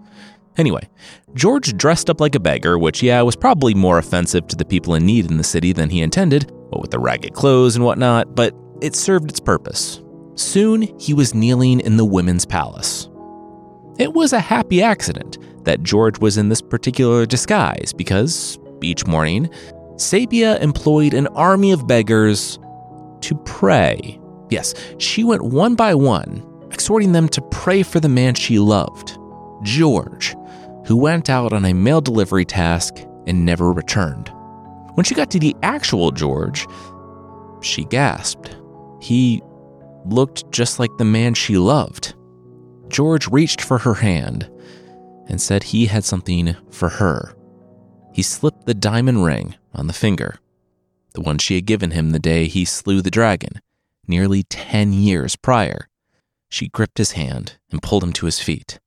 Anyway, 0.57 0.87
George 1.35 1.75
dressed 1.75 2.09
up 2.09 2.21
like 2.21 2.33
a 2.33 2.39
beggar, 2.39 2.79
which, 2.79 3.03
yeah, 3.03 3.21
was 3.21 3.35
probably 3.35 3.73
more 3.73 3.97
offensive 3.97 4.47
to 4.47 4.55
the 4.55 4.63
people 4.63 4.95
in 4.95 5.05
need 5.05 5.29
in 5.29 5.35
the 5.35 5.43
city 5.43 5.73
than 5.73 5.89
he 5.89 6.01
intended, 6.01 6.49
what 6.69 6.81
with 6.81 6.91
the 6.91 6.99
ragged 6.99 7.33
clothes 7.33 7.75
and 7.75 7.83
whatnot, 7.83 8.35
but 8.35 8.55
it 8.81 8.95
served 8.95 9.29
its 9.29 9.41
purpose. 9.41 10.01
Soon, 10.35 10.83
he 10.97 11.13
was 11.13 11.35
kneeling 11.35 11.81
in 11.81 11.97
the 11.97 12.05
women's 12.05 12.45
palace. 12.45 13.09
It 13.99 14.13
was 14.13 14.31
a 14.31 14.39
happy 14.39 14.81
accident 14.81 15.37
that 15.65 15.83
George 15.83 16.19
was 16.19 16.37
in 16.37 16.47
this 16.47 16.61
particular 16.61 17.25
disguise 17.25 17.91
because, 17.91 18.57
each 18.81 19.05
morning, 19.05 19.49
Sabia 19.95 20.59
employed 20.61 21.13
an 21.13 21.27
army 21.27 21.73
of 21.73 21.87
beggars 21.87 22.59
to 23.21 23.35
pray. 23.45 24.19
Yes, 24.49 24.73
she 24.99 25.25
went 25.25 25.41
one 25.41 25.75
by 25.75 25.95
one, 25.95 26.45
exhorting 26.71 27.11
them 27.11 27.27
to 27.29 27.41
pray 27.41 27.83
for 27.83 27.99
the 27.99 28.09
man 28.09 28.35
she 28.35 28.59
loved, 28.59 29.17
George, 29.63 30.35
who 30.85 30.95
went 30.95 31.29
out 31.29 31.51
on 31.51 31.65
a 31.65 31.73
mail 31.73 32.01
delivery 32.01 32.45
task 32.45 32.95
and 33.27 33.45
never 33.45 33.71
returned. 33.71 34.31
When 34.93 35.03
she 35.03 35.15
got 35.15 35.29
to 35.31 35.39
the 35.39 35.55
actual 35.63 36.11
George, 36.11 36.65
she 37.61 37.85
gasped. 37.85 38.55
He 39.01 39.41
looked 40.05 40.49
just 40.51 40.79
like 40.79 40.95
the 40.97 41.05
man 41.05 41.33
she 41.33 41.57
loved. 41.57 42.13
George 42.87 43.27
reached 43.27 43.61
for 43.61 43.79
her 43.79 43.95
hand 43.95 44.49
and 45.27 45.41
said 45.41 45.63
he 45.63 45.87
had 45.87 46.03
something 46.03 46.55
for 46.69 46.89
her. 46.89 47.35
He 48.13 48.21
slipped 48.21 48.65
the 48.65 48.73
diamond 48.73 49.25
ring 49.25 49.55
on 49.73 49.87
the 49.87 49.93
finger, 49.93 50.37
the 51.13 51.21
one 51.21 51.39
she 51.39 51.55
had 51.55 51.65
given 51.65 51.91
him 51.91 52.11
the 52.11 52.19
day 52.19 52.45
he 52.45 52.63
slew 52.63 53.01
the 53.01 53.11
dragon, 53.11 53.59
nearly 54.07 54.43
10 54.43 54.93
years 54.93 55.35
prior. 55.35 55.89
She 56.47 56.69
gripped 56.69 56.99
his 56.99 57.13
hand 57.13 57.57
and 57.71 57.81
pulled 57.81 58.03
him 58.03 58.13
to 58.13 58.27
his 58.27 58.39
feet. 58.39 58.79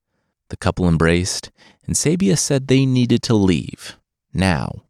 The 0.51 0.57
couple 0.57 0.89
embraced, 0.89 1.51
and 1.87 1.95
Sabia 1.95 2.39
said 2.39 2.69
they 2.69 2.87
needed 2.87 3.23
to 3.25 3.35
leave. 3.35 3.97
Now. 4.33 4.83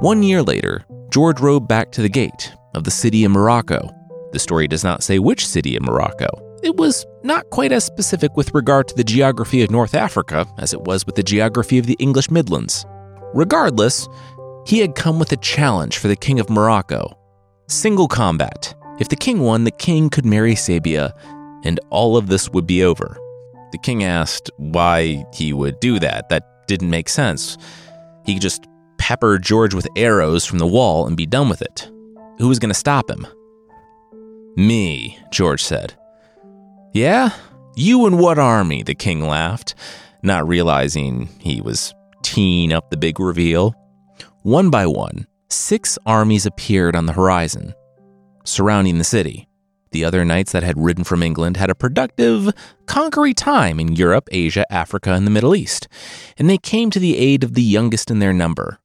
One 0.00 0.22
year 0.22 0.42
later, 0.42 0.84
George 1.10 1.40
rode 1.40 1.66
back 1.66 1.90
to 1.92 2.02
the 2.02 2.08
gate 2.08 2.52
of 2.74 2.84
the 2.84 2.90
city 2.90 3.24
in 3.24 3.32
Morocco. 3.32 3.90
The 4.32 4.38
story 4.38 4.68
does 4.68 4.84
not 4.84 5.02
say 5.02 5.18
which 5.18 5.46
city 5.46 5.76
in 5.76 5.82
Morocco. 5.82 6.28
It 6.62 6.76
was 6.76 7.04
not 7.22 7.50
quite 7.50 7.72
as 7.72 7.84
specific 7.84 8.36
with 8.36 8.54
regard 8.54 8.88
to 8.88 8.94
the 8.94 9.04
geography 9.04 9.62
of 9.62 9.70
North 9.70 9.94
Africa 9.94 10.46
as 10.58 10.72
it 10.72 10.82
was 10.82 11.04
with 11.04 11.16
the 11.16 11.22
geography 11.22 11.78
of 11.78 11.86
the 11.86 11.96
English 11.98 12.30
Midlands. 12.30 12.86
Regardless, 13.36 14.08
he 14.66 14.78
had 14.78 14.94
come 14.94 15.18
with 15.18 15.30
a 15.30 15.36
challenge 15.36 15.98
for 15.98 16.08
the 16.08 16.16
King 16.16 16.40
of 16.40 16.50
Morocco 16.50 17.16
single 17.68 18.08
combat. 18.08 18.74
If 18.98 19.08
the 19.08 19.16
king 19.16 19.40
won, 19.40 19.64
the 19.64 19.70
king 19.70 20.08
could 20.08 20.24
marry 20.24 20.54
Sabia, 20.54 21.12
and 21.64 21.80
all 21.90 22.16
of 22.16 22.28
this 22.28 22.48
would 22.50 22.66
be 22.66 22.82
over. 22.82 23.18
The 23.72 23.78
king 23.78 24.04
asked 24.04 24.50
why 24.56 25.26
he 25.34 25.52
would 25.52 25.80
do 25.80 25.98
that. 25.98 26.28
That 26.28 26.66
didn't 26.66 26.90
make 26.90 27.08
sense. 27.08 27.58
He 28.24 28.34
could 28.34 28.42
just 28.42 28.66
pepper 28.98 29.38
George 29.38 29.74
with 29.74 29.88
arrows 29.96 30.44
from 30.44 30.58
the 30.58 30.66
wall 30.66 31.06
and 31.06 31.16
be 31.16 31.26
done 31.26 31.48
with 31.48 31.62
it. 31.62 31.90
Who 32.38 32.48
was 32.48 32.58
going 32.58 32.70
to 32.70 32.74
stop 32.74 33.10
him? 33.10 33.26
Me, 34.56 35.18
George 35.30 35.62
said. 35.62 35.94
Yeah? 36.92 37.30
You 37.74 38.06
and 38.06 38.18
what 38.18 38.38
army? 38.38 38.82
The 38.82 38.94
king 38.94 39.20
laughed, 39.26 39.74
not 40.22 40.48
realizing 40.48 41.28
he 41.40 41.60
was 41.60 41.92
teeing 42.26 42.72
up 42.72 42.90
the 42.90 42.96
big 42.96 43.20
reveal. 43.20 43.72
One 44.42 44.68
by 44.68 44.84
one, 44.86 45.28
six 45.48 45.96
armies 46.04 46.44
appeared 46.44 46.96
on 46.96 47.06
the 47.06 47.12
horizon, 47.12 47.72
surrounding 48.44 48.98
the 48.98 49.04
city. 49.04 49.48
The 49.92 50.04
other 50.04 50.24
knights 50.24 50.50
that 50.50 50.64
had 50.64 50.76
ridden 50.76 51.04
from 51.04 51.22
England 51.22 51.56
had 51.56 51.70
a 51.70 51.74
productive, 51.76 52.52
conquering 52.86 53.34
time 53.34 53.78
in 53.78 53.94
Europe, 53.94 54.28
Asia, 54.32 54.70
Africa, 54.72 55.12
and 55.12 55.24
the 55.24 55.30
Middle 55.30 55.54
East, 55.54 55.86
and 56.36 56.50
they 56.50 56.58
came 56.58 56.90
to 56.90 56.98
the 56.98 57.16
aid 57.16 57.44
of 57.44 57.54
the 57.54 57.62
youngest 57.62 58.10
in 58.10 58.18
their 58.18 58.32
number, 58.32 58.80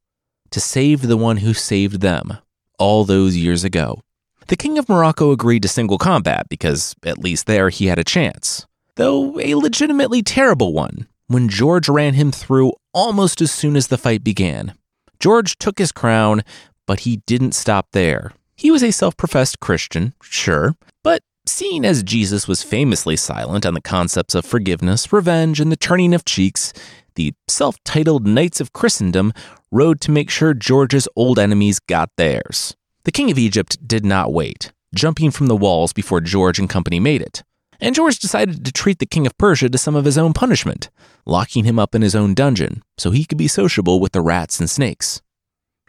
to 0.52 0.60
save 0.60 1.02
the 1.02 1.18
one 1.18 1.38
who 1.38 1.56
saved 1.56 2.02
them 2.02 2.38
all 2.78 3.06
those 3.06 3.36
years 3.36 3.64
ago. 3.64 4.02
The 4.48 4.56
King 4.56 4.78
of 4.78 4.88
Morocco 4.88 5.32
agreed 5.32 5.64
to 5.64 5.68
single 5.68 5.98
combat 5.98 6.46
because, 6.48 6.96
at 7.04 7.18
least 7.18 7.48
there, 7.48 7.70
he 7.70 7.88
had 7.88 7.98
a 7.98 8.04
chance, 8.04 8.68
though 8.98 9.40
a 9.40 9.56
legitimately 9.56 10.22
terrible 10.22 10.74
one, 10.74 11.08
when 11.32 11.48
George 11.48 11.88
ran 11.88 12.14
him 12.14 12.32
through 12.32 12.74
almost 12.94 13.42
as 13.42 13.52
soon 13.52 13.76
as 13.76 13.88
the 13.88 13.98
fight 13.98 14.24
began. 14.24 14.74
George 15.20 15.58
took 15.58 15.78
his 15.80 15.92
crown, 15.92 16.44
but 16.86 17.02
he 17.02 17.18
didn't 17.26 17.54
stop 17.54 17.88
there. 17.94 18.34
He 18.56 18.70
was 18.70 18.84
a 18.84 18.92
self 18.92 19.16
professed 19.16 19.60
Christian, 19.60 20.14
sure, 20.22 20.76
but 21.04 21.22
seeing 21.46 21.86
as 21.86 22.04
Jesus 22.04 22.48
was 22.48 22.64
famously 22.64 23.16
silent 23.16 23.66
on 23.66 23.74
the 23.74 23.82
concepts 23.82 24.36
of 24.36 24.46
forgiveness, 24.46 25.14
revenge, 25.14 25.60
and 25.60 25.72
the 25.72 25.78
turning 25.78 26.14
of 26.14 26.26
cheeks, 26.26 26.74
the 27.16 27.34
self 27.48 27.82
titled 27.84 28.28
Knights 28.28 28.60
of 28.60 28.74
Christendom 28.74 29.32
rode 29.72 30.02
to 30.02 30.12
make 30.12 30.30
sure 30.30 30.54
George's 30.54 31.08
old 31.16 31.40
enemies 31.40 31.80
got 31.80 32.10
theirs. 32.18 32.76
The 33.04 33.12
King 33.12 33.32
of 33.32 33.40
Egypt 33.40 33.88
did 33.88 34.06
not 34.06 34.34
wait, 34.34 34.72
jumping 34.94 35.32
from 35.32 35.48
the 35.48 35.56
walls 35.56 35.94
before 35.94 36.22
George 36.22 36.60
and 36.60 36.70
company 36.70 37.00
made 37.00 37.22
it. 37.22 37.42
And 37.82 37.96
George 37.96 38.20
decided 38.20 38.64
to 38.64 38.72
treat 38.72 39.00
the 39.00 39.08
King 39.08 39.26
of 39.26 39.38
Persia 39.40 39.68
to 39.68 39.78
some 39.78 39.96
of 39.96 40.06
his 40.06 40.18
own 40.18 40.34
punishment, 40.34 40.92
locking 41.26 41.66
him 41.66 41.80
up 41.80 41.96
in 41.96 42.04
his 42.04 42.16
own 42.16 42.36
dungeon 42.36 42.84
so 42.98 43.10
he 43.10 43.26
could 43.26 43.40
be 43.40 43.48
sociable 43.48 44.00
with 44.00 44.12
the 44.12 44.22
rats 44.22 44.60
and 44.60 44.70
snakes. 44.70 45.22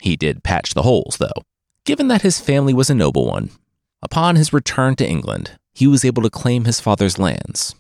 He 0.01 0.17
did 0.17 0.43
patch 0.43 0.73
the 0.73 0.83
holes, 0.83 1.19
though. 1.21 1.43
Given 1.85 2.09
that 2.09 2.23
his 2.23 2.41
family 2.41 2.73
was 2.73 2.89
a 2.89 2.95
noble 2.95 3.27
one, 3.27 3.51
upon 4.03 4.37
his 4.37 4.53
return 4.53 4.97
to 4.97 5.09
England, 5.09 5.59
he 5.75 5.87
was 5.87 6.05
able 6.05 6.23
to 6.23 6.31
claim 6.31 6.65
his 6.65 6.81
father's 6.81 7.19
lands. 7.19 7.75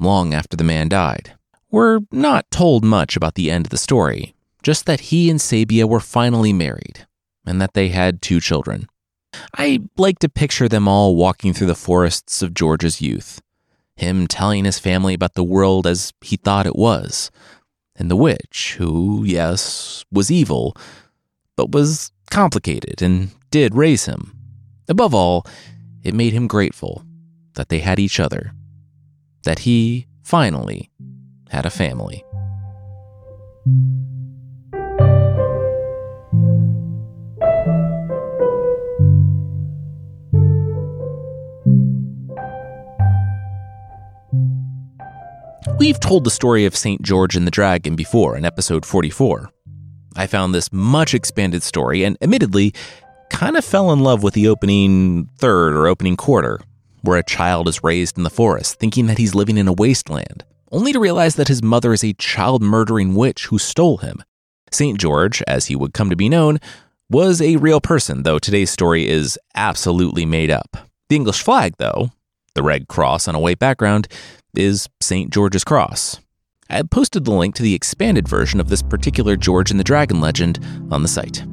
Long 0.00 0.34
after 0.34 0.56
the 0.56 0.64
man 0.64 0.88
died, 0.88 1.34
we're 1.70 2.00
not 2.10 2.50
told 2.50 2.84
much 2.84 3.16
about 3.16 3.34
the 3.34 3.50
end 3.50 3.66
of 3.66 3.70
the 3.70 3.78
story, 3.78 4.34
just 4.62 4.86
that 4.86 5.00
he 5.00 5.30
and 5.30 5.38
Sabia 5.38 5.88
were 5.88 6.00
finally 6.00 6.52
married, 6.52 7.06
and 7.46 7.60
that 7.60 7.74
they 7.74 7.88
had 7.88 8.20
two 8.20 8.40
children. 8.40 8.88
I 9.56 9.80
like 9.96 10.18
to 10.20 10.28
picture 10.28 10.68
them 10.68 10.88
all 10.88 11.16
walking 11.16 11.52
through 11.52 11.66
the 11.68 11.74
forests 11.74 12.42
of 12.42 12.54
George's 12.54 13.00
youth, 13.00 13.40
him 13.96 14.26
telling 14.26 14.64
his 14.64 14.78
family 14.78 15.14
about 15.14 15.34
the 15.34 15.44
world 15.44 15.86
as 15.86 16.12
he 16.20 16.36
thought 16.36 16.66
it 16.66 16.76
was, 16.76 17.30
and 17.96 18.10
the 18.10 18.16
witch, 18.16 18.76
who, 18.78 19.24
yes, 19.24 20.04
was 20.12 20.30
evil, 20.30 20.76
but 21.56 21.72
was 21.72 22.12
complicated 22.30 23.00
and 23.00 23.30
did 23.50 23.74
raise 23.74 24.04
him. 24.04 24.36
Above 24.88 25.14
all, 25.14 25.46
it 26.02 26.14
made 26.14 26.32
him 26.32 26.46
grateful 26.46 27.02
that 27.54 27.68
they 27.68 27.78
had 27.78 27.98
each 27.98 28.20
other, 28.20 28.52
that 29.44 29.60
he, 29.60 30.06
finally, 30.22 30.90
had 31.48 31.64
a 31.64 31.70
family. 31.70 32.24
We've 45.86 46.00
told 46.00 46.24
the 46.24 46.32
story 46.32 46.64
of 46.64 46.74
St. 46.74 47.00
George 47.00 47.36
and 47.36 47.46
the 47.46 47.50
Dragon 47.52 47.94
before 47.94 48.36
in 48.36 48.44
episode 48.44 48.84
44. 48.84 49.52
I 50.16 50.26
found 50.26 50.52
this 50.52 50.72
much 50.72 51.14
expanded 51.14 51.62
story 51.62 52.02
and 52.02 52.18
admittedly 52.20 52.74
kind 53.30 53.56
of 53.56 53.64
fell 53.64 53.92
in 53.92 54.00
love 54.00 54.24
with 54.24 54.34
the 54.34 54.48
opening 54.48 55.28
third 55.38 55.74
or 55.76 55.86
opening 55.86 56.16
quarter, 56.16 56.58
where 57.02 57.18
a 57.18 57.22
child 57.22 57.68
is 57.68 57.84
raised 57.84 58.18
in 58.18 58.24
the 58.24 58.30
forest 58.30 58.80
thinking 58.80 59.06
that 59.06 59.18
he's 59.18 59.36
living 59.36 59.56
in 59.56 59.68
a 59.68 59.72
wasteland, 59.72 60.44
only 60.72 60.92
to 60.92 60.98
realize 60.98 61.36
that 61.36 61.46
his 61.46 61.62
mother 61.62 61.92
is 61.92 62.02
a 62.02 62.14
child 62.14 62.64
murdering 62.64 63.14
witch 63.14 63.46
who 63.46 63.56
stole 63.56 63.98
him. 63.98 64.24
St. 64.72 64.98
George, 64.98 65.40
as 65.46 65.66
he 65.66 65.76
would 65.76 65.94
come 65.94 66.10
to 66.10 66.16
be 66.16 66.28
known, 66.28 66.58
was 67.08 67.40
a 67.40 67.58
real 67.58 67.80
person, 67.80 68.24
though 68.24 68.40
today's 68.40 68.72
story 68.72 69.08
is 69.08 69.38
absolutely 69.54 70.26
made 70.26 70.50
up. 70.50 70.78
The 71.08 71.14
English 71.14 71.44
flag, 71.44 71.74
though, 71.78 72.10
the 72.54 72.64
red 72.64 72.88
cross 72.88 73.28
on 73.28 73.36
a 73.36 73.40
white 73.40 73.60
background, 73.60 74.08
is 74.56 74.88
St. 75.00 75.32
George's 75.32 75.64
Cross. 75.64 76.20
I 76.68 76.76
have 76.76 76.90
posted 76.90 77.24
the 77.24 77.32
link 77.32 77.54
to 77.56 77.62
the 77.62 77.74
expanded 77.74 78.26
version 78.26 78.58
of 78.58 78.68
this 78.68 78.82
particular 78.82 79.36
George 79.36 79.70
and 79.70 79.78
the 79.78 79.84
Dragon 79.84 80.20
legend 80.20 80.58
on 80.90 81.02
the 81.02 81.08
site. 81.08 81.44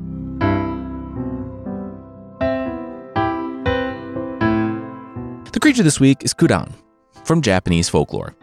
The 5.51 5.60
creature 5.60 5.84
this 5.84 5.99
week 5.99 6.24
is 6.24 6.34
Kudan, 6.34 6.74
from 7.26 7.41
Japanese 7.41 7.89
folklore. 7.89 8.36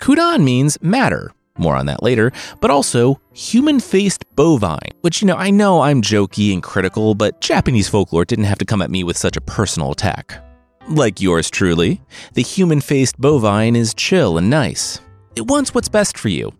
Kudan 0.00 0.44
means 0.44 0.76
matter, 0.82 1.32
more 1.56 1.76
on 1.76 1.86
that 1.86 2.02
later, 2.02 2.30
but 2.60 2.70
also 2.70 3.20
human 3.32 3.80
faced 3.80 4.24
bovine, 4.36 4.92
which, 5.00 5.22
you 5.22 5.26
know, 5.26 5.36
I 5.36 5.50
know 5.50 5.80
I'm 5.80 6.02
jokey 6.02 6.52
and 6.52 6.62
critical, 6.62 7.14
but 7.14 7.40
Japanese 7.40 7.88
folklore 7.88 8.26
didn't 8.26 8.44
have 8.44 8.58
to 8.58 8.66
come 8.66 8.82
at 8.82 8.90
me 8.90 9.02
with 9.02 9.16
such 9.16 9.36
a 9.36 9.40
personal 9.40 9.92
attack. 9.92 10.44
Like 10.90 11.20
yours 11.20 11.50
truly, 11.50 12.00
the 12.32 12.42
human 12.42 12.80
faced 12.80 13.20
bovine 13.20 13.76
is 13.76 13.92
chill 13.92 14.38
and 14.38 14.48
nice. 14.48 15.02
It 15.36 15.46
wants 15.46 15.74
what's 15.74 15.90
best 15.90 16.16
for 16.16 16.30
you. 16.30 16.50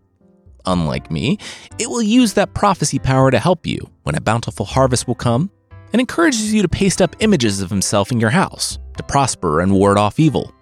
Unlike 0.66 1.10
me, 1.10 1.38
it 1.78 1.88
will 1.88 2.02
use 2.02 2.34
that 2.34 2.52
prophecy 2.52 2.98
power 2.98 3.30
to 3.30 3.38
help 3.38 3.66
you 3.66 3.78
when 4.02 4.16
a 4.16 4.20
bountiful 4.20 4.66
harvest 4.66 5.08
will 5.08 5.14
come 5.14 5.50
and 5.94 6.00
encourages 6.00 6.52
you 6.52 6.60
to 6.60 6.68
paste 6.68 7.00
up 7.00 7.16
images 7.20 7.62
of 7.62 7.70
himself 7.70 8.12
in 8.12 8.20
your 8.20 8.28
house 8.28 8.78
to 8.98 9.02
prosper 9.02 9.60
and 9.60 9.72
ward 9.72 9.96
off 9.96 10.20
evil. 10.20 10.52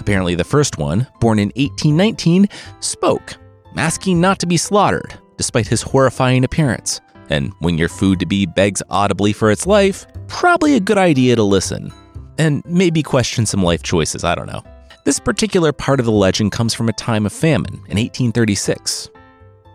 Apparently, 0.00 0.34
the 0.34 0.42
first 0.42 0.78
one, 0.78 1.06
born 1.20 1.38
in 1.38 1.52
1819, 1.54 2.48
spoke, 2.80 3.36
asking 3.76 4.20
not 4.20 4.40
to 4.40 4.46
be 4.46 4.56
slaughtered 4.56 5.14
despite 5.36 5.68
his 5.68 5.82
horrifying 5.82 6.42
appearance. 6.42 7.00
And 7.30 7.52
when 7.60 7.78
your 7.78 7.88
food 7.88 8.18
to 8.18 8.26
be 8.26 8.46
begs 8.46 8.82
audibly 8.90 9.32
for 9.32 9.52
its 9.52 9.64
life, 9.64 10.08
probably 10.26 10.74
a 10.74 10.80
good 10.80 10.98
idea 10.98 11.36
to 11.36 11.44
listen 11.44 11.92
and 12.38 12.62
maybe 12.64 13.02
question 13.02 13.46
some 13.46 13.62
life 13.62 13.82
choices, 13.82 14.24
I 14.24 14.34
don't 14.34 14.46
know. 14.46 14.62
This 15.04 15.18
particular 15.18 15.72
part 15.72 16.00
of 16.00 16.06
the 16.06 16.12
legend 16.12 16.52
comes 16.52 16.74
from 16.74 16.88
a 16.88 16.92
time 16.92 17.26
of 17.26 17.32
famine 17.32 17.74
in 17.74 17.98
1836. 17.98 19.10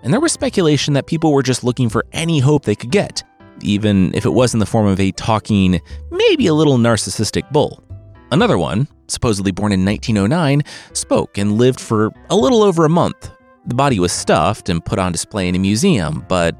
And 0.04 0.14
there 0.14 0.22
was 0.22 0.32
speculation 0.32 0.94
that 0.94 1.08
people 1.08 1.34
were 1.34 1.44
just 1.44 1.64
looking 1.64 1.90
for 1.90 2.06
any 2.14 2.40
hope 2.40 2.64
they 2.64 2.76
could 2.76 2.92
get, 2.92 3.24
even 3.62 4.14
if 4.14 4.26
it 4.26 4.30
was 4.30 4.54
in 4.54 4.60
the 4.60 4.66
form 4.66 4.88
of 4.88 5.00
a 5.00 5.12
talking, 5.12 5.82
maybe 6.12 6.48
a 6.48 6.54
little 6.54 6.78
narcissistic 6.78 7.52
bull. 7.52 7.84
Another 8.32 8.58
one, 8.58 8.88
supposedly 9.08 9.52
born 9.52 9.72
in 9.72 9.84
1909, 9.84 10.64
spoke 10.94 11.38
and 11.38 11.58
lived 11.58 11.80
for 11.80 12.12
a 12.30 12.36
little 12.36 12.64
over 12.64 12.86
a 12.86 12.90
month. 12.90 13.32
The 13.66 13.76
body 13.76 14.00
was 14.00 14.14
stuffed 14.14 14.70
and 14.70 14.84
put 14.84 15.00
on 15.00 15.12
display 15.12 15.50
in 15.50 15.56
a 15.56 15.60
museum, 15.60 16.26
but 16.30 16.56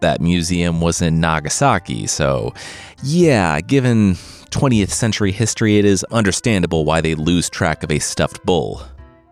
that 0.00 0.20
museum 0.20 0.80
was 0.80 1.02
in 1.02 1.20
Nagasaki, 1.20 2.06
so 2.06 2.54
yeah, 3.02 3.60
given 3.60 4.16
20th 4.50 4.90
century 4.90 5.32
history, 5.32 5.78
it 5.78 5.84
is 5.84 6.04
understandable 6.10 6.84
why 6.84 7.00
they 7.00 7.14
lose 7.14 7.48
track 7.48 7.82
of 7.82 7.90
a 7.90 7.98
stuffed 7.98 8.44
bull. 8.44 8.82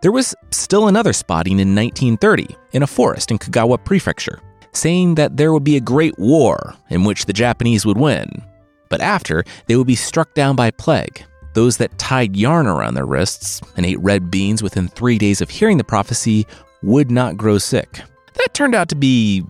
There 0.01 0.11
was 0.11 0.33
still 0.51 0.87
another 0.87 1.13
spotting 1.13 1.59
in 1.59 1.75
1930 1.75 2.55
in 2.71 2.83
a 2.83 2.87
forest 2.87 3.31
in 3.31 3.37
Kagawa 3.37 3.83
Prefecture, 3.83 4.39
saying 4.71 5.15
that 5.15 5.35
there 5.35 5.51
would 5.51 5.63
be 5.63 5.75
a 5.75 5.81
great 5.81 6.17
war 6.17 6.73
in 6.89 7.03
which 7.03 7.25
the 7.25 7.33
Japanese 7.33 7.85
would 7.85 7.97
win. 7.97 8.43
But 8.89 9.01
after, 9.01 9.43
they 9.67 9.75
would 9.75 9.87
be 9.87 9.95
struck 9.95 10.33
down 10.33 10.55
by 10.55 10.71
plague. 10.71 11.23
Those 11.53 11.77
that 11.77 11.97
tied 11.97 12.37
yarn 12.37 12.65
around 12.65 12.93
their 12.93 13.05
wrists 13.05 13.61
and 13.75 13.85
ate 13.85 13.99
red 13.99 14.31
beans 14.31 14.63
within 14.63 14.87
three 14.87 15.17
days 15.17 15.41
of 15.41 15.49
hearing 15.49 15.77
the 15.77 15.83
prophecy 15.83 16.47
would 16.81 17.11
not 17.11 17.37
grow 17.37 17.57
sick. 17.57 18.01
That 18.35 18.53
turned 18.53 18.75
out 18.75 18.87
to 18.89 18.95
be 18.95 19.43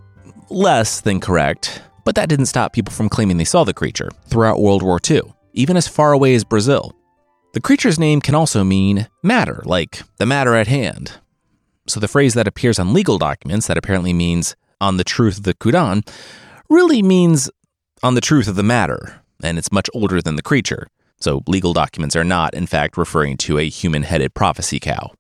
less 0.50 1.02
than 1.02 1.20
correct, 1.20 1.82
but 2.06 2.16
that 2.16 2.28
didn't 2.28 2.48
stop 2.48 2.74
people 2.74 2.92
from 2.92 3.08
claiming 3.08 3.38
they 3.38 3.44
saw 3.44 3.64
the 3.64 3.74
creature 3.74 4.10
throughout 4.26 4.62
World 4.62 4.82
War 4.82 5.00
II 5.08 5.22
even 5.54 5.78
as 5.78 5.88
far 5.88 6.12
away 6.12 6.36
as 6.36 6.44
Brazil. 6.44 6.96
The 7.54 7.62
creature's 7.62 8.00
name 8.00 8.22
can 8.22 8.36
also 8.36 8.64
mean 8.64 9.08
matter, 9.24 9.62
like 9.66 10.04
the 10.18 10.26
matter 10.26 10.56
at 10.56 10.68
hand. 10.68 11.14
So 11.88 12.00
the 12.00 12.08
phrase 12.08 12.36
that 12.36 12.48
appears 12.48 12.78
on 12.78 12.94
legal 12.94 13.18
documents 13.18 13.68
that 13.68 13.78
apparently 13.78 14.14
means 14.14 14.56
on 14.80 14.98
the 14.98 15.04
truth 15.04 15.40
of 15.40 15.44
the 15.44 15.56
Kudan 15.56 16.08
really 16.70 17.02
means 17.02 17.50
on 18.04 18.14
the 18.14 18.22
truth 18.22 18.48
of 18.48 18.56
the 18.56 18.64
matter, 18.64 19.22
and 19.44 19.58
it's 19.58 19.72
much 19.72 19.90
older 19.94 20.22
than 20.22 20.36
the 20.36 20.42
creature. 20.42 20.88
So 21.20 21.42
legal 21.48 21.74
documents 21.74 22.16
are 22.16 22.24
not, 22.24 22.54
in 22.54 22.68
fact, 22.68 22.96
referring 22.96 23.38
to 23.38 23.58
a 23.58 23.68
human 23.68 24.04
headed 24.04 24.34
prophecy 24.34 24.80
cow. 24.80 25.12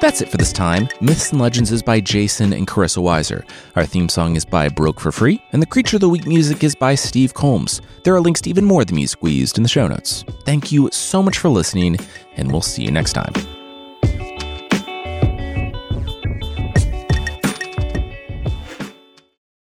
That's 0.00 0.20
it 0.20 0.28
for 0.28 0.36
this 0.36 0.52
time. 0.52 0.88
Myths 1.00 1.32
and 1.32 1.40
Legends 1.40 1.72
is 1.72 1.82
by 1.82 1.98
Jason 1.98 2.52
and 2.52 2.68
Carissa 2.68 3.02
Weiser. 3.02 3.42
Our 3.74 3.84
theme 3.84 4.08
song 4.08 4.36
is 4.36 4.44
by 4.44 4.68
Broke 4.68 5.00
for 5.00 5.10
Free, 5.10 5.42
and 5.50 5.60
the 5.60 5.66
Creature 5.66 5.96
of 5.96 6.02
the 6.02 6.08
Week 6.08 6.24
music 6.24 6.62
is 6.62 6.76
by 6.76 6.94
Steve 6.94 7.34
Combs. 7.34 7.80
There 8.04 8.14
are 8.14 8.20
links 8.20 8.40
to 8.42 8.50
even 8.50 8.64
more 8.64 8.82
of 8.82 8.86
the 8.86 8.94
music 8.94 9.22
we 9.22 9.32
used 9.32 9.56
in 9.56 9.64
the 9.64 9.68
show 9.68 9.88
notes. 9.88 10.24
Thank 10.44 10.70
you 10.70 10.88
so 10.92 11.20
much 11.20 11.38
for 11.38 11.48
listening, 11.48 11.98
and 12.36 12.52
we'll 12.52 12.62
see 12.62 12.84
you 12.84 12.92
next 12.92 13.14
time. 13.14 13.32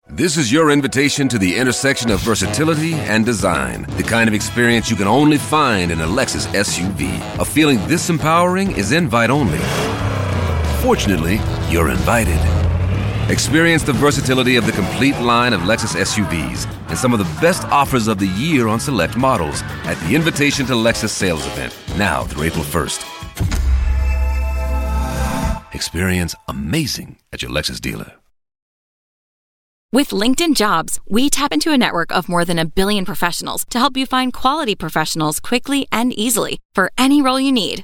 This 0.10 0.38
is 0.38 0.52
your 0.52 0.70
invitation 0.70 1.28
to 1.30 1.40
the 1.40 1.56
intersection 1.56 2.12
of 2.12 2.20
versatility 2.20 2.94
and 2.94 3.26
design. 3.26 3.88
The 3.98 4.04
kind 4.04 4.28
of 4.28 4.36
experience 4.36 4.92
you 4.92 4.96
can 4.96 5.08
only 5.08 5.40
find 5.40 5.92
in 5.92 6.02
a 6.02 6.06
Lexus 6.06 6.46
SUV. 6.54 7.40
A 7.40 7.46
feeling 7.46 7.80
this 7.88 8.12
empowering 8.12 8.78
is 8.78 8.92
invite 8.92 9.32
only. 9.32 9.62
Fortunately, 10.82 11.42
you're 11.70 11.90
invited. 11.90 12.40
Experience 13.30 13.84
the 13.84 13.92
versatility 13.92 14.56
of 14.56 14.66
the 14.66 14.72
complete 14.72 15.18
line 15.20 15.52
of 15.52 15.62
Lexus 15.62 15.94
SUVs 15.94 16.66
and 16.88 16.98
some 16.98 17.12
of 17.12 17.20
the 17.20 17.42
best 17.42 17.66
offers 17.66 18.08
of 18.08 18.18
the 18.18 18.28
year 18.28 18.70
on 18.70 18.80
select 18.80 19.18
models 19.18 19.62
at 19.84 19.96
the 19.96 20.16
Invitation 20.16 20.66
to 20.68 20.74
Lexus 20.74 21.10
sales 21.10 21.46
event, 21.48 21.78
now 21.98 22.24
through 22.24 22.44
April 22.44 22.64
1st. 22.64 23.06
Experience 25.76 26.34
amazing 26.48 27.18
at 27.34 27.42
your 27.42 27.52
Lexus 27.52 27.82
dealer. 27.82 28.14
With 29.92 30.12
LinkedIn 30.12 30.56
Jobs, 30.56 31.00
we 31.10 31.30
tap 31.30 31.52
into 31.52 31.74
a 31.74 31.78
network 31.78 32.16
of 32.16 32.30
more 32.30 32.46
than 32.46 32.58
a 32.58 32.64
billion 32.64 33.04
professionals 33.04 33.66
to 33.72 33.80
help 33.80 33.98
you 33.98 34.06
find 34.06 34.32
quality 34.32 34.76
professionals 34.76 35.42
quickly 35.42 35.88
and 35.92 36.14
easily 36.14 36.60
for 36.74 36.90
any 36.98 37.22
role 37.22 37.40
you 37.40 37.52
need. 37.52 37.84